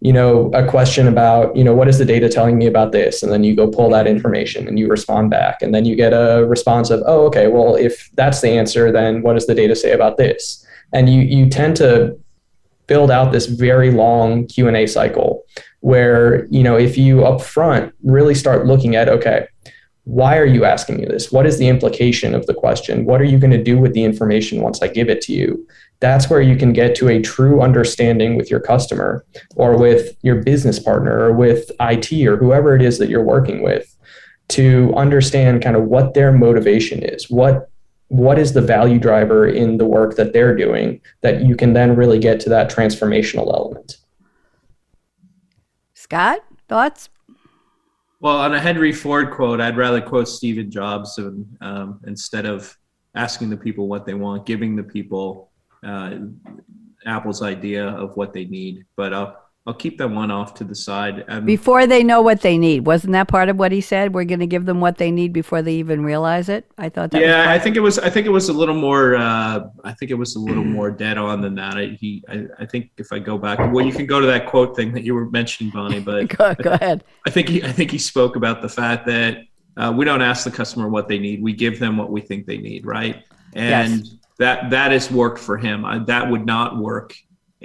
you 0.00 0.12
know 0.12 0.50
a 0.52 0.66
question 0.66 1.06
about 1.06 1.56
you 1.56 1.64
know 1.64 1.74
what 1.74 1.88
is 1.88 1.98
the 1.98 2.04
data 2.04 2.28
telling 2.28 2.58
me 2.58 2.66
about 2.66 2.92
this 2.92 3.22
and 3.22 3.32
then 3.32 3.42
you 3.42 3.56
go 3.56 3.68
pull 3.68 3.88
that 3.88 4.06
information 4.06 4.68
and 4.68 4.78
you 4.78 4.88
respond 4.88 5.30
back 5.30 5.62
and 5.62 5.74
then 5.74 5.84
you 5.86 5.96
get 5.96 6.12
a 6.12 6.44
response 6.46 6.90
of 6.90 7.02
oh 7.06 7.24
okay 7.24 7.46
well 7.46 7.74
if 7.74 8.10
that's 8.14 8.42
the 8.42 8.50
answer 8.50 8.92
then 8.92 9.22
what 9.22 9.32
does 9.32 9.46
the 9.46 9.54
data 9.54 9.74
say 9.74 9.92
about 9.92 10.18
this 10.18 10.66
and 10.94 11.08
you 11.12 11.20
you 11.20 11.48
tend 11.48 11.76
to 11.76 12.18
build 12.86 13.10
out 13.10 13.32
this 13.32 13.46
very 13.46 13.90
long 13.90 14.46
q&a 14.46 14.86
cycle 14.86 15.42
where 15.80 16.46
you 16.46 16.62
know 16.62 16.76
if 16.76 16.96
you 16.96 17.24
up 17.24 17.42
front 17.42 17.92
really 18.02 18.34
start 18.34 18.66
looking 18.66 18.96
at 18.96 19.08
okay 19.08 19.46
why 20.04 20.36
are 20.36 20.44
you 20.44 20.64
asking 20.66 20.98
me 20.98 21.06
this? 21.06 21.32
What 21.32 21.46
is 21.46 21.58
the 21.58 21.68
implication 21.68 22.34
of 22.34 22.46
the 22.46 22.52
question? 22.52 23.06
What 23.06 23.22
are 23.22 23.24
you 23.24 23.38
going 23.38 23.50
to 23.52 23.62
do 23.62 23.78
with 23.78 23.94
the 23.94 24.04
information 24.04 24.60
once 24.60 24.82
i 24.82 24.88
give 24.88 25.08
it 25.08 25.22
to 25.22 25.32
you? 25.32 25.66
That's 26.00 26.28
where 26.28 26.42
you 26.42 26.56
can 26.56 26.74
get 26.74 26.94
to 26.96 27.08
a 27.08 27.22
true 27.22 27.62
understanding 27.62 28.36
with 28.36 28.50
your 28.50 28.60
customer 28.60 29.24
or 29.56 29.78
with 29.78 30.14
your 30.22 30.42
business 30.42 30.78
partner 30.78 31.18
or 31.18 31.32
with 31.32 31.70
it 31.80 32.26
or 32.26 32.36
whoever 32.36 32.76
it 32.76 32.82
is 32.82 32.98
that 32.98 33.08
you're 33.08 33.22
working 33.22 33.62
with 33.62 33.96
to 34.48 34.92
understand 34.94 35.62
kind 35.62 35.74
of 35.74 35.84
what 35.84 36.12
their 36.12 36.30
motivation 36.30 37.02
is 37.02 37.30
what 37.30 37.70
what 38.14 38.38
is 38.38 38.52
the 38.52 38.60
value 38.60 39.00
driver 39.00 39.48
in 39.48 39.76
the 39.76 39.84
work 39.84 40.14
that 40.14 40.32
they're 40.32 40.56
doing 40.56 41.00
that 41.22 41.42
you 41.42 41.56
can 41.56 41.72
then 41.72 41.96
really 41.96 42.20
get 42.20 42.38
to 42.38 42.48
that 42.48 42.70
transformational 42.70 43.52
element. 43.52 43.96
Scott, 45.94 46.38
thoughts? 46.68 47.08
Well, 48.20 48.36
on 48.36 48.54
a 48.54 48.60
Henry 48.60 48.92
Ford 48.92 49.32
quote, 49.32 49.60
I'd 49.60 49.76
rather 49.76 50.00
quote 50.00 50.28
Stephen 50.28 50.70
Jobs 50.70 51.18
and, 51.18 51.44
um, 51.60 52.00
instead 52.06 52.46
of 52.46 52.78
asking 53.16 53.50
the 53.50 53.56
people 53.56 53.88
what 53.88 54.06
they 54.06 54.14
want, 54.14 54.46
giving 54.46 54.76
the 54.76 54.84
people 54.84 55.50
uh, 55.82 56.18
Apple's 57.06 57.42
idea 57.42 57.88
of 57.88 58.16
what 58.16 58.32
they 58.32 58.44
need. 58.44 58.84
But 58.94 59.12
I'll, 59.12 59.43
I'll 59.66 59.72
keep 59.72 59.96
that 59.96 60.08
one 60.08 60.30
off 60.30 60.52
to 60.54 60.64
the 60.64 60.74
side. 60.74 61.24
Um, 61.26 61.46
before 61.46 61.86
they 61.86 62.04
know 62.04 62.20
what 62.20 62.42
they 62.42 62.58
need, 62.58 62.86
wasn't 62.86 63.14
that 63.14 63.28
part 63.28 63.48
of 63.48 63.58
what 63.58 63.72
he 63.72 63.80
said? 63.80 64.12
We're 64.12 64.24
going 64.24 64.40
to 64.40 64.46
give 64.46 64.66
them 64.66 64.78
what 64.78 64.98
they 64.98 65.10
need 65.10 65.32
before 65.32 65.62
they 65.62 65.72
even 65.76 66.04
realize 66.04 66.50
it. 66.50 66.70
I 66.76 66.90
thought 66.90 67.12
that. 67.12 67.22
Yeah, 67.22 67.50
I 67.50 67.58
think 67.58 67.74
it 67.76 67.80
was. 67.80 67.98
I 67.98 68.10
think 68.10 68.26
it 68.26 68.30
was 68.30 68.50
a 68.50 68.52
little 68.52 68.74
more. 68.74 69.16
Uh, 69.16 69.68
I 69.82 69.92
think 69.94 70.10
it 70.10 70.14
was 70.14 70.36
a 70.36 70.38
little 70.38 70.64
more 70.64 70.90
dead 70.90 71.16
on 71.16 71.40
than 71.40 71.54
that. 71.54 71.78
I, 71.78 71.86
he. 71.98 72.22
I, 72.28 72.46
I, 72.58 72.66
think 72.66 72.90
if 72.98 73.10
I 73.10 73.18
go 73.18 73.38
back, 73.38 73.58
well, 73.72 73.86
you 73.86 73.92
can 73.92 74.04
go 74.04 74.20
to 74.20 74.26
that 74.26 74.46
quote 74.46 74.76
thing 74.76 74.92
that 74.92 75.02
you 75.02 75.14
were 75.14 75.30
mentioning, 75.30 75.72
Bonnie. 75.72 76.00
But 76.00 76.28
go, 76.36 76.54
go 76.56 76.72
ahead. 76.72 77.02
I 77.26 77.30
think 77.30 77.48
he. 77.48 77.62
I 77.62 77.72
think 77.72 77.90
he 77.90 77.98
spoke 77.98 78.36
about 78.36 78.60
the 78.60 78.68
fact 78.68 79.06
that 79.06 79.44
uh, 79.78 79.94
we 79.96 80.04
don't 80.04 80.20
ask 80.20 80.44
the 80.44 80.50
customer 80.50 80.90
what 80.90 81.08
they 81.08 81.18
need. 81.18 81.42
We 81.42 81.54
give 81.54 81.78
them 81.78 81.96
what 81.96 82.10
we 82.10 82.20
think 82.20 82.44
they 82.44 82.58
need, 82.58 82.84
right? 82.84 83.24
And 83.54 84.04
yes. 84.04 84.14
that 84.36 84.68
that 84.68 84.92
has 84.92 85.10
worked 85.10 85.38
for 85.38 85.56
him. 85.56 85.86
I, 85.86 86.00
that 86.00 86.30
would 86.30 86.44
not 86.44 86.76
work 86.76 87.14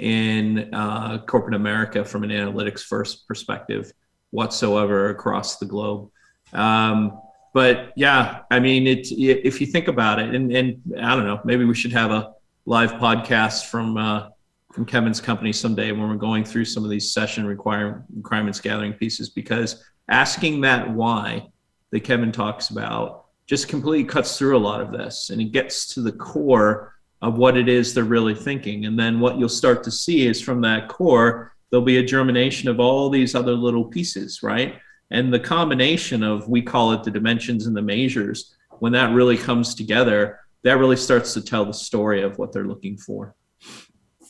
in 0.00 0.72
uh, 0.72 1.18
corporate 1.26 1.54
America 1.54 2.04
from 2.04 2.24
an 2.24 2.30
analytics 2.30 2.80
first 2.80 3.28
perspective 3.28 3.92
whatsoever 4.30 5.10
across 5.10 5.58
the 5.58 5.66
globe. 5.66 6.10
Um, 6.54 7.20
but 7.52 7.92
yeah, 7.96 8.40
I 8.50 8.60
mean, 8.60 8.86
if 8.86 9.60
you 9.60 9.66
think 9.66 9.88
about 9.88 10.18
it, 10.18 10.34
and, 10.34 10.50
and 10.52 10.80
I 10.98 11.14
don't 11.14 11.26
know, 11.26 11.40
maybe 11.44 11.64
we 11.64 11.74
should 11.74 11.92
have 11.92 12.10
a 12.10 12.32
live 12.64 12.92
podcast 12.92 13.66
from 13.66 13.96
uh, 13.96 14.28
from 14.72 14.86
Kevin's 14.86 15.20
company 15.20 15.52
someday 15.52 15.90
when 15.90 16.08
we're 16.08 16.14
going 16.14 16.44
through 16.44 16.64
some 16.64 16.84
of 16.84 16.90
these 16.90 17.12
session 17.12 17.44
require, 17.44 18.04
requirements 18.14 18.60
gathering 18.60 18.92
pieces 18.92 19.28
because 19.28 19.84
asking 20.08 20.60
that 20.60 20.88
why 20.88 21.48
that 21.90 22.00
Kevin 22.00 22.30
talks 22.30 22.70
about 22.70 23.26
just 23.46 23.66
completely 23.68 24.04
cuts 24.04 24.38
through 24.38 24.56
a 24.56 24.58
lot 24.60 24.80
of 24.80 24.92
this 24.92 25.30
and 25.30 25.40
it 25.40 25.46
gets 25.46 25.92
to 25.94 26.02
the 26.02 26.12
core 26.12 26.94
of 27.22 27.36
what 27.36 27.56
it 27.56 27.68
is 27.68 27.92
they're 27.92 28.04
really 28.04 28.34
thinking. 28.34 28.86
And 28.86 28.98
then 28.98 29.20
what 29.20 29.38
you'll 29.38 29.48
start 29.48 29.84
to 29.84 29.90
see 29.90 30.26
is 30.26 30.40
from 30.40 30.60
that 30.62 30.88
core, 30.88 31.52
there'll 31.70 31.84
be 31.84 31.98
a 31.98 32.04
germination 32.04 32.68
of 32.68 32.80
all 32.80 33.10
these 33.10 33.34
other 33.34 33.52
little 33.52 33.84
pieces, 33.84 34.42
right? 34.42 34.76
And 35.10 35.32
the 35.32 35.40
combination 35.40 36.22
of, 36.22 36.48
we 36.48 36.62
call 36.62 36.92
it 36.92 37.02
the 37.02 37.10
dimensions 37.10 37.66
and 37.66 37.76
the 37.76 37.82
measures, 37.82 38.54
when 38.78 38.92
that 38.92 39.12
really 39.12 39.36
comes 39.36 39.74
together, 39.74 40.40
that 40.62 40.78
really 40.78 40.96
starts 40.96 41.34
to 41.34 41.42
tell 41.42 41.64
the 41.64 41.74
story 41.74 42.22
of 42.22 42.38
what 42.38 42.52
they're 42.52 42.64
looking 42.66 42.96
for. 42.96 43.34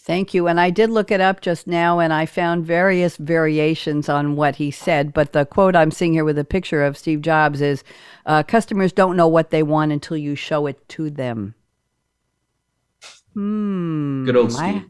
Thank 0.02 0.32
you. 0.34 0.48
And 0.48 0.58
I 0.58 0.70
did 0.70 0.90
look 0.90 1.10
it 1.10 1.20
up 1.20 1.40
just 1.40 1.66
now 1.66 2.00
and 2.00 2.12
I 2.12 2.26
found 2.26 2.64
various 2.64 3.16
variations 3.16 4.08
on 4.08 4.34
what 4.34 4.56
he 4.56 4.70
said. 4.70 5.12
But 5.12 5.32
the 5.32 5.44
quote 5.44 5.76
I'm 5.76 5.90
seeing 5.90 6.14
here 6.14 6.24
with 6.24 6.38
a 6.38 6.44
picture 6.44 6.82
of 6.82 6.96
Steve 6.96 7.20
Jobs 7.20 7.60
is 7.60 7.84
uh, 8.26 8.42
customers 8.42 8.92
don't 8.92 9.16
know 9.16 9.28
what 9.28 9.50
they 9.50 9.62
want 9.62 9.92
until 9.92 10.16
you 10.16 10.34
show 10.34 10.66
it 10.66 10.88
to 10.90 11.10
them. 11.10 11.54
Hmm. 13.34 14.24
Good 14.24 14.36
old 14.36 14.52
Steve. 14.52 14.62
I, 14.62 14.84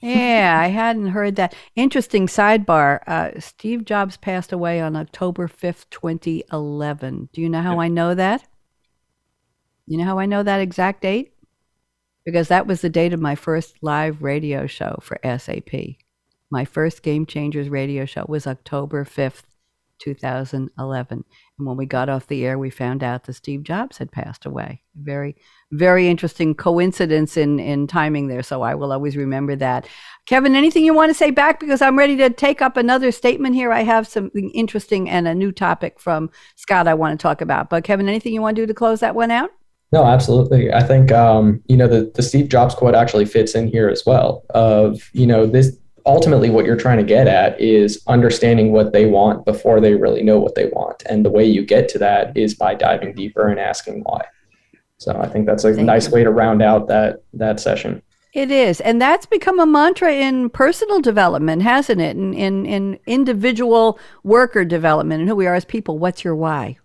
yeah, 0.00 0.60
I 0.62 0.68
hadn't 0.68 1.08
heard 1.08 1.36
that. 1.36 1.54
Interesting 1.74 2.26
sidebar. 2.26 3.00
Uh, 3.06 3.40
Steve 3.40 3.84
Jobs 3.84 4.16
passed 4.16 4.52
away 4.52 4.80
on 4.80 4.94
October 4.94 5.48
5th, 5.48 5.86
2011. 5.90 7.30
Do 7.32 7.40
you 7.40 7.48
know 7.48 7.62
how 7.62 7.80
I 7.80 7.88
know 7.88 8.14
that? 8.14 8.46
You 9.86 9.98
know 9.98 10.04
how 10.04 10.18
I 10.18 10.26
know 10.26 10.42
that 10.42 10.60
exact 10.60 11.02
date? 11.02 11.32
Because 12.24 12.48
that 12.48 12.66
was 12.66 12.80
the 12.80 12.90
date 12.90 13.12
of 13.12 13.20
my 13.20 13.36
first 13.36 13.76
live 13.82 14.22
radio 14.22 14.66
show 14.66 14.98
for 15.00 15.18
SAP. 15.22 15.96
My 16.50 16.64
first 16.64 17.02
Game 17.02 17.24
Changers 17.24 17.68
radio 17.68 18.04
show 18.04 18.24
was 18.28 18.46
October 18.46 19.04
5th, 19.04 19.44
2011. 20.00 21.24
And 21.58 21.66
when 21.66 21.76
we 21.76 21.86
got 21.86 22.08
off 22.08 22.26
the 22.26 22.44
air, 22.44 22.58
we 22.58 22.70
found 22.70 23.02
out 23.02 23.24
that 23.24 23.32
Steve 23.34 23.62
Jobs 23.62 23.98
had 23.98 24.12
passed 24.12 24.44
away. 24.44 24.82
Very, 24.94 25.36
very 25.72 26.08
interesting 26.08 26.54
coincidence 26.54 27.36
in, 27.36 27.58
in 27.58 27.86
timing 27.86 28.28
there. 28.28 28.42
So 28.42 28.62
I 28.62 28.74
will 28.74 28.92
always 28.92 29.16
remember 29.16 29.56
that. 29.56 29.86
Kevin, 30.26 30.54
anything 30.56 30.84
you 30.84 30.94
want 30.94 31.10
to 31.10 31.14
say 31.14 31.30
back? 31.30 31.60
Because 31.60 31.82
I'm 31.82 31.98
ready 31.98 32.16
to 32.16 32.30
take 32.30 32.62
up 32.62 32.76
another 32.76 33.12
statement 33.12 33.54
here. 33.54 33.72
I 33.72 33.82
have 33.82 34.06
something 34.06 34.50
interesting 34.50 35.08
and 35.08 35.26
a 35.26 35.34
new 35.34 35.52
topic 35.52 36.00
from 36.00 36.30
Scott 36.56 36.88
I 36.88 36.94
want 36.94 37.18
to 37.18 37.22
talk 37.22 37.40
about. 37.40 37.70
But 37.70 37.84
Kevin, 37.84 38.08
anything 38.08 38.32
you 38.32 38.42
want 38.42 38.56
to 38.56 38.62
do 38.62 38.66
to 38.66 38.74
close 38.74 39.00
that 39.00 39.14
one 39.14 39.30
out? 39.30 39.50
No, 39.92 40.04
absolutely. 40.04 40.72
I 40.72 40.82
think 40.82 41.12
um, 41.12 41.62
you 41.68 41.76
know 41.76 41.86
the 41.86 42.10
the 42.14 42.22
Steve 42.22 42.48
Jobs 42.48 42.74
quote 42.74 42.96
actually 42.96 43.24
fits 43.24 43.54
in 43.54 43.68
here 43.68 43.88
as 43.88 44.04
well. 44.04 44.44
Of 44.50 45.08
you 45.12 45.28
know 45.28 45.46
this 45.46 45.76
ultimately 46.04 46.50
what 46.50 46.64
you're 46.64 46.76
trying 46.76 46.98
to 46.98 47.04
get 47.04 47.26
at 47.26 47.60
is 47.60 48.02
understanding 48.06 48.72
what 48.72 48.92
they 48.92 49.06
want 49.06 49.44
before 49.44 49.80
they 49.80 49.94
really 49.94 50.22
know 50.22 50.38
what 50.38 50.54
they 50.54 50.66
want. 50.66 51.02
And 51.06 51.24
the 51.24 51.30
way 51.30 51.44
you 51.44 51.64
get 51.64 51.88
to 51.90 51.98
that 51.98 52.36
is 52.36 52.54
by 52.54 52.74
diving 52.74 53.14
deeper 53.14 53.48
and 53.48 53.58
asking 53.58 54.02
why. 54.04 54.24
So 54.98 55.16
I 55.16 55.28
think 55.28 55.46
that's 55.46 55.64
a 55.64 55.74
Thank 55.74 55.86
nice 55.86 56.08
you. 56.08 56.14
way 56.14 56.24
to 56.24 56.30
round 56.30 56.62
out 56.62 56.88
that 56.88 57.22
that 57.34 57.60
session. 57.60 58.02
It 58.32 58.50
is. 58.50 58.82
And 58.82 59.00
that's 59.00 59.24
become 59.24 59.58
a 59.58 59.64
mantra 59.64 60.12
in 60.12 60.50
personal 60.50 61.00
development, 61.00 61.62
hasn't 61.62 62.02
it? 62.02 62.18
In, 62.18 62.34
in, 62.34 62.66
in 62.66 62.98
individual 63.06 63.98
worker 64.24 64.62
development 64.62 65.20
and 65.20 65.28
who 65.28 65.34
we 65.34 65.46
are 65.46 65.54
as 65.54 65.64
people. 65.64 65.98
What's 65.98 66.22
your 66.22 66.36
why? 66.36 66.76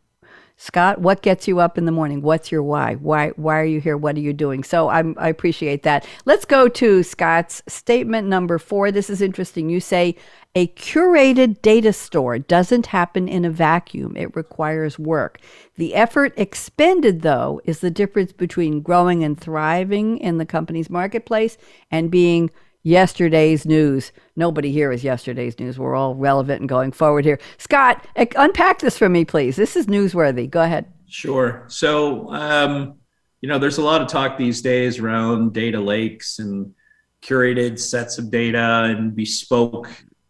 Scott, 0.61 1.01
what 1.01 1.23
gets 1.23 1.47
you 1.47 1.59
up 1.59 1.79
in 1.79 1.85
the 1.85 1.91
morning? 1.91 2.21
What's 2.21 2.51
your 2.51 2.61
why? 2.61 2.93
Why 2.93 3.29
why 3.29 3.59
are 3.59 3.65
you 3.65 3.81
here? 3.81 3.97
What 3.97 4.15
are 4.15 4.19
you 4.19 4.31
doing? 4.31 4.63
So 4.63 4.89
I'm, 4.89 5.15
I 5.17 5.27
appreciate 5.27 5.81
that. 5.81 6.05
Let's 6.25 6.45
go 6.45 6.67
to 6.67 7.01
Scott's 7.01 7.63
statement 7.67 8.27
number 8.27 8.59
four. 8.59 8.91
This 8.91 9.09
is 9.09 9.23
interesting. 9.23 9.71
You 9.71 9.79
say 9.79 10.15
a 10.53 10.67
curated 10.67 11.63
data 11.63 11.91
store 11.91 12.37
doesn't 12.37 12.85
happen 12.85 13.27
in 13.27 13.43
a 13.43 13.49
vacuum. 13.49 14.15
It 14.15 14.35
requires 14.35 14.99
work. 14.99 15.39
The 15.77 15.95
effort 15.95 16.31
expended, 16.37 17.23
though, 17.23 17.59
is 17.65 17.79
the 17.79 17.89
difference 17.89 18.31
between 18.31 18.81
growing 18.81 19.23
and 19.23 19.41
thriving 19.41 20.19
in 20.19 20.37
the 20.37 20.45
company's 20.45 20.91
marketplace 20.91 21.57
and 21.89 22.11
being 22.11 22.51
yesterday's 22.83 23.65
news. 23.65 24.11
Nobody 24.35 24.71
here 24.71 24.91
is 24.91 25.03
yesterday's 25.03 25.59
news. 25.59 25.77
We're 25.77 25.95
all 25.95 26.15
relevant 26.15 26.61
and 26.61 26.69
going 26.69 26.91
forward 26.91 27.25
here. 27.25 27.39
Scott, 27.57 28.07
unpack 28.15 28.79
this 28.79 28.97
for 28.97 29.09
me, 29.09 29.25
please. 29.25 29.55
This 29.55 29.75
is 29.75 29.87
newsworthy. 29.87 30.49
Go 30.49 30.61
ahead. 30.61 30.91
Sure. 31.07 31.65
So, 31.67 32.31
um, 32.33 32.95
you 33.41 33.49
know, 33.49 33.59
there's 33.59 33.77
a 33.77 33.83
lot 33.83 34.01
of 34.01 34.07
talk 34.07 34.37
these 34.37 34.61
days 34.61 34.99
around 34.99 35.53
data 35.53 35.79
lakes 35.79 36.39
and 36.39 36.73
curated 37.21 37.79
sets 37.79 38.17
of 38.17 38.31
data 38.31 38.83
and 38.85 39.15
bespoke 39.15 39.89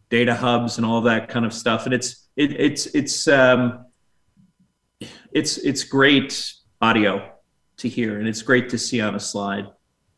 data 0.09 0.35
hubs 0.35 0.77
and 0.77 0.85
all 0.85 1.01
that 1.01 1.29
kind 1.29 1.45
of 1.45 1.53
stuff. 1.53 1.85
And 1.85 1.93
it's 1.93 2.27
it, 2.35 2.59
it's 2.59 2.87
it's 2.87 3.27
um, 3.27 3.85
it's 5.31 5.57
it's 5.57 5.83
great 5.83 6.53
audio 6.81 7.31
to 7.77 7.89
hear 7.89 8.19
and 8.19 8.27
it's 8.27 8.41
great 8.41 8.69
to 8.69 8.77
see 8.77 9.01
on 9.01 9.15
a 9.15 9.19
slide 9.19 9.67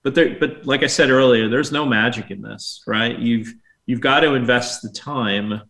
but 0.04 0.16
there 0.16 0.38
but 0.40 0.66
like 0.66 0.84
i 0.84 0.88
said 0.88 1.10
earlier 1.10 1.48
there's 1.50 1.72
no 1.72 1.86
magic 1.86 2.32
in 2.32 2.42
this 2.42 2.84
right 2.88 3.20
you've 3.20 3.54
you've 3.86 4.02
got 4.02 4.22
to 4.22 4.34
invest 4.34 4.82
the 4.82 4.90
time 4.90 5.62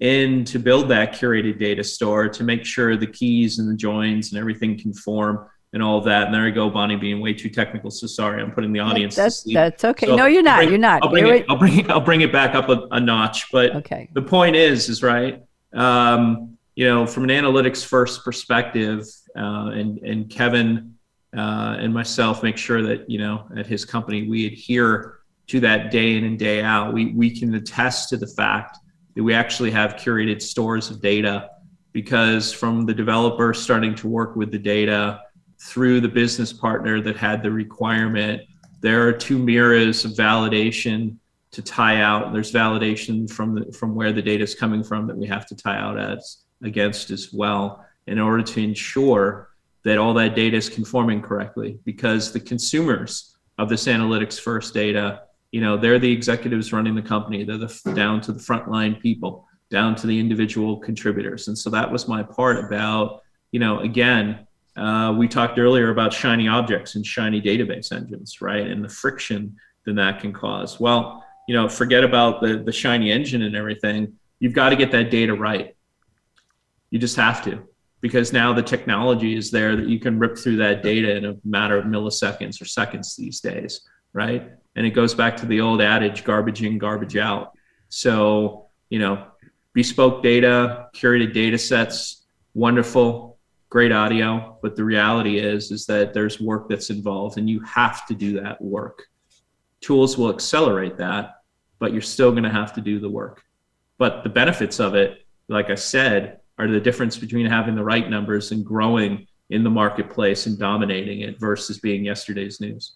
in 0.00 0.44
to 0.44 0.58
build 0.58 0.88
that 0.88 1.14
curated 1.14 1.58
data 1.58 1.84
store 1.84 2.28
to 2.28 2.42
make 2.42 2.64
sure 2.64 2.96
the 2.96 3.06
keys 3.06 3.58
and 3.58 3.70
the 3.70 3.76
joins 3.76 4.32
and 4.32 4.38
everything 4.40 4.76
conform 4.76 5.46
and 5.72 5.82
all 5.82 6.00
that. 6.02 6.26
And 6.26 6.34
there 6.34 6.42
I 6.42 6.50
go, 6.50 6.68
Bonnie 6.68 6.96
being 6.96 7.20
way 7.20 7.32
too 7.32 7.48
technical. 7.48 7.90
So 7.90 8.06
sorry, 8.06 8.42
I'm 8.42 8.52
putting 8.52 8.72
the 8.72 8.80
audience. 8.80 9.14
That's 9.14 9.42
that's 9.42 9.84
okay. 9.84 10.06
So 10.06 10.16
no, 10.16 10.26
you're 10.26 10.42
not. 10.42 10.58
Bring, 10.58 10.68
you're 10.70 10.78
not. 10.78 11.02
I'll 11.02 11.10
bring, 11.10 11.26
it, 11.26 11.46
I'll 11.48 11.56
bring 11.56 11.78
it. 11.78 11.90
I'll 11.90 12.00
bring 12.00 12.20
it 12.20 12.32
back 12.32 12.54
up 12.54 12.68
a, 12.68 12.86
a 12.90 13.00
notch. 13.00 13.50
But 13.50 13.76
okay. 13.76 14.10
the 14.12 14.22
point 14.22 14.56
is, 14.56 14.88
is 14.88 15.02
right. 15.02 15.42
Um, 15.72 16.58
you 16.74 16.86
know, 16.86 17.06
from 17.06 17.24
an 17.24 17.30
analytics 17.30 17.84
first 17.84 18.24
perspective, 18.24 19.06
uh, 19.36 19.70
and 19.72 19.98
and 19.98 20.28
Kevin 20.28 20.96
uh, 21.36 21.76
and 21.78 21.92
myself 21.92 22.42
make 22.42 22.56
sure 22.56 22.82
that 22.82 23.08
you 23.08 23.18
know 23.18 23.46
at 23.56 23.66
his 23.66 23.84
company 23.84 24.28
we 24.28 24.46
adhere 24.46 25.18
to 25.48 25.60
that 25.60 25.90
day 25.90 26.16
in 26.16 26.24
and 26.24 26.38
day 26.38 26.62
out. 26.62 26.92
We 26.92 27.12
we 27.12 27.30
can 27.38 27.54
attest 27.54 28.08
to 28.10 28.16
the 28.16 28.26
fact 28.26 28.78
that 29.14 29.22
we 29.22 29.34
actually 29.34 29.70
have 29.70 29.94
curated 29.94 30.40
stores 30.40 30.90
of 30.90 31.00
data 31.00 31.50
because 31.92 32.52
from 32.52 32.86
the 32.86 32.94
developer 32.94 33.52
starting 33.52 33.94
to 33.96 34.08
work 34.08 34.36
with 34.36 34.50
the 34.50 34.58
data 34.58 35.20
through 35.60 36.00
the 36.00 36.08
business 36.08 36.52
partner 36.52 37.00
that 37.00 37.16
had 37.16 37.42
the 37.42 37.50
requirement, 37.50 38.42
there 38.80 39.06
are 39.06 39.12
two 39.12 39.38
mirrors 39.38 40.04
of 40.04 40.12
validation 40.12 41.16
to 41.52 41.62
tie 41.62 42.00
out. 42.00 42.32
There's 42.32 42.50
validation 42.50 43.30
from 43.30 43.54
the 43.54 43.72
from 43.72 43.94
where 43.94 44.12
the 44.12 44.22
data 44.22 44.42
is 44.42 44.54
coming 44.54 44.82
from 44.82 45.06
that 45.06 45.16
we 45.16 45.26
have 45.26 45.46
to 45.46 45.54
tie 45.54 45.78
out 45.78 45.98
as 45.98 46.44
against 46.62 47.10
as 47.10 47.32
well 47.32 47.84
in 48.06 48.18
order 48.18 48.42
to 48.42 48.62
ensure 48.62 49.51
that 49.84 49.98
all 49.98 50.14
that 50.14 50.34
data 50.34 50.56
is 50.56 50.68
conforming 50.68 51.20
correctly 51.20 51.78
because 51.84 52.32
the 52.32 52.40
consumers 52.40 53.36
of 53.58 53.68
this 53.68 53.86
analytics 53.86 54.38
first 54.38 54.74
data 54.74 55.22
you 55.52 55.60
know 55.60 55.76
they're 55.76 55.98
the 55.98 56.10
executives 56.10 56.72
running 56.72 56.94
the 56.94 57.02
company. 57.02 57.44
They're 57.44 57.58
the 57.58 57.92
down 57.94 58.20
to 58.22 58.32
the 58.32 58.40
frontline 58.40 59.00
people 59.00 59.46
down 59.70 59.94
to 59.96 60.06
the 60.06 60.18
individual 60.18 60.78
contributors. 60.78 61.48
And 61.48 61.56
so 61.56 61.70
that 61.70 61.90
was 61.90 62.08
my 62.08 62.22
part 62.22 62.64
about 62.64 63.22
you 63.52 63.60
know 63.60 63.80
again 63.80 64.46
uh, 64.76 65.14
we 65.16 65.28
talked 65.28 65.58
earlier 65.58 65.90
about 65.90 66.14
shiny 66.14 66.48
objects 66.48 66.94
and 66.94 67.06
shiny 67.06 67.40
database 67.40 67.92
engines 67.92 68.40
right? 68.40 68.66
And 68.66 68.82
the 68.82 68.88
friction 68.88 69.54
that 69.84 69.94
that 69.94 70.20
can 70.20 70.32
cause. 70.32 70.80
Well 70.80 71.24
you 71.46 71.54
know 71.54 71.68
forget 71.68 72.02
about 72.02 72.40
the 72.40 72.62
the 72.64 72.72
shiny 72.72 73.12
engine 73.12 73.42
and 73.42 73.54
everything. 73.54 74.14
You've 74.40 74.54
got 74.54 74.70
to 74.70 74.76
get 74.76 74.90
that 74.92 75.10
data 75.10 75.34
right. 75.34 75.76
You 76.90 76.98
just 76.98 77.16
have 77.16 77.44
to 77.44 77.68
because 78.02 78.32
now 78.32 78.52
the 78.52 78.62
technology 78.62 79.34
is 79.36 79.50
there 79.50 79.76
that 79.76 79.88
you 79.88 79.98
can 79.98 80.18
rip 80.18 80.36
through 80.36 80.56
that 80.56 80.82
data 80.82 81.16
in 81.16 81.24
a 81.24 81.36
matter 81.44 81.78
of 81.78 81.86
milliseconds 81.86 82.60
or 82.60 82.64
seconds 82.64 83.16
these 83.16 83.40
days, 83.40 83.88
right? 84.12 84.50
And 84.74 84.84
it 84.84 84.90
goes 84.90 85.14
back 85.14 85.36
to 85.38 85.46
the 85.46 85.60
old 85.60 85.80
adage 85.80 86.24
garbage 86.24 86.62
in, 86.62 86.78
garbage 86.78 87.16
out. 87.16 87.52
So, 87.88 88.66
you 88.90 88.98
know, 88.98 89.28
bespoke 89.72 90.22
data, 90.22 90.88
curated 90.94 91.32
data 91.32 91.56
sets, 91.56 92.26
wonderful, 92.54 93.38
great 93.70 93.92
audio. 93.92 94.58
But 94.62 94.74
the 94.74 94.84
reality 94.84 95.38
is, 95.38 95.70
is 95.70 95.86
that 95.86 96.12
there's 96.12 96.40
work 96.40 96.68
that's 96.68 96.90
involved 96.90 97.38
and 97.38 97.48
you 97.48 97.60
have 97.60 98.04
to 98.06 98.14
do 98.14 98.40
that 98.40 98.60
work. 98.60 99.04
Tools 99.80 100.18
will 100.18 100.30
accelerate 100.30 100.98
that, 100.98 101.36
but 101.78 101.92
you're 101.92 102.02
still 102.02 102.32
going 102.32 102.42
to 102.42 102.50
have 102.50 102.72
to 102.74 102.80
do 102.80 102.98
the 102.98 103.08
work. 103.08 103.44
But 103.96 104.24
the 104.24 104.28
benefits 104.28 104.80
of 104.80 104.96
it, 104.96 105.24
like 105.48 105.70
I 105.70 105.76
said, 105.76 106.40
are 106.62 106.70
the 106.70 106.80
difference 106.80 107.18
between 107.18 107.46
having 107.46 107.74
the 107.74 107.84
right 107.84 108.08
numbers 108.08 108.52
and 108.52 108.64
growing 108.64 109.26
in 109.50 109.64
the 109.64 109.70
marketplace 109.70 110.46
and 110.46 110.58
dominating 110.58 111.20
it 111.20 111.38
versus 111.38 111.78
being 111.78 112.04
yesterday's 112.04 112.60
news. 112.60 112.94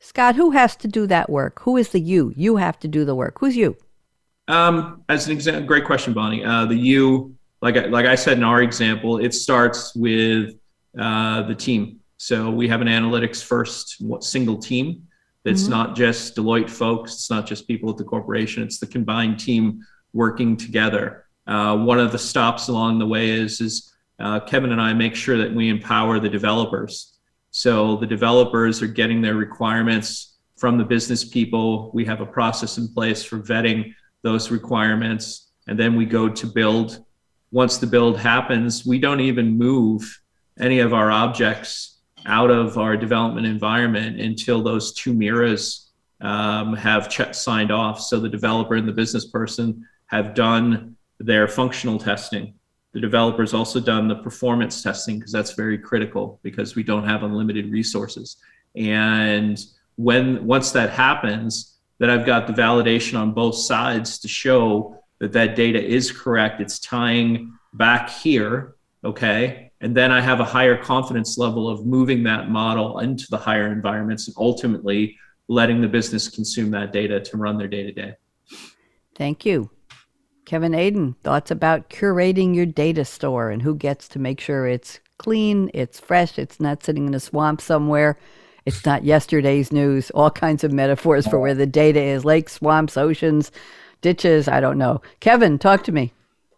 Scott, 0.00 0.34
who 0.34 0.50
has 0.50 0.74
to 0.76 0.88
do 0.88 1.06
that 1.06 1.28
work? 1.28 1.60
Who 1.60 1.76
is 1.76 1.90
the 1.90 2.00
you? 2.00 2.32
You 2.36 2.56
have 2.56 2.78
to 2.80 2.88
do 2.88 3.04
the 3.04 3.14
work. 3.14 3.38
Who's 3.38 3.56
you? 3.56 3.76
Um, 4.48 5.04
as 5.08 5.26
an 5.26 5.32
example, 5.32 5.66
great 5.66 5.84
question, 5.84 6.12
Bonnie. 6.12 6.44
Uh, 6.44 6.64
the 6.64 6.74
you, 6.74 7.36
like 7.62 7.76
I, 7.76 7.86
like 7.86 8.06
I 8.06 8.14
said 8.14 8.38
in 8.38 8.42
our 8.42 8.62
example, 8.62 9.18
it 9.18 9.34
starts 9.34 9.94
with 9.94 10.54
uh, 10.98 11.42
the 11.42 11.54
team. 11.54 12.00
So 12.16 12.50
we 12.50 12.66
have 12.68 12.80
an 12.80 12.88
analytics 12.88 13.44
first 13.44 14.02
single 14.22 14.58
team. 14.58 15.06
It's 15.44 15.62
mm-hmm. 15.62 15.70
not 15.70 15.96
just 15.96 16.36
Deloitte 16.36 16.68
folks. 16.68 17.14
It's 17.14 17.30
not 17.30 17.46
just 17.46 17.68
people 17.68 17.90
at 17.90 17.96
the 17.96 18.04
corporation. 18.04 18.62
It's 18.62 18.78
the 18.78 18.86
combined 18.86 19.38
team 19.38 19.86
working 20.12 20.56
together. 20.56 21.26
Uh, 21.50 21.76
one 21.76 21.98
of 21.98 22.12
the 22.12 22.18
stops 22.18 22.68
along 22.68 23.00
the 23.00 23.06
way 23.06 23.30
is 23.30 23.60
is 23.60 23.92
uh, 24.20 24.38
Kevin 24.40 24.70
and 24.70 24.80
I 24.80 24.92
make 24.92 25.16
sure 25.16 25.36
that 25.38 25.52
we 25.52 25.68
empower 25.68 26.20
the 26.20 26.28
developers. 26.28 27.18
So 27.50 27.96
the 27.96 28.06
developers 28.06 28.80
are 28.82 28.86
getting 28.86 29.20
their 29.20 29.34
requirements 29.34 30.38
from 30.56 30.78
the 30.78 30.84
business 30.84 31.24
people. 31.24 31.90
We 31.92 32.04
have 32.04 32.20
a 32.20 32.26
process 32.26 32.78
in 32.78 32.86
place 32.94 33.24
for 33.24 33.38
vetting 33.38 33.92
those 34.22 34.50
requirements, 34.50 35.48
and 35.66 35.78
then 35.78 35.96
we 35.96 36.04
go 36.04 36.28
to 36.28 36.46
build. 36.46 37.04
Once 37.50 37.78
the 37.78 37.86
build 37.86 38.16
happens, 38.16 38.86
we 38.86 39.00
don't 39.00 39.20
even 39.20 39.58
move 39.58 40.20
any 40.60 40.78
of 40.78 40.92
our 40.92 41.10
objects 41.10 41.98
out 42.26 42.50
of 42.50 42.78
our 42.78 42.96
development 42.96 43.46
environment 43.46 44.20
until 44.20 44.62
those 44.62 44.92
two 44.92 45.12
mirrors 45.12 45.90
um, 46.20 46.76
have 46.76 47.08
check 47.08 47.34
signed 47.34 47.72
off. 47.72 48.00
So 48.00 48.20
the 48.20 48.28
developer 48.28 48.76
and 48.76 48.86
the 48.86 48.92
business 48.92 49.24
person 49.24 49.84
have 50.06 50.34
done 50.34 50.96
their 51.20 51.46
functional 51.46 51.98
testing. 51.98 52.54
The 52.92 53.00
developer's 53.00 53.54
also 53.54 53.78
done 53.78 54.08
the 54.08 54.16
performance 54.16 54.82
testing 54.82 55.18
because 55.18 55.30
that's 55.30 55.52
very 55.52 55.78
critical 55.78 56.40
because 56.42 56.74
we 56.74 56.82
don't 56.82 57.04
have 57.04 57.22
unlimited 57.22 57.70
resources. 57.70 58.36
And 58.74 59.60
when 59.96 60.44
once 60.44 60.72
that 60.72 60.90
happens, 60.90 61.76
that 61.98 62.10
I've 62.10 62.24
got 62.24 62.46
the 62.46 62.54
validation 62.54 63.20
on 63.20 63.32
both 63.32 63.54
sides 63.54 64.18
to 64.20 64.28
show 64.28 64.96
that 65.18 65.32
that 65.32 65.54
data 65.54 65.80
is 65.80 66.10
correct. 66.10 66.60
It's 66.60 66.80
tying 66.80 67.52
back 67.74 68.08
here, 68.08 68.74
okay? 69.04 69.70
And 69.82 69.94
then 69.94 70.10
I 70.10 70.22
have 70.22 70.40
a 70.40 70.44
higher 70.44 70.82
confidence 70.82 71.36
level 71.36 71.68
of 71.68 71.84
moving 71.84 72.22
that 72.24 72.48
model 72.48 73.00
into 73.00 73.26
the 73.30 73.36
higher 73.36 73.70
environments 73.70 74.28
and 74.28 74.36
ultimately 74.38 75.18
letting 75.48 75.82
the 75.82 75.88
business 75.88 76.28
consume 76.28 76.70
that 76.70 76.92
data 76.92 77.20
to 77.20 77.36
run 77.36 77.58
their 77.58 77.68
day 77.68 77.82
to 77.82 77.92
day. 77.92 78.14
Thank 79.14 79.44
you. 79.44 79.70
Kevin 80.50 80.74
Aidun, 80.74 81.14
thoughts 81.22 81.52
about 81.52 81.90
curating 81.90 82.56
your 82.56 82.66
data 82.66 83.04
store 83.04 83.50
and 83.50 83.62
who 83.62 83.72
gets 83.72 84.08
to 84.08 84.18
make 84.18 84.40
sure 84.40 84.66
it's 84.66 84.98
clean, 85.16 85.70
it's 85.74 86.00
fresh, 86.00 86.40
it's 86.40 86.58
not 86.58 86.82
sitting 86.82 87.06
in 87.06 87.14
a 87.14 87.20
swamp 87.20 87.60
somewhere. 87.60 88.18
It's 88.66 88.84
not 88.84 89.04
yesterday's 89.04 89.70
news. 89.70 90.10
All 90.10 90.28
kinds 90.28 90.64
of 90.64 90.72
metaphors 90.72 91.24
for 91.28 91.38
where 91.38 91.54
the 91.54 91.68
data 91.68 92.02
is 92.02 92.24
lakes, 92.24 92.54
swamps, 92.54 92.96
oceans, 92.96 93.52
ditches. 94.00 94.48
I 94.48 94.58
don't 94.58 94.76
know. 94.76 95.00
Kevin, 95.20 95.56
talk 95.56 95.84
to 95.84 95.92
me. 95.92 96.12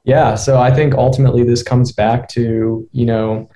Yeah. 0.04 0.36
So 0.36 0.58
I 0.58 0.74
think 0.74 0.94
ultimately 0.94 1.44
this 1.44 1.62
comes 1.62 1.92
back 1.92 2.30
to, 2.30 2.88
you 2.92 3.04
know, 3.04 3.50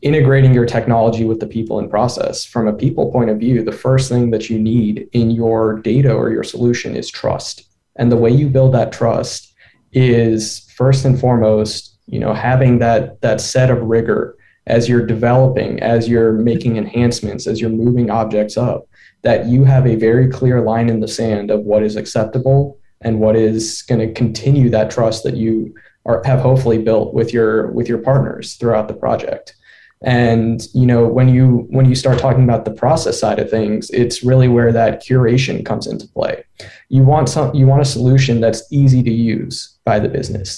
integrating 0.00 0.54
your 0.54 0.64
technology 0.64 1.26
with 1.26 1.40
the 1.40 1.46
people 1.46 1.78
and 1.78 1.90
process. 1.90 2.42
From 2.42 2.68
a 2.68 2.72
people 2.72 3.12
point 3.12 3.28
of 3.28 3.38
view, 3.38 3.62
the 3.62 3.70
first 3.70 4.08
thing 4.08 4.30
that 4.30 4.48
you 4.48 4.58
need 4.58 5.10
in 5.12 5.30
your 5.30 5.78
data 5.80 6.10
or 6.10 6.30
your 6.30 6.42
solution 6.42 6.96
is 6.96 7.10
trust. 7.10 7.68
And 7.96 8.10
the 8.10 8.16
way 8.16 8.30
you 8.30 8.48
build 8.48 8.72
that 8.72 8.90
trust 8.90 9.50
is 9.94 10.70
first 10.76 11.04
and 11.04 11.18
foremost, 11.18 11.96
you 12.06 12.18
know, 12.18 12.34
having 12.34 12.78
that 12.80 13.20
that 13.22 13.40
set 13.40 13.70
of 13.70 13.80
rigor 13.82 14.36
as 14.66 14.88
you're 14.88 15.06
developing, 15.06 15.80
as 15.80 16.08
you're 16.08 16.32
making 16.32 16.76
enhancements, 16.76 17.46
as 17.46 17.60
you're 17.60 17.70
moving 17.70 18.10
objects 18.10 18.56
up, 18.56 18.88
that 19.22 19.46
you 19.46 19.64
have 19.64 19.86
a 19.86 19.96
very 19.96 20.28
clear 20.28 20.60
line 20.60 20.88
in 20.88 21.00
the 21.00 21.08
sand 21.08 21.50
of 21.50 21.60
what 21.60 21.82
is 21.82 21.96
acceptable 21.96 22.78
and 23.00 23.20
what 23.20 23.36
is 23.36 23.82
going 23.82 24.00
to 24.00 24.12
continue 24.12 24.70
that 24.70 24.90
trust 24.90 25.22
that 25.24 25.36
you 25.36 25.74
are 26.06 26.22
have 26.24 26.40
hopefully 26.40 26.78
built 26.78 27.14
with 27.14 27.32
your 27.32 27.70
with 27.72 27.88
your 27.88 27.98
partners 27.98 28.54
throughout 28.54 28.88
the 28.88 28.94
project. 28.94 29.54
And 30.02 30.66
you 30.74 30.84
know, 30.84 31.06
when 31.06 31.28
you 31.28 31.66
when 31.70 31.86
you 31.86 31.94
start 31.94 32.18
talking 32.18 32.44
about 32.44 32.64
the 32.64 32.70
process 32.70 33.18
side 33.18 33.38
of 33.38 33.48
things, 33.48 33.90
it's 33.90 34.22
really 34.22 34.48
where 34.48 34.72
that 34.72 35.02
curation 35.02 35.64
comes 35.64 35.86
into 35.86 36.06
play. 36.08 36.44
You 36.94 37.02
want 37.02 37.28
some 37.28 37.52
you 37.54 37.66
want 37.66 37.82
a 37.82 37.84
solution 37.96 38.40
that's 38.40 38.62
easy 38.70 39.02
to 39.02 39.10
use 39.10 39.56
by 39.84 39.98
the 39.98 40.08
business. 40.08 40.50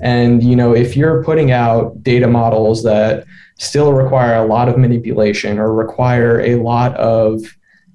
And 0.00 0.42
you 0.42 0.56
know, 0.56 0.74
if 0.74 0.96
you're 0.96 1.22
putting 1.22 1.50
out 1.50 2.02
data 2.02 2.26
models 2.26 2.82
that 2.84 3.26
still 3.58 3.92
require 3.92 4.36
a 4.36 4.46
lot 4.46 4.68
of 4.70 4.78
manipulation 4.78 5.58
or 5.58 5.72
require 5.74 6.40
a 6.40 6.56
lot 6.56 6.96
of 6.96 7.42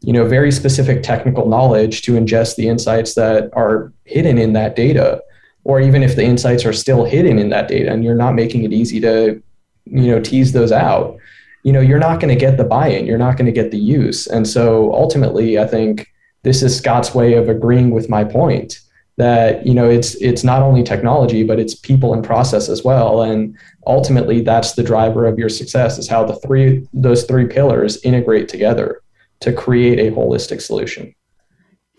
you 0.01 0.13
know 0.13 0.25
very 0.27 0.51
specific 0.51 1.01
technical 1.01 1.49
knowledge 1.49 2.03
to 2.03 2.11
ingest 2.13 2.55
the 2.55 2.67
insights 2.67 3.15
that 3.15 3.49
are 3.53 3.91
hidden 4.03 4.37
in 4.37 4.53
that 4.53 4.75
data 4.75 5.21
or 5.63 5.81
even 5.81 6.03
if 6.03 6.15
the 6.15 6.23
insights 6.23 6.65
are 6.65 6.73
still 6.73 7.03
hidden 7.03 7.39
in 7.39 7.49
that 7.49 7.67
data 7.67 7.91
and 7.91 8.03
you're 8.03 8.15
not 8.15 8.35
making 8.35 8.63
it 8.63 8.71
easy 8.71 8.99
to 8.99 9.41
you 9.85 10.07
know 10.11 10.21
tease 10.21 10.51
those 10.51 10.71
out 10.71 11.17
you 11.63 11.73
know 11.73 11.81
you're 11.81 12.05
not 12.07 12.19
going 12.19 12.33
to 12.33 12.39
get 12.39 12.57
the 12.57 12.63
buy-in 12.63 13.07
you're 13.07 13.17
not 13.17 13.37
going 13.37 13.47
to 13.47 13.51
get 13.61 13.71
the 13.71 13.77
use 13.77 14.27
and 14.27 14.47
so 14.47 14.93
ultimately 14.93 15.57
i 15.57 15.65
think 15.65 16.07
this 16.47 16.63
is 16.63 16.77
scott's 16.77 17.13
way 17.13 17.33
of 17.33 17.49
agreeing 17.49 17.89
with 17.91 18.07
my 18.07 18.23
point 18.23 18.79
that 19.17 19.67
you 19.67 19.73
know 19.73 19.89
it's 19.89 20.15
it's 20.15 20.45
not 20.45 20.61
only 20.61 20.81
technology 20.81 21.43
but 21.43 21.59
it's 21.59 21.75
people 21.75 22.13
and 22.13 22.23
process 22.23 22.69
as 22.69 22.85
well. 22.85 23.21
And 23.21 23.57
ultimately 23.85 24.39
that's 24.39 24.71
the 24.71 24.83
driver 24.83 25.25
of 25.25 25.37
your 25.37 25.49
success 25.49 25.97
is 25.97 26.07
how 26.07 26.23
the 26.23 26.35
three 26.35 26.87
those 26.93 27.25
three 27.25 27.47
pillars 27.47 28.01
integrate 28.01 28.47
together 28.47 29.01
to 29.41 29.51
create 29.51 29.99
a 29.99 30.15
holistic 30.15 30.61
solution. 30.61 31.13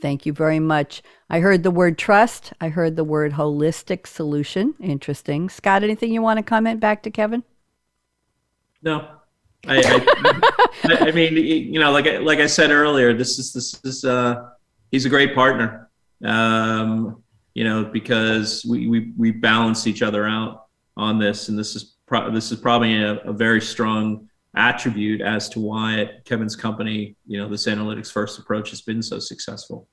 Thank 0.00 0.24
you 0.24 0.32
very 0.32 0.60
much. 0.60 1.02
I 1.28 1.40
heard 1.40 1.62
the 1.62 1.70
word 1.70 1.98
trust. 1.98 2.54
I 2.58 2.70
heard 2.70 2.96
the 2.96 3.04
word 3.04 3.32
holistic 3.32 4.06
solution. 4.06 4.74
Interesting. 4.80 5.50
Scott 5.50 5.82
anything 5.82 6.10
you 6.10 6.22
want 6.22 6.38
to 6.38 6.42
comment 6.42 6.80
back 6.80 7.02
to 7.02 7.10
kevin? 7.10 7.42
No 8.80 9.17
I, 9.68 10.40
I, 10.84 10.96
I 11.08 11.10
mean 11.12 11.36
you 11.36 11.78
know 11.78 11.90
like 11.90 12.06
like 12.20 12.38
i 12.38 12.46
said 12.46 12.70
earlier 12.70 13.12
this 13.12 13.38
is 13.38 13.52
this 13.52 13.78
is 13.84 14.04
uh 14.04 14.48
he's 14.90 15.04
a 15.04 15.08
great 15.08 15.34
partner 15.34 15.88
um, 16.24 17.22
you 17.54 17.64
know, 17.64 17.84
because 17.84 18.64
we, 18.68 18.88
we, 18.88 19.12
we 19.16 19.30
balance 19.30 19.86
each 19.86 20.02
other 20.02 20.26
out 20.26 20.66
on 20.96 21.18
this. 21.18 21.48
And 21.48 21.58
this 21.58 21.74
is, 21.76 21.96
pro- 22.06 22.30
this 22.30 22.52
is 22.52 22.58
probably 22.58 23.02
a, 23.02 23.16
a 23.18 23.32
very 23.32 23.60
strong 23.60 24.28
attribute 24.56 25.20
as 25.20 25.48
to 25.50 25.60
why 25.60 26.10
Kevin's 26.24 26.56
company, 26.56 27.16
you 27.26 27.38
know, 27.38 27.48
this 27.48 27.66
analytics 27.66 28.10
first 28.10 28.38
approach 28.38 28.70
has 28.70 28.80
been 28.80 29.02
so 29.02 29.18
successful. 29.18 29.88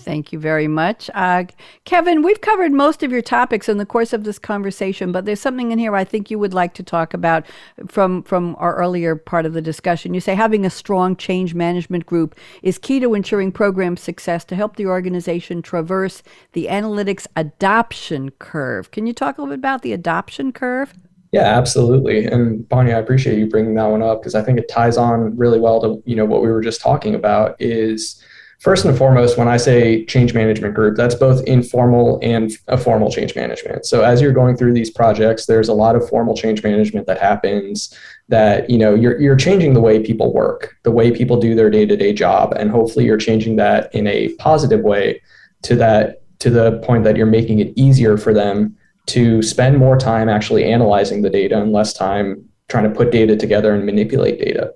Thank 0.00 0.32
you 0.32 0.38
very 0.38 0.68
much. 0.68 1.10
Uh, 1.14 1.44
Kevin, 1.84 2.22
we've 2.22 2.40
covered 2.40 2.72
most 2.72 3.02
of 3.02 3.12
your 3.12 3.22
topics 3.22 3.68
in 3.68 3.78
the 3.78 3.86
course 3.86 4.12
of 4.12 4.24
this 4.24 4.38
conversation, 4.38 5.12
but 5.12 5.24
there's 5.24 5.40
something 5.40 5.70
in 5.70 5.78
here 5.78 5.94
I 5.94 6.04
think 6.04 6.30
you 6.30 6.38
would 6.38 6.54
like 6.54 6.74
to 6.74 6.82
talk 6.82 7.14
about 7.14 7.46
from, 7.86 8.22
from 8.22 8.56
our 8.58 8.74
earlier 8.76 9.14
part 9.16 9.46
of 9.46 9.52
the 9.52 9.62
discussion. 9.62 10.14
You 10.14 10.20
say 10.20 10.34
having 10.34 10.64
a 10.64 10.70
strong 10.70 11.16
change 11.16 11.54
management 11.54 12.06
group 12.06 12.34
is 12.62 12.78
key 12.78 13.00
to 13.00 13.14
ensuring 13.14 13.52
program 13.52 13.96
success 13.96 14.44
to 14.46 14.56
help 14.56 14.76
the 14.76 14.86
organization 14.86 15.62
traverse 15.62 16.22
the 16.52 16.66
analytics 16.66 17.26
adoption 17.36 18.30
curve. 18.38 18.90
Can 18.90 19.06
you 19.06 19.12
talk 19.12 19.38
a 19.38 19.42
little 19.42 19.54
bit 19.54 19.60
about 19.60 19.82
the 19.82 19.92
adoption 19.92 20.52
curve? 20.52 20.94
Yeah, 21.32 21.42
absolutely. 21.42 22.26
And 22.26 22.68
Bonnie, 22.68 22.92
I 22.92 22.98
appreciate 22.98 23.38
you 23.38 23.46
bringing 23.46 23.74
that 23.74 23.86
one 23.86 24.02
up 24.02 24.20
because 24.20 24.34
I 24.34 24.42
think 24.42 24.58
it 24.58 24.68
ties 24.68 24.96
on 24.96 25.36
really 25.36 25.60
well 25.60 25.80
to, 25.82 26.02
you 26.04 26.16
know, 26.16 26.24
what 26.24 26.42
we 26.42 26.50
were 26.50 26.60
just 26.60 26.80
talking 26.80 27.14
about 27.14 27.54
is 27.60 28.20
First 28.60 28.84
and 28.84 28.96
foremost, 28.96 29.38
when 29.38 29.48
I 29.48 29.56
say 29.56 30.04
change 30.04 30.34
management 30.34 30.74
group, 30.74 30.94
that's 30.94 31.14
both 31.14 31.42
informal 31.44 32.18
and 32.22 32.52
a 32.68 32.76
formal 32.76 33.10
change 33.10 33.34
management. 33.34 33.86
So 33.86 34.02
as 34.02 34.20
you're 34.20 34.32
going 34.32 34.54
through 34.54 34.74
these 34.74 34.90
projects, 34.90 35.46
there's 35.46 35.68
a 35.68 35.72
lot 35.72 35.96
of 35.96 36.06
formal 36.06 36.36
change 36.36 36.62
management 36.62 37.06
that 37.06 37.18
happens 37.18 37.96
that, 38.28 38.68
you 38.68 38.76
know, 38.76 38.94
you're, 38.94 39.18
you're 39.18 39.34
changing 39.34 39.72
the 39.72 39.80
way 39.80 40.02
people 40.02 40.34
work, 40.34 40.76
the 40.82 40.90
way 40.90 41.10
people 41.10 41.40
do 41.40 41.54
their 41.54 41.70
day-to-day 41.70 42.12
job. 42.12 42.52
And 42.52 42.70
hopefully 42.70 43.06
you're 43.06 43.16
changing 43.16 43.56
that 43.56 43.94
in 43.94 44.06
a 44.06 44.28
positive 44.34 44.82
way 44.82 45.22
to 45.62 45.74
that, 45.76 46.22
to 46.40 46.50
the 46.50 46.80
point 46.80 47.04
that 47.04 47.16
you're 47.16 47.24
making 47.24 47.60
it 47.60 47.72
easier 47.76 48.18
for 48.18 48.34
them 48.34 48.76
to 49.06 49.42
spend 49.42 49.78
more 49.78 49.96
time 49.96 50.28
actually 50.28 50.64
analyzing 50.64 51.22
the 51.22 51.30
data 51.30 51.58
and 51.58 51.72
less 51.72 51.94
time 51.94 52.44
trying 52.68 52.84
to 52.84 52.90
put 52.90 53.10
data 53.10 53.36
together 53.36 53.74
and 53.74 53.86
manipulate 53.86 54.38
data. 54.38 54.74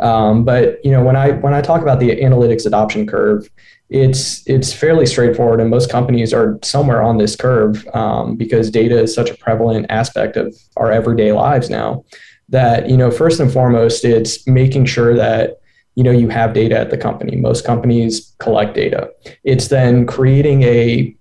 Um, 0.00 0.44
but 0.44 0.84
you 0.84 0.90
know, 0.90 1.04
when 1.04 1.16
I 1.16 1.32
when 1.32 1.54
I 1.54 1.60
talk 1.60 1.82
about 1.82 2.00
the 2.00 2.10
analytics 2.10 2.66
adoption 2.66 3.06
curve, 3.06 3.48
it's 3.90 4.42
it's 4.48 4.72
fairly 4.72 5.06
straightforward, 5.06 5.60
and 5.60 5.68
most 5.68 5.90
companies 5.90 6.32
are 6.32 6.58
somewhere 6.62 7.02
on 7.02 7.18
this 7.18 7.36
curve 7.36 7.86
um, 7.94 8.36
because 8.36 8.70
data 8.70 8.98
is 8.98 9.14
such 9.14 9.30
a 9.30 9.36
prevalent 9.36 9.86
aspect 9.90 10.36
of 10.36 10.54
our 10.76 10.90
everyday 10.90 11.32
lives 11.32 11.68
now. 11.68 12.04
That 12.48 12.88
you 12.88 12.96
know, 12.96 13.10
first 13.10 13.40
and 13.40 13.52
foremost, 13.52 14.04
it's 14.04 14.46
making 14.46 14.86
sure 14.86 15.14
that 15.16 15.60
you 15.96 16.02
know 16.02 16.12
you 16.12 16.28
have 16.28 16.54
data 16.54 16.78
at 16.78 16.90
the 16.90 16.96
company. 16.96 17.36
Most 17.36 17.64
companies 17.64 18.34
collect 18.38 18.74
data. 18.74 19.10
It's 19.44 19.68
then 19.68 20.06
creating 20.06 20.62
a 20.62 21.14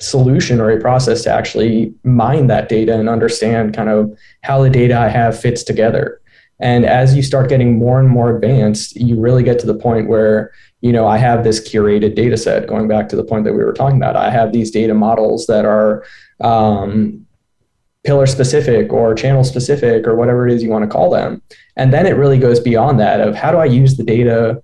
solution 0.00 0.60
or 0.60 0.70
a 0.70 0.80
process 0.80 1.22
to 1.22 1.30
actually 1.30 1.94
mine 2.04 2.46
that 2.48 2.68
data 2.68 2.98
and 2.98 3.08
understand 3.08 3.74
kind 3.74 3.88
of 3.88 4.16
how 4.42 4.62
the 4.62 4.70
data 4.70 4.98
I 4.98 5.08
have 5.08 5.38
fits 5.38 5.62
together. 5.62 6.20
And 6.64 6.86
as 6.86 7.14
you 7.14 7.22
start 7.22 7.50
getting 7.50 7.78
more 7.78 8.00
and 8.00 8.08
more 8.08 8.34
advanced, 8.34 8.96
you 8.96 9.20
really 9.20 9.42
get 9.42 9.58
to 9.58 9.66
the 9.66 9.74
point 9.74 10.08
where, 10.08 10.50
you 10.80 10.92
know, 10.92 11.06
I 11.06 11.18
have 11.18 11.44
this 11.44 11.60
curated 11.60 12.14
data 12.14 12.38
set, 12.38 12.66
going 12.66 12.88
back 12.88 13.06
to 13.10 13.16
the 13.16 13.22
point 13.22 13.44
that 13.44 13.52
we 13.52 13.62
were 13.62 13.74
talking 13.74 13.98
about. 13.98 14.16
I 14.16 14.30
have 14.30 14.50
these 14.50 14.70
data 14.70 14.94
models 14.94 15.46
that 15.46 15.66
are 15.66 16.06
um, 16.40 17.26
pillar 18.02 18.24
specific 18.24 18.94
or 18.94 19.14
channel 19.14 19.44
specific 19.44 20.06
or 20.06 20.14
whatever 20.16 20.48
it 20.48 20.54
is 20.54 20.62
you 20.62 20.70
want 20.70 20.84
to 20.84 20.90
call 20.90 21.10
them. 21.10 21.42
And 21.76 21.92
then 21.92 22.06
it 22.06 22.16
really 22.16 22.38
goes 22.38 22.60
beyond 22.60 22.98
that 22.98 23.20
of 23.20 23.34
how 23.34 23.50
do 23.50 23.58
I 23.58 23.66
use 23.66 23.98
the 23.98 24.02
data 24.02 24.62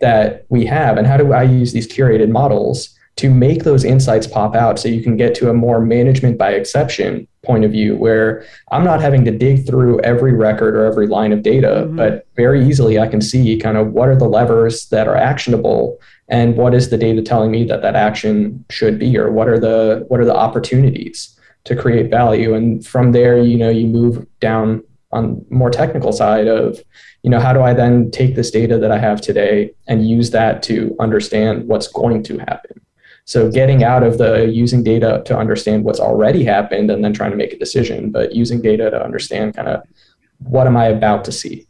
that 0.00 0.46
we 0.50 0.64
have 0.66 0.98
and 0.98 1.06
how 1.06 1.16
do 1.16 1.32
I 1.32 1.42
use 1.42 1.72
these 1.72 1.88
curated 1.88 2.30
models 2.30 2.96
to 3.16 3.28
make 3.28 3.64
those 3.64 3.84
insights 3.84 4.28
pop 4.28 4.54
out 4.54 4.78
so 4.78 4.88
you 4.88 5.02
can 5.02 5.16
get 5.16 5.34
to 5.36 5.50
a 5.50 5.54
more 5.54 5.80
management 5.80 6.38
by 6.38 6.52
exception 6.52 7.26
point 7.44 7.64
of 7.64 7.72
view 7.72 7.96
where 7.96 8.44
I'm 8.72 8.84
not 8.84 9.00
having 9.00 9.24
to 9.24 9.30
dig 9.30 9.66
through 9.66 10.00
every 10.00 10.32
record 10.32 10.74
or 10.74 10.84
every 10.84 11.06
line 11.06 11.32
of 11.32 11.42
data, 11.42 11.84
mm-hmm. 11.86 11.96
but 11.96 12.26
very 12.36 12.66
easily 12.66 12.98
I 12.98 13.06
can 13.06 13.20
see 13.20 13.58
kind 13.58 13.76
of 13.76 13.92
what 13.92 14.08
are 14.08 14.16
the 14.16 14.28
levers 14.28 14.88
that 14.88 15.08
are 15.08 15.16
actionable 15.16 15.98
and 16.28 16.56
what 16.56 16.74
is 16.74 16.90
the 16.90 16.98
data 16.98 17.22
telling 17.22 17.50
me 17.50 17.64
that 17.64 17.82
that 17.82 17.94
action 17.94 18.64
should 18.70 18.98
be 18.98 19.16
or 19.18 19.30
what 19.30 19.48
are 19.48 19.58
the 19.58 20.04
what 20.08 20.20
are 20.20 20.24
the 20.24 20.34
opportunities 20.34 21.38
to 21.64 21.76
create 21.76 22.10
value 22.10 22.54
and 22.54 22.86
from 22.86 23.12
there 23.12 23.38
you 23.38 23.56
know 23.56 23.70
you 23.70 23.86
move 23.86 24.26
down 24.40 24.82
on 25.12 25.44
more 25.50 25.70
technical 25.70 26.12
side 26.12 26.46
of 26.46 26.78
you 27.22 27.30
know 27.30 27.40
how 27.40 27.52
do 27.52 27.62
I 27.62 27.72
then 27.72 28.10
take 28.10 28.34
this 28.34 28.50
data 28.50 28.78
that 28.78 28.90
I 28.90 28.98
have 28.98 29.20
today 29.20 29.70
and 29.86 30.08
use 30.08 30.30
that 30.30 30.62
to 30.64 30.96
understand 30.98 31.68
what's 31.68 31.88
going 31.88 32.22
to 32.24 32.38
happen 32.38 32.83
so 33.24 33.50
getting 33.50 33.82
out 33.82 34.02
of 34.02 34.18
the 34.18 34.46
using 34.46 34.82
data 34.82 35.22
to 35.26 35.36
understand 35.36 35.84
what's 35.84 36.00
already 36.00 36.44
happened 36.44 36.90
and 36.90 37.02
then 37.02 37.12
trying 37.12 37.30
to 37.30 37.36
make 37.36 37.52
a 37.52 37.58
decision, 37.58 38.10
but 38.10 38.34
using 38.34 38.60
data 38.60 38.90
to 38.90 39.02
understand 39.02 39.56
kind 39.56 39.68
of 39.68 39.82
what 40.38 40.66
am 40.66 40.76
I 40.76 40.86
about 40.86 41.24
to 41.24 41.32
see. 41.32 41.66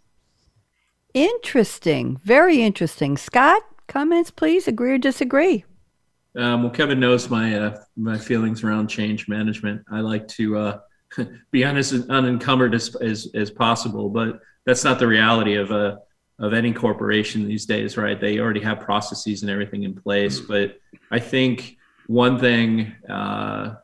Interesting. 1.13 2.21
Very 2.25 2.61
interesting. 2.61 3.17
Scott, 3.17 3.63
comments, 3.87 4.33
please. 4.33 4.67
Agree 4.67 4.93
or 4.93 4.99
disagree? 4.99 5.65
Um, 6.37 6.65
well, 6.65 6.73
Kevin 6.73 6.99
knows 6.99 7.31
my 7.31 7.57
uh, 7.57 7.85
my 7.97 8.19
feelings 8.19 8.65
around 8.65 8.89
change 8.89 9.29
management. 9.29 9.85
I 9.89 10.01
like 10.01 10.27
to 10.29 10.59
uh, 10.59 10.79
be 11.53 11.65
honest, 11.65 11.93
unencumbered 12.11 12.75
as, 12.75 12.95
as, 12.97 13.29
as 13.35 13.51
possible, 13.51 14.09
but 14.09 14.41
that's 14.67 14.83
not 14.85 14.99
the 14.99 15.07
reality 15.07 15.55
of 15.55 15.71
a 15.71 15.99
of 16.39 16.53
any 16.53 16.73
corporation 16.73 17.47
these 17.47 17.67
days, 17.67 17.97
right? 17.97 18.21
They 18.21 18.39
already 18.39 18.61
have 18.61 18.81
processes 18.81 19.43
and 19.43 19.51
everything 19.51 19.85
in 19.85 19.95
place. 19.95 20.41
But 20.41 20.79
I 21.11 21.21
think 21.21 21.77
one 22.07 22.39
thing 22.39 22.93
uh, 23.09 23.77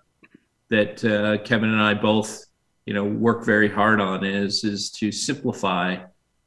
that 0.68 1.04
uh, 1.04 1.42
Kevin 1.44 1.70
and 1.70 1.80
I 1.80 1.94
both, 1.94 2.44
you 2.86 2.94
know, 2.94 3.04
work 3.04 3.44
very 3.44 3.68
hard 3.68 4.00
on 4.00 4.24
is 4.24 4.64
is 4.64 4.90
to 4.92 5.12
simplify 5.12 5.96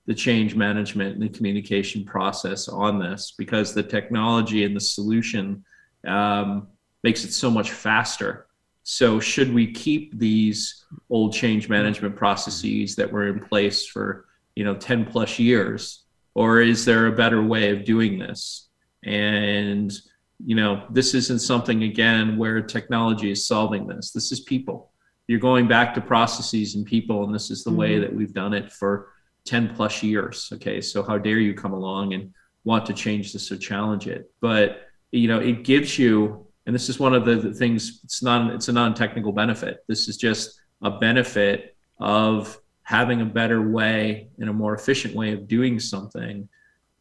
the 0.05 0.13
change 0.13 0.55
management 0.55 1.13
and 1.13 1.23
the 1.23 1.29
communication 1.29 2.03
process 2.03 2.67
on 2.67 2.99
this 2.99 3.33
because 3.37 3.73
the 3.73 3.83
technology 3.83 4.65
and 4.65 4.75
the 4.75 4.81
solution 4.81 5.63
um, 6.05 6.67
makes 7.03 7.23
it 7.23 7.31
so 7.31 7.49
much 7.49 7.71
faster. 7.71 8.47
So 8.83 9.21
should 9.21 9.53
we 9.53 9.71
keep 9.71 10.17
these 10.19 10.83
old 11.09 11.33
change 11.33 11.69
management 11.69 12.17
processes 12.17 12.97
that 12.97 13.09
were 13.09 13.29
in 13.29 13.39
place 13.39 13.87
for 13.87 14.25
you 14.55 14.63
know 14.63 14.75
10 14.75 15.05
plus 15.05 15.39
years 15.39 16.03
or 16.35 16.61
is 16.61 16.85
there 16.85 17.07
a 17.07 17.11
better 17.11 17.43
way 17.43 17.69
of 17.69 17.85
doing 17.85 18.17
this? 18.17 18.69
And 19.03 19.91
you 20.45 20.55
know 20.55 20.85
this 20.89 21.13
isn't 21.13 21.39
something 21.39 21.83
again 21.83 22.37
where 22.37 22.61
technology 22.61 23.31
is 23.31 23.47
solving 23.47 23.87
this. 23.87 24.11
This 24.11 24.31
is 24.31 24.41
people. 24.41 24.91
You're 25.27 25.39
going 25.39 25.67
back 25.67 25.93
to 25.93 26.01
processes 26.01 26.75
and 26.75 26.85
people 26.85 27.23
and 27.23 27.33
this 27.33 27.51
is 27.51 27.63
the 27.63 27.69
mm-hmm. 27.69 27.79
way 27.79 27.99
that 27.99 28.13
we've 28.13 28.33
done 28.33 28.53
it 28.53 28.71
for 28.71 29.09
10 29.45 29.75
plus 29.75 30.01
years 30.03 30.49
okay? 30.53 30.81
So 30.81 31.03
how 31.03 31.17
dare 31.17 31.39
you 31.39 31.53
come 31.53 31.73
along 31.73 32.13
and 32.13 32.33
want 32.63 32.85
to 32.85 32.93
change 32.93 33.33
this 33.33 33.51
or 33.51 33.57
challenge 33.57 34.07
it? 34.07 34.31
But 34.41 34.87
you 35.11 35.27
know 35.27 35.39
it 35.39 35.63
gives 35.63 35.99
you 35.99 36.47
and 36.65 36.73
this 36.73 36.87
is 36.87 36.97
one 36.97 37.13
of 37.13 37.25
the, 37.25 37.35
the 37.35 37.53
things 37.53 38.01
it's 38.03 38.23
not 38.23 38.53
it's 38.53 38.69
a 38.69 38.73
non-technical 38.73 39.33
benefit. 39.33 39.83
This 39.87 40.07
is 40.07 40.17
just 40.17 40.59
a 40.81 40.91
benefit 40.91 41.75
of 41.99 42.57
having 42.83 43.21
a 43.21 43.25
better 43.25 43.61
way 43.61 44.27
and 44.39 44.49
a 44.49 44.53
more 44.53 44.75
efficient 44.75 45.15
way 45.15 45.33
of 45.33 45.47
doing 45.47 45.79
something, 45.79 46.47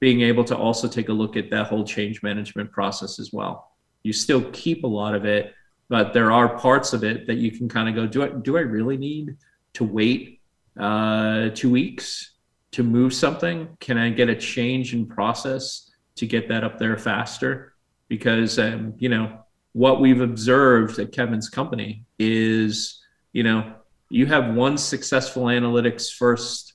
being 0.01 0.23
able 0.23 0.45
to 0.45 0.57
also 0.57 0.89
take 0.89 1.09
a 1.09 1.13
look 1.13 1.37
at 1.37 1.51
that 1.51 1.67
whole 1.67 1.85
change 1.85 2.23
management 2.23 2.71
process 2.73 3.19
as 3.19 3.33
well. 3.33 3.73
You 4.03 4.13
still 4.13 4.43
keep 4.53 4.85
a 4.85 4.87
lot 4.87 5.15
of 5.15 5.25
it, 5.25 5.55
but 5.89 6.13
there 6.13 6.33
are 6.33 6.57
parts 6.57 6.93
of 6.93 7.05
it 7.05 7.27
that 7.27 7.37
you 7.37 7.51
can 7.51 7.69
kind 7.69 7.89
of 7.89 7.95
go, 7.95 8.07
do 8.07 8.23
I, 8.23 8.29
do 8.29 8.57
I 8.57 8.61
really 8.61 8.97
need 8.97 9.37
to 9.75 9.85
wait 9.85 10.41
uh, 10.79 11.51
two 11.51 11.71
weeks 11.71 12.33
to 12.73 12.83
move 12.83 13.13
something? 13.13 13.77
Can 13.81 13.99
I 13.99 14.11
get 14.11 14.29
a 14.29 14.35
change 14.35 14.95
in 14.95 15.07
process 15.07 15.91
to 16.17 16.27
get 16.27 16.49
that 16.49 16.65
up 16.65 16.79
there 16.79 16.97
faster? 16.97 17.75
Because, 18.09 18.59
um, 18.59 18.95
you 18.99 19.09
know, 19.09 19.41
what 19.73 20.01
we've 20.01 20.21
observed 20.21 20.99
at 20.99 21.13
Kevin's 21.13 21.49
company 21.49 22.05
is, 22.19 23.01
you 23.33 23.43
know, 23.43 23.75
you 24.13 24.27
have 24.27 24.55
one 24.55 24.77
successful 24.77 25.45
analytics 25.45 26.13
first 26.13 26.75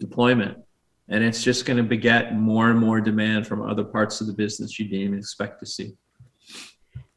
deployment 0.00 0.56
and 1.08 1.22
it's 1.22 1.44
just 1.44 1.66
going 1.66 1.76
to 1.76 1.82
beget 1.82 2.34
more 2.34 2.70
and 2.70 2.80
more 2.80 3.02
demand 3.02 3.46
from 3.46 3.60
other 3.60 3.84
parts 3.84 4.22
of 4.22 4.26
the 4.26 4.32
business 4.32 4.78
you 4.78 4.86
didn't 4.86 5.00
even 5.02 5.18
expect 5.18 5.60
to 5.60 5.66
see. 5.66 5.92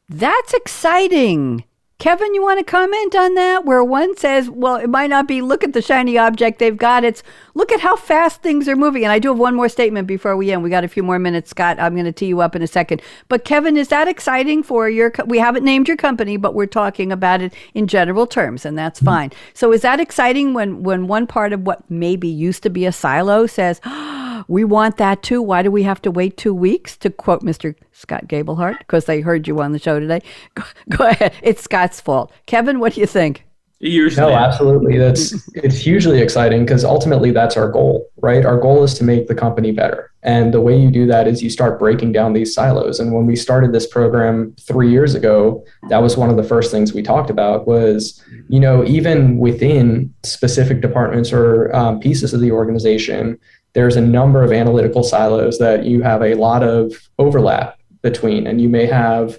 That's 0.10 0.54
exciting 0.54 1.64
Kevin, 2.00 2.34
you 2.34 2.42
want 2.42 2.60
to 2.60 2.64
comment 2.64 3.14
on 3.14 3.34
that? 3.34 3.66
Where 3.66 3.84
one 3.84 4.16
says, 4.16 4.50
well, 4.50 4.78
it 4.78 4.90
might 4.90 5.10
not 5.10 5.28
be 5.28 5.42
look 5.42 5.66
at 5.66 5.74
the 5.74 5.82
shiny 5.82 6.18
object 6.18 6.58
they've 6.58 6.78
got. 6.78 7.04
It's 7.04 7.24
look 7.56 7.74
at 7.74 7.82
how 7.82 7.98
fast 7.98 8.42
things 8.42 8.70
are 8.70 8.78
moving. 8.78 9.04
And 9.04 9.12
I 9.12 9.20
do 9.20 9.28
have 9.28 9.38
one 9.38 9.54
more 9.54 9.68
statement 9.68 10.08
before 10.08 10.38
we 10.38 10.50
end. 10.50 10.64
We 10.64 10.70
got 10.70 10.86
a 10.86 10.88
few 10.88 11.04
more 11.04 11.20
minutes, 11.20 11.50
Scott. 11.50 11.78
I'm 11.78 11.96
going 11.96 12.06
to 12.06 12.14
tee 12.14 12.28
you 12.28 12.40
up 12.40 12.56
in 12.56 12.62
a 12.62 12.68
second. 12.68 13.02
But 13.28 13.44
Kevin, 13.44 13.76
is 13.76 13.90
that 13.90 14.08
exciting 14.08 14.64
for 14.64 14.88
your? 14.88 15.12
We 15.26 15.40
haven't 15.40 15.66
named 15.66 15.90
your 15.90 15.98
company, 15.98 16.38
but 16.38 16.54
we're 16.54 16.68
talking 16.68 17.12
about 17.12 17.42
it 17.42 17.54
in 17.74 17.86
general 17.86 18.26
terms, 18.28 18.66
and 18.66 18.78
that's 18.78 19.02
fine. 19.02 19.34
So 19.54 19.74
is 19.74 19.82
that 19.82 20.00
exciting 20.00 20.54
when 20.54 20.84
when 20.84 21.08
one 21.08 21.28
part 21.28 21.52
of 21.52 21.64
what 21.68 21.84
maybe 21.92 22.30
used 22.30 22.64
to 22.64 22.70
be 22.70 22.86
a 22.86 22.94
silo 22.94 23.46
says? 23.46 23.82
Oh, 23.86 24.19
we 24.50 24.64
want 24.64 24.98
that 24.98 25.22
too. 25.22 25.42
Why 25.42 25.62
do 25.62 25.70
we 25.70 25.84
have 25.84 26.02
to 26.02 26.12
wait 26.12 26.36
two 26.36 26.54
weeks? 26.54 26.98
To 26.98 27.10
quote 27.10 27.44
Mr. 27.44 27.76
Scott 27.94 28.28
Gabelhart, 28.28 28.80
because 28.80 29.06
they 29.06 29.22
heard 29.22 29.48
you 29.48 29.62
on 29.62 29.72
the 29.72 29.80
show 29.80 30.00
today. 30.00 30.22
Go, 30.56 30.64
go 30.90 31.08
ahead. 31.08 31.34
It's 31.42 31.62
Scott's 31.62 32.02
fault. 32.02 32.34
Kevin, 32.48 32.80
what 32.80 32.94
do 32.94 33.02
you 33.02 33.08
think? 33.08 33.46
Years 33.82 34.18
no, 34.18 34.32
absolutely. 34.32 34.98
That's 34.98 35.48
it's 35.56 35.78
hugely 35.78 36.20
exciting 36.20 36.66
because 36.66 36.84
ultimately 36.84 37.32
that's 37.32 37.56
our 37.56 37.72
goal, 37.72 38.10
right? 38.18 38.46
Our 38.46 38.60
goal 38.60 38.84
is 38.84 38.94
to 38.96 39.06
make 39.06 39.28
the 39.28 39.36
company 39.36 39.72
better. 39.72 40.12
And 40.22 40.54
the 40.54 40.60
way 40.60 40.78
you 40.78 40.92
do 40.92 41.06
that 41.08 41.30
is 41.30 41.42
you 41.42 41.50
start 41.50 41.80
breaking 41.80 42.12
down 42.12 42.34
these 42.34 42.54
silos. 42.54 43.00
And 43.00 43.14
when 43.14 43.26
we 43.26 43.38
started 43.38 43.72
this 43.72 43.88
program 43.88 44.54
three 44.60 44.92
years 44.92 45.16
ago, 45.16 45.64
that 45.88 46.00
was 46.00 46.18
one 46.18 46.30
of 46.30 46.36
the 46.36 46.44
first 46.44 46.72
things 46.72 46.94
we 46.94 47.02
talked 47.02 47.30
about 47.30 47.68
was, 47.68 48.22
you 48.50 48.60
know, 48.60 48.84
even 48.84 49.38
within 49.38 50.14
specific 50.24 50.82
departments 50.82 51.32
or 51.32 51.74
um, 51.74 52.02
pieces 52.02 52.34
of 52.34 52.42
the 52.42 52.52
organization, 52.52 53.40
there's 53.74 53.96
a 53.96 54.02
number 54.02 54.44
of 54.44 54.52
analytical 54.52 55.04
silos 55.04 55.60
that 55.60 55.86
you 55.86 56.02
have 56.02 56.22
a 56.22 56.36
lot 56.36 56.64
of 56.64 56.94
overlap 57.18 57.80
between, 58.02 58.48
and 58.48 58.62
you 58.62 58.70
may 58.70 58.86
have 58.86 59.38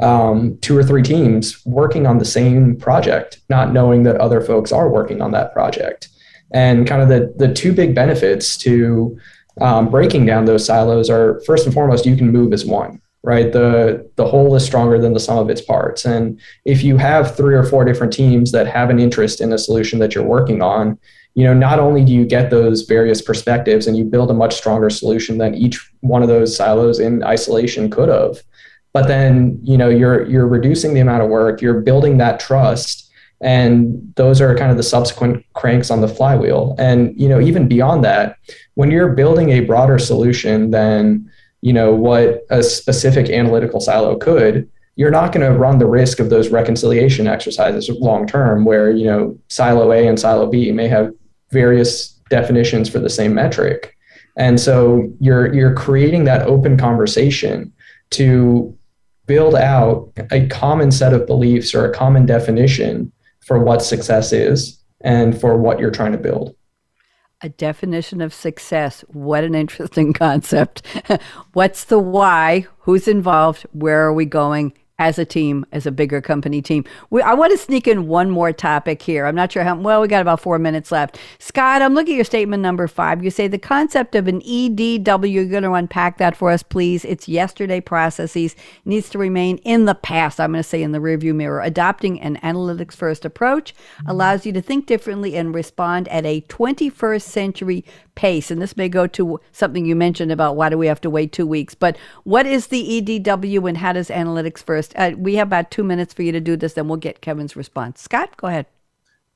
um, 0.00 0.58
two 0.60 0.76
or 0.76 0.82
three 0.82 1.02
teams 1.02 1.64
working 1.64 2.06
on 2.06 2.18
the 2.18 2.24
same 2.24 2.76
project, 2.76 3.40
not 3.48 3.72
knowing 3.72 4.02
that 4.04 4.16
other 4.16 4.40
folks 4.40 4.72
are 4.72 4.88
working 4.88 5.20
on 5.20 5.30
that 5.32 5.52
project. 5.52 6.08
And 6.52 6.86
kind 6.86 7.02
of 7.02 7.08
the 7.08 7.32
the 7.36 7.52
two 7.52 7.72
big 7.72 7.94
benefits 7.94 8.56
to 8.58 9.18
um, 9.60 9.90
breaking 9.90 10.26
down 10.26 10.44
those 10.44 10.64
silos 10.64 11.10
are 11.10 11.40
first 11.46 11.66
and 11.66 11.74
foremost, 11.74 12.06
you 12.06 12.16
can 12.16 12.30
move 12.30 12.52
as 12.52 12.64
one 12.64 13.00
right 13.22 13.52
the 13.52 14.10
the 14.16 14.26
whole 14.26 14.54
is 14.56 14.64
stronger 14.64 14.98
than 14.98 15.12
the 15.12 15.20
sum 15.20 15.38
of 15.38 15.48
its 15.48 15.60
parts 15.60 16.04
and 16.04 16.40
if 16.64 16.82
you 16.82 16.96
have 16.96 17.36
three 17.36 17.54
or 17.54 17.62
four 17.62 17.84
different 17.84 18.12
teams 18.12 18.52
that 18.52 18.66
have 18.66 18.90
an 18.90 18.98
interest 18.98 19.40
in 19.40 19.52
a 19.52 19.58
solution 19.58 19.98
that 19.98 20.14
you're 20.14 20.24
working 20.24 20.60
on 20.60 20.98
you 21.34 21.44
know 21.44 21.54
not 21.54 21.78
only 21.78 22.04
do 22.04 22.12
you 22.12 22.24
get 22.24 22.50
those 22.50 22.82
various 22.82 23.22
perspectives 23.22 23.86
and 23.86 23.96
you 23.96 24.04
build 24.04 24.30
a 24.30 24.34
much 24.34 24.54
stronger 24.54 24.90
solution 24.90 25.38
than 25.38 25.54
each 25.54 25.90
one 26.00 26.22
of 26.22 26.28
those 26.28 26.56
silos 26.56 26.98
in 26.98 27.22
isolation 27.24 27.90
could 27.90 28.08
have 28.08 28.42
but 28.92 29.08
then 29.08 29.58
you 29.62 29.76
know 29.76 29.88
you're 29.88 30.26
you're 30.26 30.46
reducing 30.46 30.94
the 30.94 31.00
amount 31.00 31.22
of 31.22 31.28
work 31.28 31.60
you're 31.60 31.80
building 31.80 32.18
that 32.18 32.38
trust 32.38 33.10
and 33.42 34.12
those 34.14 34.40
are 34.40 34.56
kind 34.56 34.70
of 34.70 34.76
the 34.76 34.84
subsequent 34.84 35.44
cranks 35.54 35.90
on 35.90 36.00
the 36.00 36.08
flywheel. 36.08 36.76
And 36.78 37.20
you 37.20 37.28
know 37.28 37.40
even 37.40 37.68
beyond 37.68 38.04
that 38.04 38.38
when 38.74 38.90
you're 38.90 39.12
building 39.12 39.50
a 39.50 39.60
broader 39.60 39.98
solution 39.98 40.70
than 40.70 41.28
you 41.60 41.72
know 41.72 41.94
what 41.94 42.44
a 42.50 42.62
specific 42.62 43.28
analytical 43.30 43.80
silo 43.80 44.16
could 44.16 44.68
you're 44.94 45.10
not 45.10 45.32
going 45.32 45.46
to 45.46 45.58
run 45.58 45.78
the 45.78 45.86
risk 45.86 46.20
of 46.20 46.28
those 46.28 46.50
reconciliation 46.50 47.26
exercises 47.26 47.88
long 47.88 48.26
term 48.26 48.64
where 48.64 48.90
you 48.90 49.06
know 49.06 49.38
silo 49.48 49.92
a 49.92 50.06
and 50.06 50.18
silo 50.18 50.46
b 50.46 50.70
may 50.72 50.88
have 50.88 51.12
various 51.52 52.08
definitions 52.30 52.88
for 52.88 52.98
the 52.98 53.10
same 53.10 53.34
metric 53.34 53.96
and 54.36 54.58
so 54.58 55.12
you're 55.20 55.52
you're 55.54 55.74
creating 55.74 56.24
that 56.24 56.46
open 56.46 56.76
conversation 56.76 57.72
to 58.10 58.76
build 59.26 59.54
out 59.54 60.10
a 60.30 60.46
common 60.48 60.90
set 60.90 61.12
of 61.12 61.26
beliefs 61.26 61.74
or 61.74 61.84
a 61.84 61.94
common 61.94 62.26
definition 62.26 63.12
for 63.40 63.62
what 63.62 63.82
success 63.82 64.32
is 64.32 64.78
and 65.02 65.38
for 65.40 65.56
what 65.56 65.78
you're 65.78 65.90
trying 65.90 66.12
to 66.12 66.18
build 66.18 66.54
a 67.44 67.48
definition 67.48 68.20
of 68.20 68.32
success. 68.32 69.04
What 69.08 69.44
an 69.44 69.54
interesting 69.54 70.12
concept. 70.26 70.86
What's 71.52 71.84
the 71.84 71.98
why? 71.98 72.66
Who's 72.80 73.08
involved? 73.08 73.66
Where 73.72 74.02
are 74.02 74.12
we 74.12 74.24
going? 74.24 74.72
As 75.02 75.18
a 75.18 75.24
team, 75.24 75.66
as 75.72 75.84
a 75.84 75.90
bigger 75.90 76.20
company 76.20 76.62
team. 76.62 76.84
We, 77.10 77.22
I 77.22 77.34
want 77.34 77.50
to 77.50 77.58
sneak 77.58 77.88
in 77.88 78.06
one 78.06 78.30
more 78.30 78.52
topic 78.52 79.02
here. 79.02 79.26
I'm 79.26 79.34
not 79.34 79.52
sure 79.52 79.64
how, 79.64 79.76
well, 79.76 80.00
we 80.00 80.08
got 80.08 80.22
about 80.22 80.40
four 80.40 80.58
minutes 80.58 80.92
left. 80.92 81.18
Scott, 81.38 81.82
I'm 81.82 81.94
looking 81.94 82.14
at 82.14 82.16
your 82.16 82.24
statement 82.24 82.62
number 82.62 82.86
five. 82.86 83.24
You 83.24 83.30
say 83.30 83.48
the 83.48 83.58
concept 83.58 84.14
of 84.14 84.28
an 84.28 84.40
EDW, 84.42 85.30
you're 85.30 85.46
going 85.46 85.64
to 85.64 85.72
unpack 85.72 86.18
that 86.18 86.36
for 86.36 86.50
us, 86.50 86.62
please. 86.62 87.04
It's 87.04 87.28
yesterday 87.28 87.80
processes, 87.80 88.54
needs 88.84 89.10
to 89.10 89.18
remain 89.18 89.58
in 89.58 89.86
the 89.86 89.94
past. 89.94 90.38
I'm 90.38 90.52
going 90.52 90.62
to 90.62 90.68
say 90.68 90.82
in 90.82 90.92
the 90.92 90.98
rearview 90.98 91.34
mirror. 91.34 91.60
Adopting 91.60 92.20
an 92.20 92.36
analytics 92.38 92.94
first 92.94 93.24
approach 93.24 93.74
allows 94.06 94.46
you 94.46 94.52
to 94.52 94.62
think 94.62 94.86
differently 94.86 95.36
and 95.36 95.54
respond 95.54 96.06
at 96.08 96.24
a 96.24 96.42
21st 96.42 97.22
century 97.22 97.84
pace. 98.14 98.50
And 98.50 98.60
this 98.60 98.76
may 98.76 98.88
go 98.88 99.06
to 99.08 99.40
something 99.52 99.84
you 99.84 99.96
mentioned 99.96 100.32
about 100.32 100.56
why 100.56 100.68
do 100.68 100.78
we 100.78 100.86
have 100.86 101.00
to 101.02 101.10
wait 101.10 101.32
two 101.32 101.46
weeks. 101.46 101.74
But 101.74 101.96
what 102.24 102.46
is 102.46 102.68
the 102.68 103.00
EDW 103.00 103.68
and 103.68 103.78
how 103.78 103.92
does 103.92 104.08
analytics 104.08 104.62
first? 104.62 104.92
Uh, 104.96 105.12
we 105.16 105.36
have 105.36 105.48
about 105.48 105.70
two 105.70 105.84
minutes 105.84 106.12
for 106.14 106.22
you 106.22 106.32
to 106.32 106.40
do 106.40 106.56
this, 106.56 106.74
then 106.74 106.88
we'll 106.88 106.98
get 106.98 107.20
Kevin's 107.20 107.56
response. 107.56 108.00
Scott, 108.00 108.36
go 108.36 108.48
ahead. 108.48 108.66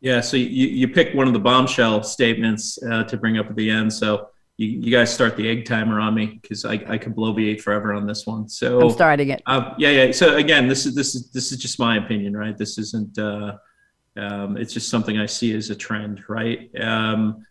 Yeah, 0.00 0.20
so 0.20 0.36
you, 0.36 0.68
you 0.68 0.88
picked 0.88 1.16
one 1.16 1.26
of 1.26 1.32
the 1.32 1.38
bombshell 1.38 2.02
statements 2.02 2.78
uh, 2.82 3.04
to 3.04 3.16
bring 3.16 3.38
up 3.38 3.46
at 3.46 3.56
the 3.56 3.70
end. 3.70 3.92
So 3.92 4.28
you, 4.56 4.68
you 4.68 4.92
guys 4.92 5.12
start 5.12 5.36
the 5.36 5.48
egg 5.48 5.64
timer 5.64 6.00
on 6.00 6.14
me 6.14 6.38
because 6.40 6.64
I, 6.64 6.74
I 6.88 6.98
could 6.98 7.14
blow 7.14 7.34
the 7.34 7.58
forever 7.58 7.92
on 7.92 8.06
this 8.06 8.26
one. 8.26 8.48
So 8.48 8.80
I'm 8.80 8.90
starting 8.90 9.30
it. 9.30 9.42
Uh, 9.46 9.74
yeah, 9.78 9.90
yeah. 9.90 10.12
So 10.12 10.36
again, 10.36 10.68
this 10.68 10.86
is 10.86 10.94
this 10.94 11.14
is 11.14 11.30
this 11.30 11.52
is 11.52 11.58
just 11.58 11.78
my 11.78 11.96
opinion, 11.96 12.36
right? 12.36 12.56
This 12.56 12.78
isn't. 12.78 13.18
Uh, 13.18 13.56
um, 14.16 14.56
it's 14.56 14.72
just 14.72 14.88
something 14.88 15.18
I 15.18 15.26
see 15.26 15.54
as 15.54 15.68
a 15.68 15.74
trend, 15.74 16.24
right? 16.28 16.70
Um, 16.80 17.44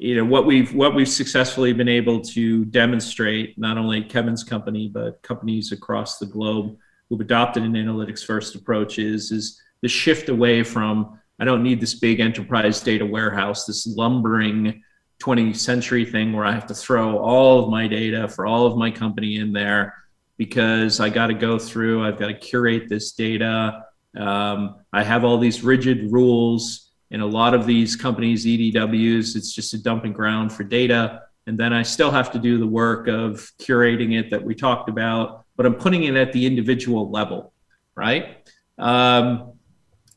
you 0.00 0.16
know 0.16 0.24
what 0.24 0.46
we've 0.46 0.74
what 0.74 0.94
we've 0.94 1.08
successfully 1.08 1.74
been 1.74 1.88
able 1.88 2.22
to 2.22 2.64
demonstrate 2.66 3.58
not 3.58 3.76
only 3.76 4.02
kevin's 4.02 4.42
company 4.42 4.88
but 4.88 5.20
companies 5.22 5.72
across 5.72 6.18
the 6.18 6.24
globe 6.24 6.74
who've 7.08 7.20
adopted 7.20 7.62
an 7.62 7.74
analytics 7.74 8.24
first 8.24 8.54
approach 8.54 8.98
is 8.98 9.30
is 9.30 9.60
the 9.82 9.88
shift 9.88 10.30
away 10.30 10.62
from 10.62 11.20
i 11.38 11.44
don't 11.44 11.62
need 11.62 11.82
this 11.82 11.94
big 11.94 12.18
enterprise 12.18 12.80
data 12.80 13.04
warehouse 13.04 13.66
this 13.66 13.86
lumbering 13.86 14.82
20th 15.22 15.56
century 15.56 16.06
thing 16.06 16.32
where 16.32 16.46
i 16.46 16.52
have 16.52 16.66
to 16.66 16.74
throw 16.74 17.18
all 17.18 17.62
of 17.62 17.68
my 17.68 17.86
data 17.86 18.26
for 18.26 18.46
all 18.46 18.64
of 18.64 18.78
my 18.78 18.90
company 18.90 19.36
in 19.36 19.52
there 19.52 19.94
because 20.38 20.98
i 20.98 21.10
got 21.10 21.26
to 21.26 21.34
go 21.34 21.58
through 21.58 22.02
i've 22.02 22.18
got 22.18 22.28
to 22.28 22.34
curate 22.34 22.88
this 22.88 23.12
data 23.12 23.84
um, 24.16 24.76
i 24.94 25.02
have 25.02 25.24
all 25.24 25.36
these 25.36 25.62
rigid 25.62 26.10
rules 26.10 26.89
in 27.10 27.20
a 27.20 27.26
lot 27.26 27.54
of 27.54 27.66
these 27.66 27.96
companies, 27.96 28.46
EDWs, 28.46 29.36
it's 29.36 29.52
just 29.52 29.74
a 29.74 29.82
dumping 29.82 30.12
ground 30.12 30.52
for 30.52 30.64
data. 30.64 31.22
And 31.46 31.58
then 31.58 31.72
I 31.72 31.82
still 31.82 32.10
have 32.10 32.30
to 32.32 32.38
do 32.38 32.58
the 32.58 32.66
work 32.66 33.08
of 33.08 33.50
curating 33.58 34.18
it 34.18 34.30
that 34.30 34.42
we 34.42 34.54
talked 34.54 34.88
about, 34.88 35.44
but 35.56 35.66
I'm 35.66 35.74
putting 35.74 36.04
it 36.04 36.14
at 36.14 36.32
the 36.32 36.46
individual 36.46 37.10
level, 37.10 37.52
right? 37.96 38.48
Um, 38.78 39.54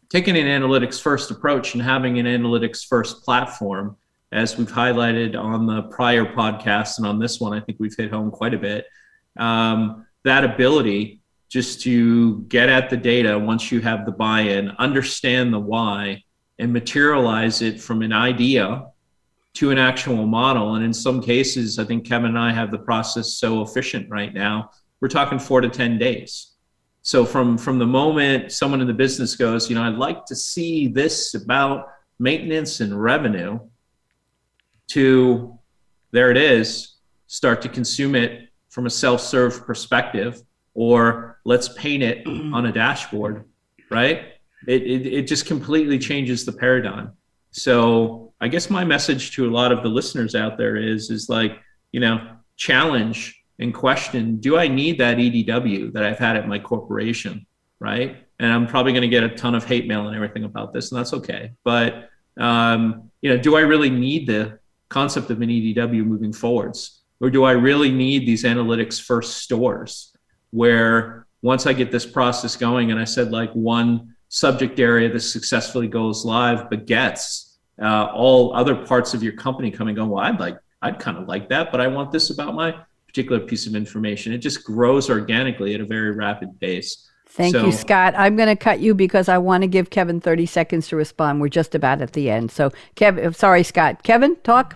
taking 0.10 0.38
an 0.38 0.46
analytics 0.46 1.02
first 1.02 1.32
approach 1.32 1.74
and 1.74 1.82
having 1.82 2.20
an 2.20 2.28
analytics 2.28 2.86
first 2.86 3.24
platform, 3.24 3.98
as 4.32 4.58
we've 4.58 4.72
highlighted 4.72 5.36
on 5.36 5.66
the 5.66 5.84
prior 5.84 6.26
podcast 6.26 6.98
and 6.98 7.08
on 7.08 7.20
this 7.20 7.39
one, 7.39 7.54
I 7.54 7.60
think 7.60 7.80
we've 7.80 7.96
hit 7.96 8.12
home 8.12 8.30
quite 8.30 8.54
a 8.54 8.60
bit. 8.60 8.86
Um, 9.38 10.06
that 10.24 10.44
ability 10.44 11.22
just 11.50 11.82
to 11.82 12.41
get 12.44 12.70
at 12.70 12.89
the 12.89 12.98
data 12.98 13.38
once 13.38 13.72
you 13.72 13.80
have 13.82 14.06
the 14.06 14.12
buy 14.12 14.41
in, 14.41 14.70
understand 14.72 15.54
the 15.54 15.60
why, 15.60 16.24
and 16.64 16.72
materialize 16.72 17.61
it 17.61 17.82
from 17.82 18.01
an 18.01 18.14
idea 18.14 18.88
to 19.55 19.70
an 19.70 19.78
actual 19.78 20.26
model. 20.26 20.76
And 20.76 20.86
in 20.86 20.93
some 20.93 21.22
cases, 21.22 21.78
I 21.78 21.84
think 21.84 22.07
Kevin 22.07 22.30
and 22.30 22.39
I 22.39 22.53
have 22.53 22.72
the 22.72 22.78
process 22.78 23.34
so 23.34 23.61
efficient 23.61 24.09
right 24.09 24.34
now. 24.34 24.72
We're 25.01 25.09
talking 25.09 25.38
four 25.38 25.59
to 25.59 25.68
10 25.68 25.97
days. 25.97 26.53
So 27.01 27.26
from, 27.26 27.57
from 27.57 27.80
the 27.80 27.86
moment 27.86 28.53
someone 28.53 28.80
in 28.80 28.88
the 28.88 28.93
business 28.93 29.36
goes, 29.36 29.70
you 29.70 29.76
know, 29.76 29.84
I'd 29.84 29.95
like 29.95 30.26
to 30.28 30.36
see 30.38 30.88
this 30.88 31.34
about 31.34 31.89
maintenance 32.18 32.80
and 32.80 32.99
revenue 32.99 33.59
to 34.88 35.59
there 36.11 36.32
it 36.32 36.38
is, 36.38 36.95
start 37.28 37.61
to 37.64 37.70
consume 37.70 38.16
it 38.16 38.47
from 38.70 38.86
a 38.86 38.89
self-serve 38.89 39.66
perspective, 39.66 40.41
or 40.76 41.39
let's 41.43 41.68
paint 41.68 42.03
it 42.03 42.26
on 42.26 42.68
a 42.68 42.72
dashboard, 42.72 43.43
right? 43.91 44.33
It, 44.68 44.84
it, 44.84 45.05
it 45.05 45.28
just 45.28 45.45
completely 45.45 45.99
changes 45.99 46.45
the 46.45 46.51
paradigm. 46.51 47.11
So 47.51 48.34
I 48.41 48.47
guess 48.47 48.70
my 48.70 48.84
message 48.84 49.32
to 49.36 49.47
a 49.47 49.51
lot 49.51 49.72
of 49.72 49.84
the 49.84 49.89
listeners 49.89 50.36
out 50.36 50.57
there 50.57 50.76
is, 50.76 51.09
is 51.09 51.30
like, 51.30 51.59
you 51.91 51.99
know, 51.99 52.36
challenge 52.55 53.43
and 53.59 53.74
question, 53.74 54.38
do 54.38 54.57
I 54.57 54.68
need 54.68 54.97
that 54.99 55.18
EDW 55.18 55.93
that 55.93 56.03
I've 56.03 56.18
had 56.18 56.36
at 56.36 56.47
my 56.47 56.59
corporation? 56.59 57.45
Right. 57.80 58.26
And 58.39 58.51
I'm 58.51 58.66
probably 58.66 58.91
going 58.91 59.03
to 59.03 59.07
get 59.07 59.24
a 59.24 59.30
ton 59.30 59.55
of 59.55 59.66
hate 59.66 59.88
mail 59.88 60.07
and 60.07 60.16
everything 60.16 60.45
about 60.45 60.74
this, 60.74 60.91
and 60.91 60.99
that's 60.99 61.14
okay. 61.14 61.51
But, 61.64 62.09
um, 62.39 63.11
you 63.22 63.30
know, 63.30 63.38
do 63.38 63.55
I 63.55 63.61
really 63.61 63.89
need 63.89 64.28
the 64.28 64.59
concept 64.89 65.30
of 65.30 65.41
an 65.41 65.49
EDW 65.49 66.05
moving 66.05 66.34
forwards? 66.34 67.01
Or 67.20 67.30
do 67.30 67.43
I 67.43 67.51
really 67.51 67.91
need 67.91 68.26
these 68.26 68.43
analytics 68.43 69.01
first 69.01 69.38
stores 69.38 70.14
where 70.51 71.26
once 71.41 71.68
I 71.68 71.74
get 71.74 71.91
this 71.91 72.05
process 72.05 72.55
going, 72.55 72.91
and 72.91 72.99
I 72.99 73.03
said 73.03 73.32
like 73.32 73.51
one 73.53 74.12
subject 74.34 74.80
area 74.80 75.08
that 75.14 75.20
successfully 75.20 75.88
goes 75.88 76.26
live 76.26 76.68
begets 76.68 77.60
uh, 77.80 78.06
all 78.06 78.52
other 78.56 78.76
parts 78.76 79.14
of 79.14 79.22
your 79.22 79.34
company 79.34 79.70
coming 79.70 79.94
going 79.94 80.10
well 80.10 80.24
i'd 80.24 80.40
like 80.40 80.58
i'd 80.82 80.98
kind 80.98 81.20
of 81.20 81.28
like 81.28 81.48
that 81.48 81.72
but 81.72 81.80
i 81.80 81.86
want 81.86 82.12
this 82.12 82.32
about 82.32 82.56
my 82.56 82.74
particular 83.06 83.40
piece 83.40 83.68
of 83.68 83.76
information 83.76 84.34
it 84.34 84.40
just 84.40 84.64
grows 84.64 85.08
organically 85.08 85.76
at 85.76 85.82
a 85.82 85.86
very 85.86 86.12
rapid 86.12 86.60
pace 86.60 87.12
Thank 87.28 87.56
so, 87.56 87.66
you, 87.66 87.72
Scott. 87.72 88.14
I'm 88.16 88.36
going 88.36 88.50
to 88.50 88.56
cut 88.56 88.80
you 88.80 88.94
because 88.94 89.28
I 89.28 89.40
want 89.40 89.64
to 89.64 89.68
give 89.68 89.90
Kevin 89.90 90.22
30 90.22 90.46
seconds 90.46 90.88
to 90.90 90.96
respond. 90.96 91.42
We're 91.42 91.48
just 91.48 91.74
about 91.74 92.00
at 92.00 92.14
the 92.14 92.30
end. 92.30 92.52
So, 92.52 92.72
Kevin, 92.94 93.34
sorry, 93.34 93.64
Scott. 93.64 94.04
Kevin, 94.04 94.36
talk. 94.44 94.76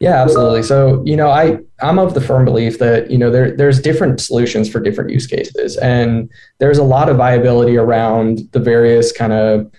Yeah, 0.00 0.22
absolutely. 0.22 0.62
So, 0.62 1.02
you 1.04 1.16
know, 1.16 1.30
I 1.30 1.58
I'm 1.80 1.98
of 1.98 2.14
the 2.14 2.20
firm 2.20 2.44
belief 2.44 2.78
that 2.78 3.10
you 3.10 3.18
know 3.18 3.30
there 3.30 3.56
there's 3.56 3.80
different 3.80 4.20
solutions 4.20 4.68
for 4.68 4.80
different 4.80 5.10
use 5.10 5.26
cases, 5.26 5.76
and 5.76 6.30
there's 6.58 6.78
a 6.78 6.84
lot 6.84 7.08
of 7.08 7.16
viability 7.16 7.76
around 7.76 8.40
the 8.52 8.60
various 8.60 9.12
kind 9.12 9.32
of 9.32 9.70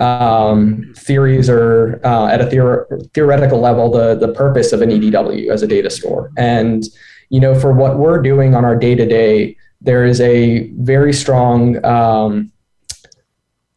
um, 0.00 0.92
theories 0.96 1.50
or 1.50 2.00
uh, 2.04 2.26
at 2.26 2.40
a 2.40 2.44
theor- 2.44 3.12
theoretical 3.12 3.60
level 3.60 3.90
the 3.90 4.14
the 4.14 4.32
purpose 4.32 4.72
of 4.72 4.82
an 4.82 4.90
EDW 4.90 5.50
as 5.50 5.62
a 5.62 5.66
data 5.66 5.90
store. 5.90 6.30
And 6.36 6.84
you 7.30 7.40
know, 7.40 7.58
for 7.58 7.72
what 7.72 7.98
we're 7.98 8.22
doing 8.22 8.54
on 8.54 8.64
our 8.64 8.76
day 8.76 8.94
to 8.94 9.06
day, 9.06 9.56
there 9.80 10.04
is 10.04 10.20
a 10.20 10.70
very 10.72 11.12
strong 11.12 11.84
um, 11.84 12.50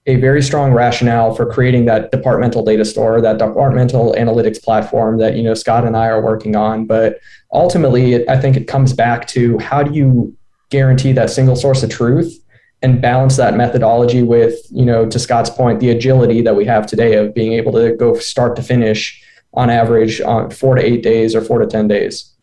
a 0.07 0.15
very 0.15 0.41
strong 0.41 0.71
rationale 0.71 1.35
for 1.35 1.45
creating 1.45 1.85
that 1.85 2.11
departmental 2.11 2.63
data 2.63 2.85
store, 2.85 3.19
that 3.21 3.37
departmental 3.37 4.15
analytics 4.17 4.61
platform 4.61 5.17
that 5.19 5.35
you 5.35 5.43
know 5.43 5.53
Scott 5.53 5.85
and 5.85 5.95
I 5.95 6.07
are 6.07 6.21
working 6.21 6.55
on. 6.55 6.85
But 6.85 7.19
ultimately, 7.51 8.13
it, 8.13 8.29
I 8.29 8.39
think 8.39 8.55
it 8.55 8.67
comes 8.67 8.93
back 8.93 9.27
to 9.29 9.57
how 9.59 9.83
do 9.83 9.93
you 9.93 10.35
guarantee 10.69 11.11
that 11.11 11.29
single 11.29 11.55
source 11.55 11.83
of 11.83 11.89
truth 11.89 12.41
and 12.81 13.01
balance 13.01 13.35
that 13.37 13.55
methodology 13.55 14.23
with 14.23 14.57
you 14.71 14.85
know 14.85 15.05
to 15.07 15.19
Scott's 15.19 15.49
point, 15.49 15.81
the 15.81 15.89
agility 15.89 16.41
that 16.41 16.55
we 16.55 16.63
have 16.65 16.87
today 16.87 17.15
of 17.15 17.35
being 17.35 17.53
able 17.53 17.73
to 17.73 17.93
go 17.95 18.17
start 18.17 18.55
to 18.55 18.63
finish 18.63 19.21
on 19.53 19.69
average 19.69 20.21
on 20.21 20.49
four 20.49 20.75
to 20.75 20.83
eight 20.83 21.03
days 21.03 21.35
or 21.35 21.41
four 21.41 21.59
to 21.59 21.67
ten 21.67 21.87
days. 21.87 22.33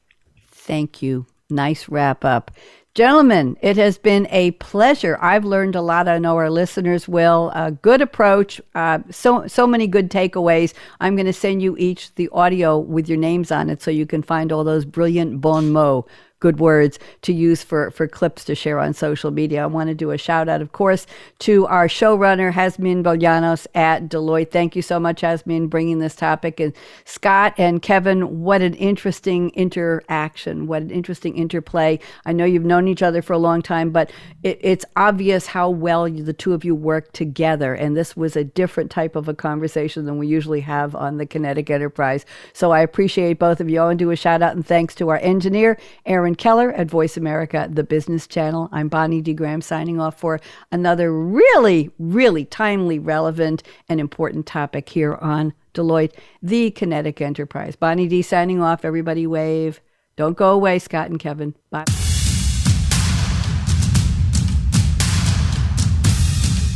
Thank 0.50 1.00
you. 1.00 1.26
Nice 1.48 1.88
wrap 1.88 2.24
up. 2.26 2.50
Gentlemen, 2.94 3.56
it 3.60 3.76
has 3.76 3.98
been 3.98 4.28
a 4.30 4.52
pleasure. 4.52 5.18
I've 5.20 5.44
learned 5.44 5.74
a 5.74 5.82
lot. 5.82 6.06
I 6.06 6.18
know 6.18 6.36
our 6.36 6.48
listeners 6.48 7.08
will. 7.08 7.50
A 7.52 7.72
good 7.72 8.00
approach. 8.00 8.60
Uh, 8.72 9.00
so 9.10 9.48
so 9.48 9.66
many 9.66 9.88
good 9.88 10.12
takeaways. 10.12 10.74
I'm 11.00 11.16
going 11.16 11.26
to 11.26 11.32
send 11.32 11.60
you 11.60 11.76
each 11.76 12.14
the 12.14 12.28
audio 12.28 12.78
with 12.78 13.08
your 13.08 13.18
names 13.18 13.50
on 13.50 13.68
it, 13.68 13.82
so 13.82 13.90
you 13.90 14.06
can 14.06 14.22
find 14.22 14.52
all 14.52 14.62
those 14.62 14.84
brilliant 14.84 15.40
bon 15.40 15.72
mots 15.72 16.08
good 16.40 16.58
words 16.58 16.98
to 17.22 17.32
use 17.32 17.62
for, 17.62 17.90
for 17.90 18.06
clips 18.06 18.44
to 18.44 18.54
share 18.54 18.78
on 18.78 18.92
social 18.92 19.30
media. 19.30 19.62
I 19.62 19.66
want 19.66 19.88
to 19.88 19.94
do 19.94 20.10
a 20.10 20.18
shout 20.18 20.48
out, 20.48 20.60
of 20.60 20.72
course, 20.72 21.06
to 21.40 21.66
our 21.66 21.88
showrunner, 21.88 22.52
Hasmin 22.52 23.02
Bolanos 23.02 23.66
at 23.74 24.08
Deloitte. 24.08 24.50
Thank 24.50 24.76
you 24.76 24.82
so 24.82 25.00
much, 25.00 25.22
Hasmin, 25.22 25.70
bringing 25.70 26.00
this 26.00 26.16
topic. 26.16 26.60
And 26.60 26.74
Scott 27.04 27.54
and 27.56 27.80
Kevin, 27.80 28.42
what 28.42 28.62
an 28.62 28.74
interesting 28.74 29.50
interaction, 29.50 30.66
what 30.66 30.82
an 30.82 30.90
interesting 30.90 31.36
interplay. 31.36 31.98
I 32.26 32.32
know 32.32 32.44
you've 32.44 32.64
known 32.64 32.88
each 32.88 33.02
other 33.02 33.22
for 33.22 33.32
a 33.32 33.38
long 33.38 33.62
time, 33.62 33.90
but 33.90 34.10
it, 34.42 34.58
it's 34.60 34.84
obvious 34.96 35.46
how 35.46 35.70
well 35.70 36.06
you, 36.08 36.22
the 36.22 36.32
two 36.32 36.52
of 36.52 36.64
you 36.64 36.74
work 36.74 37.12
together. 37.12 37.74
And 37.74 37.96
this 37.96 38.16
was 38.16 38.36
a 38.36 38.44
different 38.44 38.90
type 38.90 39.16
of 39.16 39.28
a 39.28 39.34
conversation 39.34 40.04
than 40.04 40.18
we 40.18 40.26
usually 40.26 40.60
have 40.60 40.94
on 40.94 41.16
the 41.16 41.26
Kinetic 41.26 41.70
Enterprise. 41.70 42.26
So 42.52 42.70
I 42.70 42.80
appreciate 42.80 43.38
both 43.38 43.60
of 43.60 43.68
you. 43.70 43.74
To 43.74 43.94
do 43.94 44.10
a 44.10 44.16
shout 44.16 44.40
out 44.40 44.54
and 44.54 44.64
thanks 44.64 44.94
to 44.94 45.08
our 45.08 45.18
engineer, 45.18 45.76
Aaron 46.24 46.34
Keller 46.36 46.72
at 46.72 46.88
Voice 46.88 47.18
America, 47.18 47.68
the 47.70 47.84
business 47.84 48.26
channel. 48.26 48.70
I'm 48.72 48.88
Bonnie 48.88 49.20
D. 49.20 49.34
Graham 49.34 49.60
signing 49.60 50.00
off 50.00 50.18
for 50.18 50.40
another 50.72 51.12
really, 51.12 51.90
really 51.98 52.46
timely, 52.46 52.98
relevant, 52.98 53.62
and 53.90 54.00
important 54.00 54.46
topic 54.46 54.88
here 54.88 55.16
on 55.16 55.52
Deloitte, 55.74 56.14
the 56.42 56.70
Kinetic 56.70 57.20
Enterprise. 57.20 57.76
Bonnie 57.76 58.08
D 58.08 58.22
signing 58.22 58.62
off. 58.62 58.86
Everybody 58.86 59.26
wave. 59.26 59.82
Don't 60.16 60.34
go 60.34 60.52
away, 60.52 60.78
Scott 60.78 61.10
and 61.10 61.20
Kevin. 61.20 61.54
Bye. 61.68 61.84